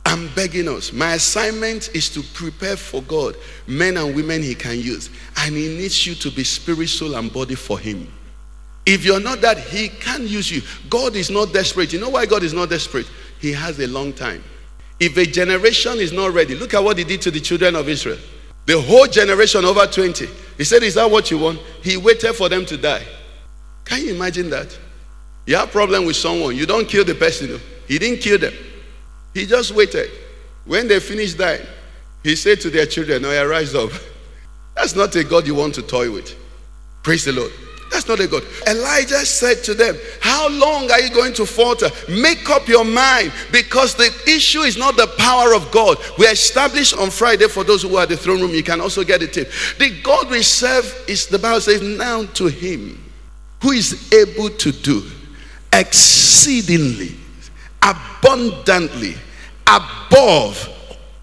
I'm 0.07 0.28
begging 0.34 0.66
us. 0.66 0.95
My 0.95 1.12
assignment 1.12 1.95
is 1.95 2.09
to 2.14 2.22
prepare 2.22 2.76
for 2.76 3.03
God 3.03 3.36
men 3.66 3.99
and 3.99 4.16
women 4.16 4.43
He 4.43 4.55
can 4.55 4.80
use. 4.80 5.11
And 5.36 5.55
He 5.55 5.68
needs 5.68 6.07
you 6.07 6.14
to 6.14 6.30
be 6.30 6.43
spirit, 6.43 6.88
soul, 6.88 7.14
and 7.16 7.30
body 7.30 7.55
for 7.55 7.78
Him. 7.78 8.11
If 8.86 9.05
you're 9.05 9.20
not 9.20 9.43
that, 9.43 9.59
He 9.59 9.90
can 9.90 10.26
use 10.26 10.51
you. 10.51 10.62
God 10.88 11.16
is 11.16 11.28
not 11.30 11.53
desperate. 11.53 11.93
You 11.93 12.01
know 12.01 12.09
why 12.09 12.24
God 12.24 12.43
is 12.43 12.55
not 12.55 12.70
desperate? 12.70 13.07
He 13.40 13.53
has 13.53 13.78
a 13.78 13.86
long 13.86 14.14
time. 14.14 14.43
If 14.99 15.18
a 15.18 15.26
generation 15.26 15.99
is 15.99 16.12
not 16.12 16.32
ready, 16.32 16.55
look 16.55 16.72
at 16.72 16.82
what 16.82 16.97
He 16.97 17.05
did 17.05 17.20
to 17.22 17.30
the 17.30 17.40
children 17.40 17.76
of 17.76 17.90
Israel. 17.90 18.18
The 18.64 18.80
whole 18.80 19.07
generation 19.07 19.66
over 19.66 19.84
20. 19.86 20.26
He 20.57 20.64
said, 20.64 20.82
Is 20.82 20.95
that 20.95 21.11
what 21.11 21.30
you 21.30 21.38
want? 21.38 21.59
He 21.82 21.99
waited 21.99 22.32
for 22.32 22.49
them 22.49 22.64
to 22.66 22.78
die. 22.78 23.05
Can 23.84 24.01
you 24.01 24.14
imagine 24.14 24.49
that? 24.49 24.78
You 25.45 25.57
have 25.57 25.68
a 25.68 25.72
problem 25.72 26.07
with 26.07 26.16
someone, 26.16 26.57
you 26.57 26.64
don't 26.64 26.88
kill 26.88 27.05
the 27.05 27.14
person. 27.14 27.61
He 27.93 27.99
didn't 27.99 28.20
kill 28.22 28.38
them. 28.38 28.55
He 29.34 29.45
just 29.45 29.72
waited. 29.72 30.11
When 30.64 30.88
they 30.88 30.99
finished 30.99 31.36
dying, 31.36 31.66
he 32.22 32.36
said 32.36 32.59
to 32.62 32.70
their 32.70 32.86
children, 32.86 33.20
Now 33.20 33.45
rise 33.45 33.74
up. 33.74 33.90
That's 34.74 34.97
not 34.97 35.14
a 35.14 35.22
God 35.22 35.47
you 35.47 35.55
want 35.55 35.74
to 35.74 35.82
toy 35.82 36.11
with. 36.11 36.34
Praise 37.03 37.26
the 37.26 37.32
Lord. 37.32 37.53
That's 37.90 38.09
not 38.09 38.18
a 38.20 38.26
God. 38.26 38.45
Elijah 38.66 39.26
said 39.26 39.62
to 39.64 39.74
them, 39.74 39.95
How 40.22 40.49
long 40.49 40.90
are 40.90 41.01
you 41.01 41.11
going 41.11 41.34
to 41.34 41.45
falter? 41.45 41.90
Make 42.09 42.49
up 42.49 42.66
your 42.66 42.86
mind 42.86 43.30
because 43.53 43.95
the 43.95 44.11
issue 44.26 44.61
is 44.61 44.78
not 44.78 44.97
the 44.97 45.09
power 45.18 45.55
of 45.55 45.70
God. 45.70 45.99
We 46.18 46.24
established 46.24 46.97
on 46.97 47.11
Friday 47.11 47.47
for 47.47 47.62
those 47.62 47.82
who 47.82 47.95
are 47.97 48.05
at 48.05 48.09
the 48.09 48.16
throne 48.16 48.40
room, 48.40 48.53
you 48.53 48.62
can 48.62 48.80
also 48.80 49.05
get 49.05 49.22
it. 49.22 49.34
The 49.34 50.01
God 50.03 50.30
we 50.30 50.40
serve 50.43 51.05
is 51.07 51.26
the 51.26 51.38
Bible 51.38 51.61
says, 51.61 51.82
Now 51.82 52.24
to 52.24 52.47
him 52.47 53.12
who 53.61 53.72
is 53.72 54.11
able 54.14 54.49
to 54.49 54.72
do 54.72 55.03
exceedingly, 55.74 57.16
abundantly, 58.23 59.16
above 59.66 60.68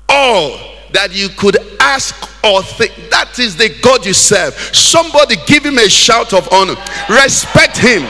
all 0.09 0.57
that 0.91 1.09
you 1.11 1.29
could 1.29 1.57
ask 1.79 2.15
or 2.43 2.61
think. 2.63 2.93
That 3.09 3.37
is 3.39 3.55
the 3.55 3.69
God 3.81 4.05
you 4.05 4.13
serve. 4.13 4.53
Somebody 4.53 5.35
give 5.45 5.65
him 5.65 5.77
a 5.77 5.89
shout 5.89 6.33
of 6.33 6.51
honor. 6.51 6.75
Respect 7.09 7.77
him. 7.77 8.03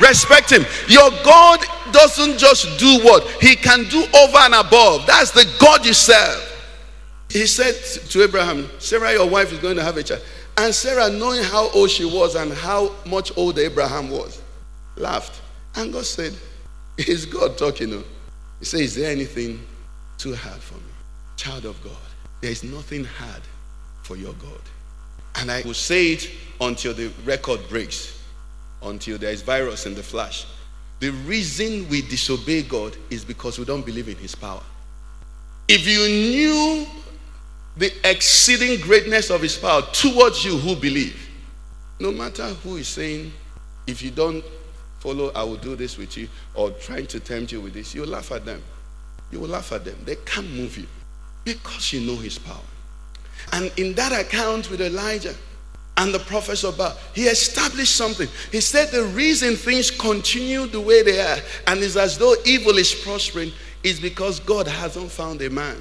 Respect 0.00 0.50
him. 0.50 0.64
Your 0.88 1.10
God 1.24 1.64
doesn't 1.92 2.38
just 2.38 2.78
do 2.78 3.00
what 3.04 3.26
he 3.40 3.56
can 3.56 3.84
do 3.84 4.04
over 4.14 4.38
and 4.38 4.54
above. 4.54 5.06
That's 5.06 5.30
the 5.30 5.48
God 5.58 5.86
you 5.86 5.94
serve. 5.94 6.42
He 7.30 7.46
said 7.46 7.74
to 8.10 8.22
Abraham, 8.22 8.68
Sarah, 8.78 9.12
your 9.12 9.28
wife 9.28 9.52
is 9.52 9.58
going 9.58 9.76
to 9.76 9.82
have 9.82 9.96
a 9.96 10.02
child. 10.02 10.22
And 10.58 10.74
Sarah, 10.74 11.10
knowing 11.10 11.42
how 11.42 11.70
old 11.70 11.90
she 11.90 12.04
was 12.04 12.34
and 12.34 12.52
how 12.52 12.92
much 13.06 13.36
older 13.36 13.62
Abraham 13.62 14.10
was, 14.10 14.40
laughed. 14.96 15.40
And 15.74 15.92
God 15.92 16.06
said, 16.06 16.34
Is 16.98 17.26
God 17.26 17.58
talking? 17.58 18.04
He 18.58 18.64
said, 18.64 18.80
Is 18.80 18.94
there 18.94 19.10
anything 19.10 19.64
too 20.18 20.34
hard 20.34 20.60
for 20.60 20.74
me? 20.74 20.80
Child 21.36 21.66
of 21.66 21.82
God, 21.84 21.92
there 22.40 22.50
is 22.50 22.64
nothing 22.64 23.04
hard 23.04 23.42
for 24.02 24.16
your 24.16 24.32
God. 24.34 24.60
And 25.36 25.50
I 25.50 25.62
will 25.62 25.74
say 25.74 26.12
it 26.12 26.30
until 26.60 26.94
the 26.94 27.10
record 27.24 27.60
breaks, 27.68 28.22
until 28.82 29.18
there 29.18 29.30
is 29.32 29.42
virus 29.42 29.84
in 29.84 29.94
the 29.94 30.02
flash. 30.02 30.46
The 31.00 31.10
reason 31.10 31.86
we 31.90 32.00
disobey 32.00 32.62
God 32.62 32.96
is 33.10 33.24
because 33.24 33.58
we 33.58 33.66
don't 33.66 33.84
believe 33.84 34.08
in 34.08 34.16
His 34.16 34.34
power. 34.34 34.62
If 35.68 35.86
you 35.86 35.98
knew 36.08 36.86
the 37.76 37.92
exceeding 38.08 38.80
greatness 38.80 39.28
of 39.28 39.42
His 39.42 39.58
power 39.58 39.82
towards 39.92 40.42
you 40.44 40.56
who 40.56 40.74
believe, 40.74 41.28
no 42.00 42.12
matter 42.12 42.44
who 42.46 42.76
is 42.76 42.88
saying, 42.88 43.32
if 43.86 44.02
you 44.02 44.10
don't 44.10 44.42
follow, 44.98 45.30
I 45.34 45.42
will 45.44 45.56
do 45.56 45.76
this 45.76 45.98
with 45.98 46.16
you, 46.16 46.28
or 46.54 46.70
trying 46.70 47.06
to 47.08 47.20
tempt 47.20 47.52
you 47.52 47.60
with 47.60 47.74
this, 47.74 47.94
you 47.94 48.04
laugh 48.04 48.32
at 48.32 48.44
them. 48.44 48.62
You 49.30 49.40
will 49.40 49.48
laugh 49.48 49.72
at 49.72 49.84
them. 49.84 49.96
They 50.04 50.16
can't 50.16 50.50
move 50.50 50.78
you. 50.78 50.86
Because 51.44 51.92
you 51.92 52.00
know 52.00 52.16
his 52.16 52.38
power. 52.38 52.60
And 53.52 53.72
in 53.76 53.94
that 53.94 54.12
account 54.12 54.70
with 54.70 54.80
Elijah 54.80 55.34
and 55.96 56.12
the 56.12 56.18
prophets 56.18 56.64
of 56.64 56.76
Baal, 56.76 56.96
he 57.14 57.24
established 57.24 57.94
something. 57.94 58.28
He 58.50 58.60
said 58.60 58.88
the 58.90 59.04
reason 59.04 59.54
things 59.54 59.90
continue 59.90 60.66
the 60.66 60.80
way 60.80 61.02
they 61.02 61.20
are 61.20 61.38
and 61.68 61.80
it's 61.80 61.96
as 61.96 62.18
though 62.18 62.34
evil 62.44 62.76
is 62.76 62.94
prospering 62.94 63.52
is 63.82 64.00
because 64.00 64.40
God 64.40 64.66
hasn't 64.66 65.10
found 65.10 65.40
a 65.42 65.50
man 65.50 65.80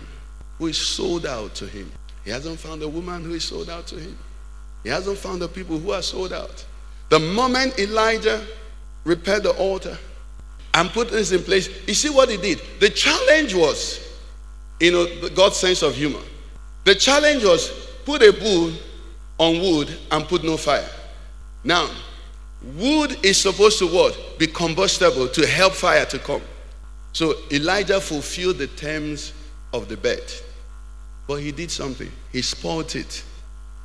who 0.60 0.68
is 0.68 0.78
sold 0.78 1.26
out 1.26 1.56
to 1.56 1.66
him. 1.66 1.92
He 2.24 2.32
hasn't 2.32 2.60
found 2.60 2.82
a 2.84 2.88
woman 2.88 3.24
who 3.24 3.34
is 3.34 3.44
sold 3.44 3.70
out 3.70 3.88
to 3.88 3.96
him. 3.96 4.18
He 4.84 4.90
hasn't 4.90 5.18
found 5.18 5.42
the 5.42 5.48
people 5.48 5.80
who 5.80 5.92
are 5.92 6.02
sold 6.02 6.32
out. 6.32 6.64
The 7.10 7.20
moment 7.20 7.80
Elijah 7.80 8.46
repaired 9.06 9.44
the 9.44 9.52
altar 9.52 9.98
and 10.74 10.90
put 10.90 11.10
this 11.10 11.32
in 11.32 11.42
place, 11.42 11.70
you 11.88 11.94
see 11.94 12.10
what 12.10 12.30
he 12.30 12.38
did? 12.38 12.60
The 12.80 12.90
challenge 12.90 13.56
was 13.56 14.06
you 14.80 14.92
know, 14.92 15.30
God's 15.30 15.56
sense 15.56 15.82
of 15.82 15.96
humor. 15.96 16.20
The 16.84 16.96
challenge 16.96 17.44
was 17.44 17.72
put 18.04 18.22
a 18.22 18.34
bull 18.34 18.74
on 19.38 19.60
wood 19.60 19.98
and 20.12 20.26
put 20.26 20.44
no 20.44 20.58
fire. 20.58 20.88
Now, 21.64 21.90
wood 22.78 23.18
is 23.24 23.40
supposed 23.40 23.80
to 23.80 23.88
what? 23.88 24.38
Be 24.38 24.48
combustible 24.48 25.28
to 25.30 25.48
help 25.48 25.74
fire 25.74 26.06
to 26.06 26.20
come. 26.20 26.42
So 27.14 27.36
Elijah 27.52 28.02
fulfilled 28.02 28.58
the 28.58 28.68
terms 28.68 29.34
of 29.74 29.88
the 29.88 29.98
bed. 29.98 30.22
But 31.28 31.36
he 31.38 31.52
did 31.52 31.72
something. 31.72 32.12
He 32.32 32.42
spoiled 32.42 32.96
it. 32.96 33.24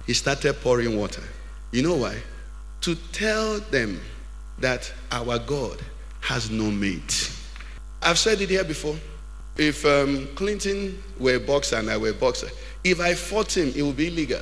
He 0.07 0.13
started 0.13 0.61
pouring 0.61 0.99
water. 0.99 1.23
You 1.71 1.83
know 1.83 1.95
why? 1.95 2.17
To 2.83 2.95
tell 3.13 3.61
them 3.61 4.01
that 4.61 4.93
our 5.11 5.39
God 5.39 5.81
has 6.21 6.51
no 6.51 6.71
mate. 6.71 7.33
I've 8.03 8.19
said 8.19 8.41
it 8.41 8.51
here 8.51 8.65
before 8.65 8.97
if 9.57 9.85
um, 9.85 10.27
Clinton 10.35 11.03
were 11.19 11.35
a 11.35 11.41
boxer 11.41 11.77
and 11.77 11.91
I 11.91 11.97
were 11.97 12.11
a 12.11 12.15
boxer, 12.15 12.49
if 12.83 13.01
I 13.01 13.15
fought 13.15 13.57
him, 13.57 13.73
it 13.77 13.83
would 13.83 13.97
be 13.97 14.09
illegal 14.09 14.41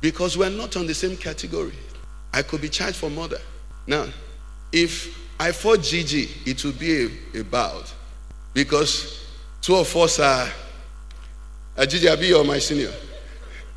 because 0.00 0.38
we're 0.38 0.50
not 0.50 0.76
on 0.76 0.86
the 0.86 0.94
same 0.94 1.16
category. 1.16 1.72
I 2.32 2.42
could 2.42 2.60
be 2.60 2.68
charged 2.68 2.96
for 2.96 3.10
murder. 3.10 3.38
Now, 3.86 4.06
if 4.72 5.18
I 5.38 5.52
fought 5.52 5.82
Gigi, 5.82 6.28
it 6.46 6.64
would 6.64 6.78
be 6.78 7.10
a, 7.34 7.40
a 7.40 7.44
bout 7.44 7.92
because 8.54 9.26
two 9.60 9.76
of 9.76 9.94
us 9.96 10.20
are. 10.20 10.48
Uh, 11.76 11.86
Gigi 11.86 12.06
Abi 12.06 12.34
or 12.34 12.44
my 12.44 12.58
senior. 12.58 12.92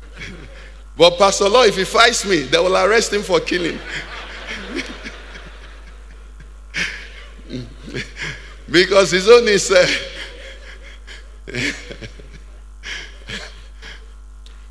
but 0.98 1.16
Pastor 1.18 1.48
Law, 1.48 1.62
if 1.62 1.76
he 1.76 1.84
fights 1.84 2.26
me, 2.26 2.42
they 2.42 2.58
will 2.58 2.76
arrest 2.76 3.12
him 3.12 3.22
for 3.22 3.40
killing. 3.40 3.78
because 8.70 9.10
his 9.10 9.28
own 9.28 9.48
is. 9.48 9.70
Uh, 9.70 9.86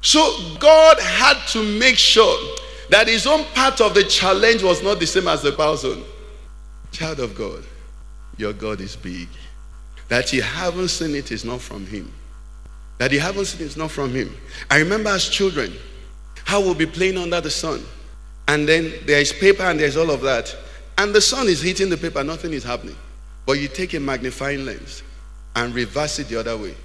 so 0.02 0.56
God 0.60 1.00
had 1.00 1.38
to 1.50 1.64
make 1.80 1.98
sure 1.98 2.38
that 2.90 3.08
his 3.08 3.26
own 3.26 3.46
part 3.56 3.82
of 3.82 3.94
the 3.94 4.04
challenge 4.04 4.64
was 4.64 4.84
not 4.84 5.00
the 5.00 5.08
same 5.08 5.28
as 5.28 5.42
the 5.42 5.52
person. 5.52 6.04
Child 6.92 7.20
of 7.20 7.36
God, 7.36 7.64
your 8.38 8.54
God 8.54 8.82
is 8.82 8.96
big. 8.96 9.28
That 10.08 10.32
you 10.32 10.42
haven't 10.42 10.90
seen 10.90 11.16
it 11.16 11.32
is 11.32 11.44
not 11.44 11.62
from 11.62 11.86
him. 11.86 12.12
That 13.00 13.12
you 13.12 13.20
haven't 13.20 13.46
seen 13.46 13.62
it 13.62 13.66
is 13.66 13.78
not 13.78 13.92
from 13.92 14.12
him. 14.12 14.36
I 14.70 14.80
remember 14.80 15.10
as 15.10 15.28
children, 15.28 15.74
how 16.44 16.62
we'll 16.62 16.76
be 16.76 16.86
playing 16.86 17.18
under 17.18 17.42
the 17.42 17.50
sun. 17.50 17.84
And 18.48 18.68
then 18.68 18.94
there 19.06 19.20
is 19.20 19.34
paper 19.34 19.64
and 19.64 19.80
there's 19.80 19.98
all 19.98 20.12
of 20.12 20.22
that. 20.22 20.56
And 20.98 21.14
the 21.14 21.22
sun 21.22 21.48
is 21.48 21.62
hitting 21.62 21.90
the 21.90 21.98
paper, 21.98 22.24
nothing 22.24 22.54
is 22.54 22.64
happening. 22.64 22.96
But 23.46 23.60
you 23.60 23.68
take 23.68 23.94
a 23.94 24.00
magnifying 24.00 24.66
lens 24.66 25.04
and 25.56 25.74
reverse 25.74 26.20
it 26.20 26.28
the 26.30 26.40
other 26.40 26.58
way. 26.58 26.76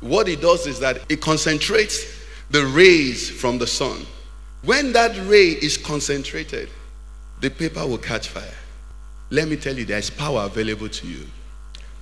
What 0.00 0.28
it 0.28 0.40
does 0.40 0.66
is 0.66 0.80
that 0.80 1.00
it 1.08 1.20
concentrates 1.20 2.04
the 2.50 2.64
rays 2.66 3.30
from 3.30 3.58
the 3.58 3.66
sun. 3.66 4.06
When 4.64 4.92
that 4.92 5.16
ray 5.28 5.48
is 5.48 5.76
concentrated, 5.76 6.68
the 7.40 7.50
paper 7.50 7.86
will 7.86 7.98
catch 7.98 8.28
fire. 8.28 8.44
Let 9.30 9.48
me 9.48 9.56
tell 9.56 9.76
you, 9.76 9.84
there's 9.84 10.10
power 10.10 10.44
available 10.44 10.88
to 10.88 11.06
you. 11.06 11.26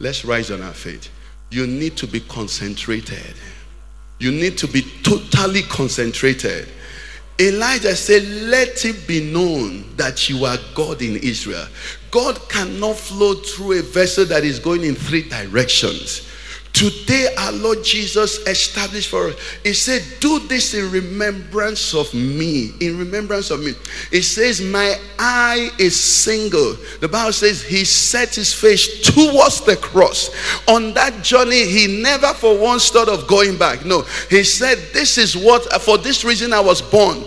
Let's 0.01 0.25
rise 0.25 0.51
on 0.51 0.63
our 0.63 0.73
faith. 0.73 1.11
You 1.51 1.67
need 1.67 1.97
to 1.99 2.07
be 2.07 2.21
concentrated. 2.21 3.35
You 4.19 4.33
need 4.33 4.59
to 4.59 4.67
be 4.67 4.83
totally 5.03 5.63
concentrated. 5.63 6.69
Elijah 7.41 7.95
said, 7.95 8.25
Let 8.27 8.85
it 8.85 9.07
be 9.07 9.33
known 9.33 9.97
that 9.97 10.29
you 10.29 10.45
are 10.45 10.59
God 10.75 11.03
in 11.03 11.17
Israel. 11.17 11.67
God 12.11 12.49
cannot 12.49 12.97
flow 12.97 13.35
through 13.35 13.81
a 13.81 13.83
vessel 13.83 14.25
that 14.27 14.45
is 14.45 14.59
going 14.59 14.85
in 14.85 14.95
three 14.95 15.29
directions. 15.29 16.29
Today, 16.73 17.35
our 17.37 17.51
Lord 17.51 17.83
Jesus 17.83 18.39
established 18.47 19.09
for 19.09 19.31
us. 19.31 19.35
He 19.65 19.73
said, 19.73 20.05
Do 20.21 20.39
this 20.39 20.75
in 20.75 20.93
remembrance 20.93 21.93
of 21.93 22.13
me. 22.15 22.73
In 22.81 22.99
remembrance 22.99 23.51
of 23.51 23.61
me. 23.61 23.73
It 24.13 24.23
says, 24.23 24.61
My 24.61 24.95
eye 25.19 25.71
is 25.79 25.99
single. 25.99 26.77
The 27.01 27.09
Bible 27.09 27.33
says, 27.33 27.63
He 27.63 27.85
set 27.85 28.37
his 28.37 28.53
face 28.53 29.03
towards 29.03 29.63
the 29.63 29.77
cross. 29.77 30.31
On 30.69 30.95
that 30.95 31.25
journey, 31.25 31.65
he 31.67 32.01
never 32.01 32.33
for 32.35 32.57
once 32.57 32.91
thought 32.91 33.09
of 33.09 33.27
going 33.27 33.59
back. 33.59 33.85
No, 33.85 34.03
he 34.31 34.45
said, 34.45 34.79
This 34.93 35.19
is 35.19 35.37
what, 35.37 35.65
for 35.83 35.99
this 35.99 36.25
reason 36.25 36.53
I 36.53 36.61
was 36.61 36.81
born 36.81 37.25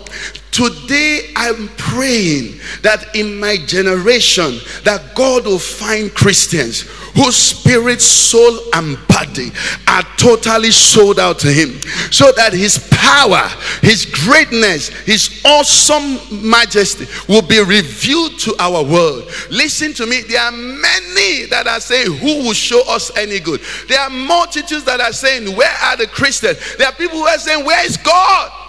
Today 0.52 1.32
I'm 1.34 1.68
praying 1.78 2.60
that 2.82 3.16
in 3.16 3.40
my 3.40 3.56
generation 3.56 4.58
that 4.84 5.14
God 5.14 5.46
will 5.46 5.58
find 5.58 6.12
Christians 6.14 6.82
whose 7.14 7.36
spirit, 7.36 8.02
soul, 8.02 8.58
and 8.74 8.98
body 9.08 9.50
are 9.88 10.02
totally 10.18 10.70
sold 10.70 11.18
out 11.18 11.38
to 11.40 11.48
him. 11.48 11.80
So 12.10 12.32
that 12.32 12.52
his 12.52 12.86
power, 12.92 13.48
his 13.80 14.04
greatness, 14.04 14.88
his 14.88 15.42
awesome 15.44 16.18
majesty 16.50 17.06
will 17.28 17.42
be 17.42 17.60
revealed 17.60 18.38
to 18.40 18.54
our 18.58 18.84
world. 18.84 19.24
Listen 19.50 19.94
to 19.94 20.06
me, 20.06 20.20
there 20.22 20.40
are 20.42 20.52
many 20.52 21.46
that 21.46 21.64
are 21.66 21.80
saying, 21.80 22.14
Who 22.18 22.44
will 22.44 22.52
show 22.52 22.82
us 22.88 23.10
any 23.16 23.40
good? 23.40 23.62
There 23.88 24.00
are 24.00 24.10
multitudes 24.10 24.84
that 24.84 25.00
are 25.00 25.12
saying, 25.12 25.56
Where 25.56 25.74
are 25.82 25.96
the 25.96 26.06
Christians? 26.06 26.58
There 26.76 26.86
are 26.86 26.94
people 26.94 27.18
who 27.18 27.26
are 27.26 27.38
saying, 27.38 27.64
Where 27.64 27.84
is 27.86 27.96
God? 27.96 28.61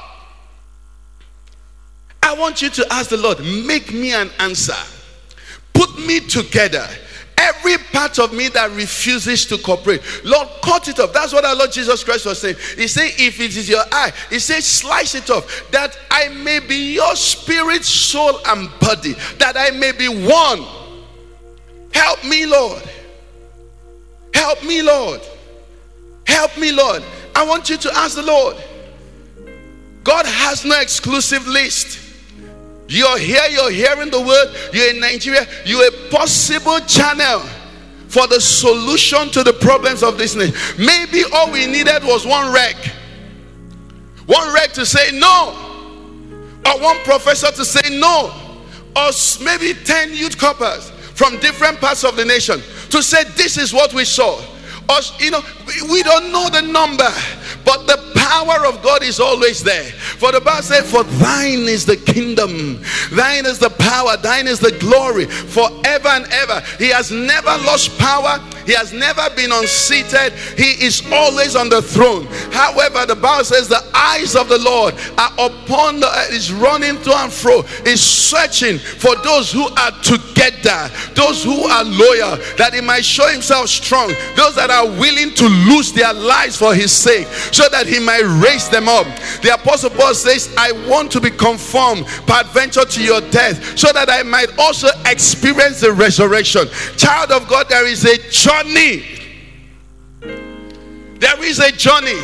I 2.24 2.34
want 2.34 2.62
you 2.62 2.70
to 2.70 2.88
ask 2.92 3.10
the 3.10 3.18
Lord, 3.18 3.40
make 3.42 3.92
me 3.92 4.14
an 4.14 4.32
answer. 4.40 4.74
Put 5.74 6.00
me 6.00 6.22
together. 6.22 6.88
Every 7.38 7.78
part 7.92 8.18
of 8.20 8.34
me 8.34 8.48
that 8.50 8.72
refuses 8.72 9.46
to 9.48 9.58
cooperate, 9.58 10.02
Lord, 10.24 10.48
cut 10.64 10.88
it 10.88 11.00
off. 11.00 11.12
That's 11.12 11.34
what 11.34 11.44
our 11.44 11.54
Lord 11.54 11.74
Jesus 11.74 12.02
Christ 12.02 12.26
was 12.26 12.40
saying. 12.40 12.56
He 12.78 12.88
said, 12.88 13.12
If 13.18 13.42
it 13.42 13.58
is 13.58 13.68
your 13.68 13.84
eye, 13.92 14.14
He 14.30 14.40
said, 14.40 14.64
Slice 14.64 15.16
it 15.16 15.30
off, 15.30 15.70
that 15.72 16.00
I 16.10 16.30
may 16.30 16.60
be 16.60 16.94
your 16.94 17.14
spirit, 17.18 17.84
soul, 17.84 18.40
and 18.48 18.70
body, 18.80 19.14
that 19.40 19.56
I 19.58 19.72
may 19.72 19.92
be 19.92 20.08
one. 20.08 20.64
Help 21.94 22.24
me, 22.24 22.46
Lord. 22.46 22.84
Help 24.34 24.64
me, 24.64 24.82
Lord. 24.82 25.22
Help 26.26 26.58
me, 26.58 26.72
Lord. 26.72 27.04
I 27.36 27.46
want 27.46 27.70
you 27.70 27.76
to 27.78 27.92
ask 27.98 28.16
the 28.16 28.24
Lord. 28.24 28.56
God 30.04 30.26
has 30.26 30.64
no 30.64 30.80
exclusive 30.80 31.46
list. 31.48 32.03
You're 32.94 33.18
here, 33.18 33.42
you're 33.50 33.72
hearing 33.72 34.12
the 34.12 34.22
word, 34.22 34.56
you're 34.72 34.92
in 34.92 35.00
Nigeria, 35.00 35.48
you're 35.66 35.88
a 35.88 36.10
possible 36.12 36.80
channel 36.82 37.40
for 38.08 38.28
the 38.28 38.40
solution 38.40 39.32
to 39.32 39.44
the 39.44 39.54
problems 39.54 40.04
of 40.04 40.20
this 40.20 40.36
nation. 40.36 40.56
Maybe 40.78 41.24
all 41.34 41.52
we 41.52 41.66
needed 41.66 42.04
was 42.04 42.24
one 42.24 42.54
REC. 42.54 42.76
One 44.28 44.54
REC 44.54 44.74
to 44.74 44.86
say 44.86 45.10
no, 45.12 45.56
or 46.68 46.80
one 46.80 46.98
professor 47.00 47.52
to 47.52 47.66
say 47.66 47.98
no, 47.98 48.32
or 48.96 49.10
maybe 49.44 49.74
10 49.74 50.14
youth 50.14 50.38
corpers 50.38 50.92
from 51.16 51.40
different 51.40 51.80
parts 51.80 52.04
of 52.04 52.16
the 52.16 52.24
nation 52.24 52.62
to 52.92 53.02
say 53.02 53.24
this 53.36 53.58
is 53.58 53.74
what 53.74 53.92
we 53.96 54.06
saw. 54.06 54.40
Or, 54.88 55.00
you 55.18 55.32
know, 55.32 55.42
we 55.90 56.04
don't 56.04 56.32
know 56.32 56.50
the 56.50 56.62
number, 56.62 57.10
but 57.66 57.88
the 57.88 58.14
power 58.16 58.66
of 58.66 58.82
God 58.82 59.04
is 59.04 59.20
always 59.20 59.64
there. 59.64 59.84
For 59.84 60.32
the 60.32 60.42
Bible 60.42 60.64
says, 60.64 60.90
For 60.90 61.04
thine 61.04 61.68
is 61.68 61.86
the 61.86 61.98
kingdom, 61.98 62.82
thine 63.12 63.46
is 63.46 63.60
the 63.60 63.70
power, 63.70 64.18
thine 64.18 64.48
is 64.48 64.60
the 64.60 64.72
glory 64.80 65.26
forever 65.26 66.10
and 66.10 66.26
ever. 66.32 66.62
He 66.80 66.90
has 66.90 67.12
never 67.12 67.52
lost 67.66 67.98
power, 68.00 68.40
he 68.66 68.74
has 68.74 68.94
never 68.94 69.30
been 69.36 69.52
unseated, 69.52 70.34
he 70.58 70.84
is 70.84 71.04
always 71.12 71.56
on 71.56 71.70
the 71.70 71.82
throne. 71.82 72.26
However, 72.52 73.06
the 73.06 73.16
Bible 73.16 73.46
says, 73.46 73.68
The 73.68 73.84
eyes 73.94 74.36
of 74.36 74.50
the 74.50 74.60
Lord 74.60 74.96
are 75.18 75.34
upon 75.34 76.00
the 76.00 76.08
earth, 76.08 76.32
is 76.32 76.52
running 76.52 77.02
to 77.04 77.16
and 77.16 77.32
fro, 77.32 77.62
is 77.86 78.02
searching 78.02 78.78
for 78.80 79.16
those 79.18 79.52
who 79.52 79.68
are 79.68 79.92
together, 80.02 80.90
those 81.14 81.44
who 81.44 81.64
are 81.64 81.84
loyal, 81.84 82.38
that 82.58 82.72
he 82.74 82.82
might 82.82 83.06
show 83.06 83.28
himself 83.28 83.70
strong, 83.70 84.14
those 84.36 84.56
that 84.56 84.70
are 84.70 84.88
willing 84.88 85.34
to 85.36 85.50
lose 85.54 85.92
their 85.94 86.14
lives 86.14 86.58
for 86.58 86.74
his 86.74 86.92
sake, 86.92 87.28
so 87.28 87.68
that 87.70 87.88
he 87.88 88.00
might 88.00 88.24
raise 88.44 88.70
them 88.70 88.88
up. 88.88 89.06
The 89.42 89.54
apostle 89.54 89.90
Paul 89.90 90.14
says, 90.14 90.54
I 90.58 90.72
want 90.90 91.12
to 91.14 91.22
be 91.22 91.30
conformed, 91.30 92.06
peradventure 92.28 92.86
to 92.86 93.04
your 93.04 93.22
death, 93.30 93.78
so 93.78 93.92
that 93.94 94.10
I 94.10 94.24
might 94.24 94.58
also 94.58 94.88
experience 95.06 95.82
the 95.82 95.92
resurrection. 95.92 96.68
Child 96.98 97.32
of 97.32 97.48
God, 97.48 97.68
there 97.70 97.88
is 97.88 98.06
a 98.06 98.18
journey. 98.30 99.04
There 101.20 101.44
is 101.44 101.60
a 101.60 101.72
journey. 101.72 102.20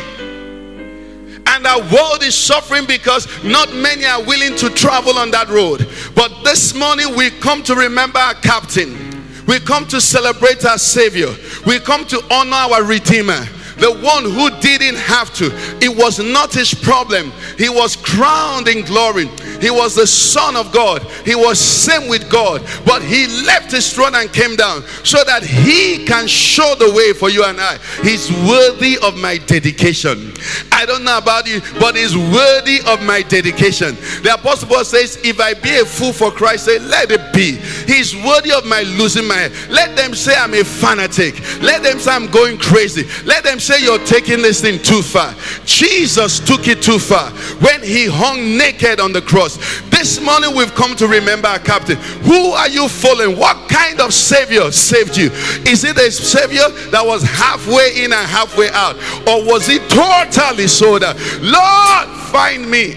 And 1.46 1.66
our 1.66 1.80
world 1.80 2.22
is 2.22 2.36
suffering 2.36 2.86
because 2.86 3.26
not 3.42 3.72
many 3.72 4.04
are 4.04 4.22
willing 4.22 4.56
to 4.56 4.70
travel 4.70 5.18
on 5.18 5.30
that 5.32 5.48
road. 5.48 5.88
But 6.14 6.44
this 6.44 6.74
morning 6.74 7.16
we 7.16 7.30
come 7.30 7.62
to 7.64 7.74
remember 7.74 8.18
our 8.18 8.34
captain. 8.34 9.09
We 9.46 9.60
come 9.60 9.86
to 9.88 10.00
celebrate 10.00 10.64
our 10.64 10.78
Savior. 10.78 11.34
We 11.66 11.78
come 11.80 12.06
to 12.06 12.22
honor 12.30 12.74
our 12.74 12.84
Redeemer 12.84 13.46
the 13.80 13.92
one 14.02 14.24
who 14.24 14.50
didn't 14.60 14.96
have 14.96 15.32
to. 15.34 15.50
It 15.80 15.94
was 15.94 16.18
not 16.18 16.52
his 16.52 16.74
problem. 16.74 17.32
He 17.58 17.68
was 17.68 17.96
crowned 17.96 18.68
in 18.68 18.84
glory. 18.84 19.26
He 19.60 19.70
was 19.70 19.94
the 19.94 20.06
Son 20.06 20.56
of 20.56 20.72
God. 20.72 21.02
He 21.24 21.34
was 21.34 21.58
same 21.58 22.08
with 22.08 22.30
God. 22.30 22.62
But 22.84 23.02
he 23.02 23.26
left 23.44 23.70
his 23.70 23.92
throne 23.92 24.14
and 24.14 24.32
came 24.32 24.56
down 24.56 24.84
so 25.04 25.22
that 25.24 25.42
he 25.42 26.04
can 26.06 26.26
show 26.26 26.74
the 26.78 26.92
way 26.94 27.12
for 27.12 27.30
you 27.30 27.44
and 27.44 27.60
I. 27.60 27.78
He's 28.02 28.30
worthy 28.48 28.98
of 28.98 29.16
my 29.16 29.38
dedication. 29.38 30.32
I 30.72 30.86
don't 30.86 31.04
know 31.04 31.18
about 31.18 31.46
you, 31.46 31.60
but 31.78 31.96
he's 31.96 32.16
worthy 32.16 32.80
of 32.86 33.02
my 33.02 33.22
dedication. 33.22 33.94
The 34.22 34.34
apostle 34.34 34.68
Paul 34.68 34.84
says, 34.84 35.18
If 35.22 35.40
I 35.40 35.54
be 35.54 35.76
a 35.76 35.84
fool 35.84 36.12
for 36.12 36.30
Christ, 36.30 36.64
say, 36.64 36.78
let 36.78 37.10
it 37.10 37.32
be. 37.32 37.56
He's 37.90 38.14
worthy 38.16 38.52
of 38.52 38.64
my 38.66 38.82
losing 38.82 39.26
my 39.26 39.34
head. 39.34 39.52
Let 39.70 39.96
them 39.96 40.14
say 40.14 40.34
I'm 40.36 40.54
a 40.54 40.64
fanatic. 40.64 41.40
Let 41.60 41.82
them 41.82 41.98
say 41.98 42.12
I'm 42.12 42.30
going 42.30 42.58
crazy. 42.58 43.04
Let 43.24 43.44
them 43.44 43.60
say 43.60 43.69
say 43.70 43.84
you're 43.84 44.04
taking 44.04 44.42
this 44.42 44.60
thing 44.60 44.82
too 44.82 45.00
far. 45.00 45.32
Jesus 45.64 46.40
took 46.40 46.66
it 46.66 46.82
too 46.82 46.98
far 46.98 47.30
when 47.60 47.82
he 47.82 48.06
hung 48.06 48.56
naked 48.56 48.98
on 48.98 49.12
the 49.12 49.22
cross. 49.22 49.56
This 49.90 50.20
morning 50.20 50.56
we've 50.56 50.74
come 50.74 50.96
to 50.96 51.06
remember 51.06 51.46
our 51.46 51.60
captain. 51.60 51.96
Who 52.26 52.50
are 52.50 52.68
you 52.68 52.88
following? 52.88 53.38
What 53.38 53.68
kind 53.68 54.00
of 54.00 54.12
savior 54.12 54.72
saved 54.72 55.16
you? 55.16 55.30
Is 55.70 55.84
it 55.84 55.96
a 55.98 56.10
savior 56.10 56.68
that 56.90 57.04
was 57.04 57.22
halfway 57.22 58.04
in 58.04 58.12
and 58.12 58.26
halfway 58.26 58.70
out? 58.70 58.96
Or 59.28 59.44
was 59.44 59.66
he 59.66 59.78
totally 59.88 60.66
sold 60.66 61.04
out? 61.04 61.16
Lord, 61.40 62.08
find 62.30 62.68
me. 62.68 62.94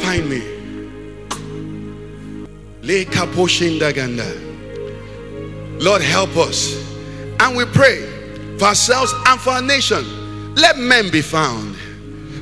Find 0.00 0.28
me. 0.28 0.42
Lord, 5.80 6.00
help 6.00 6.36
us. 6.36 6.82
And 7.40 7.56
we 7.56 7.64
pray 7.66 8.13
for 8.58 8.66
ourselves 8.66 9.12
and 9.26 9.40
for 9.40 9.50
our 9.50 9.62
nation. 9.62 10.54
Let 10.54 10.78
men 10.78 11.10
be 11.10 11.20
found. 11.20 11.76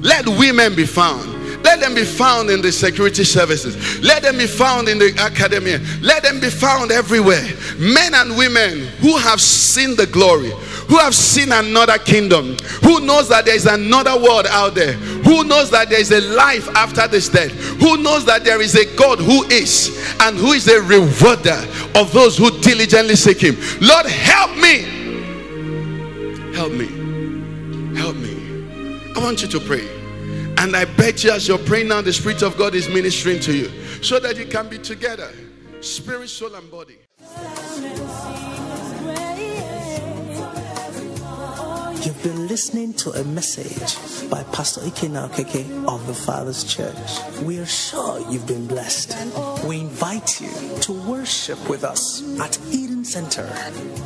Let 0.03 0.27
women 0.27 0.75
be 0.75 0.87
found. 0.87 1.33
Let 1.63 1.81
them 1.81 1.95
be 1.95 2.05
found 2.05 2.51
in 2.51 2.61
the 2.61 2.73
security 2.73 3.25
services. 3.25 4.01
Let 4.03 4.23
them 4.23 4.37
be 4.37 4.47
found 4.47 4.89
in 4.89 4.99
the 4.99 5.15
academia. 5.19 5.81
Let 6.01 6.23
them 6.25 6.41
be 6.41 6.51
found 6.51 6.91
everywhere. 6.91 7.45
Men 7.79 8.15
and 8.15 8.37
women 8.37 8.89
who 8.99 9.17
have 9.17 9.41
seen 9.41 9.95
the 9.95 10.07
glory, 10.07 10.51
who 10.89 10.99
have 10.99 11.15
seen 11.15 11.53
another 11.53 11.99
kingdom, 11.99 12.57
who 12.83 13.01
knows 13.01 13.29
that 13.29 13.45
there 13.45 13.55
is 13.55 13.67
another 13.67 14.21
world 14.21 14.47
out 14.49 14.75
there, 14.75 14.93
who 14.93 15.45
knows 15.45 15.71
that 15.71 15.89
there 15.89 16.01
is 16.01 16.11
a 16.11 16.21
life 16.35 16.69
after 16.71 17.07
this 17.07 17.29
death, 17.29 17.53
who 17.53 17.97
knows 18.03 18.25
that 18.25 18.43
there 18.45 18.61
is 18.61 18.75
a 18.75 18.97
God 18.97 19.21
who 19.21 19.45
is 19.45 20.17
and 20.21 20.37
who 20.37 20.53
is 20.53 20.67
a 20.67 20.83
rewarder 20.83 21.65
of 21.95 22.13
those 22.13 22.37
who 22.37 22.51
diligently 22.61 23.15
seek 23.15 23.41
Him. 23.41 23.57
Lord, 23.81 24.07
help 24.07 24.57
me 24.57 25.02
Help 26.55 26.73
me. 26.73 26.87
Help 27.97 28.17
me. 28.17 29.13
I 29.17 29.19
want 29.19 29.43
you 29.43 29.49
to 29.49 29.61
pray. 29.61 29.89
And 30.59 30.77
I 30.77 30.85
bet 30.85 31.25
you 31.25 31.33
as 31.33 31.49
you're 31.49 31.59
praying 31.59 31.89
now, 31.89 32.03
the 32.03 32.13
Spirit 32.13 32.43
of 32.43 32.57
God 32.57 32.75
is 32.75 32.89
ministering 32.89 33.41
to 33.41 33.57
you 33.57 33.69
so 34.03 34.21
that 34.21 34.37
you 34.37 34.47
can 34.47 34.69
be 34.69 34.79
together, 34.79 35.31
spirit, 35.81 36.29
soul, 36.29 36.55
and 36.55 36.71
body. 36.71 36.99
You've 42.05 42.23
been 42.25 42.49
listening 42.49 42.95
to 42.95 43.11
a 43.13 43.25
message 43.25 44.29
by 44.29 44.43
Pastor 44.53 44.81
Ikenna 44.81 45.31
Okeke 45.31 45.89
of 45.89 46.05
the 46.09 46.15
Father's 46.15 46.65
Church. 46.65 46.97
We 47.43 47.59
are 47.59 47.67
sure 47.67 48.19
you've 48.29 48.47
been 48.47 48.67
blessed. 48.67 49.15
We 49.65 49.81
invite 49.81 50.41
you 50.41 50.51
to 50.81 50.93
worship 50.93 51.69
with 51.69 51.85
us 51.85 52.23
at 52.41 52.59
Center, 53.05 53.45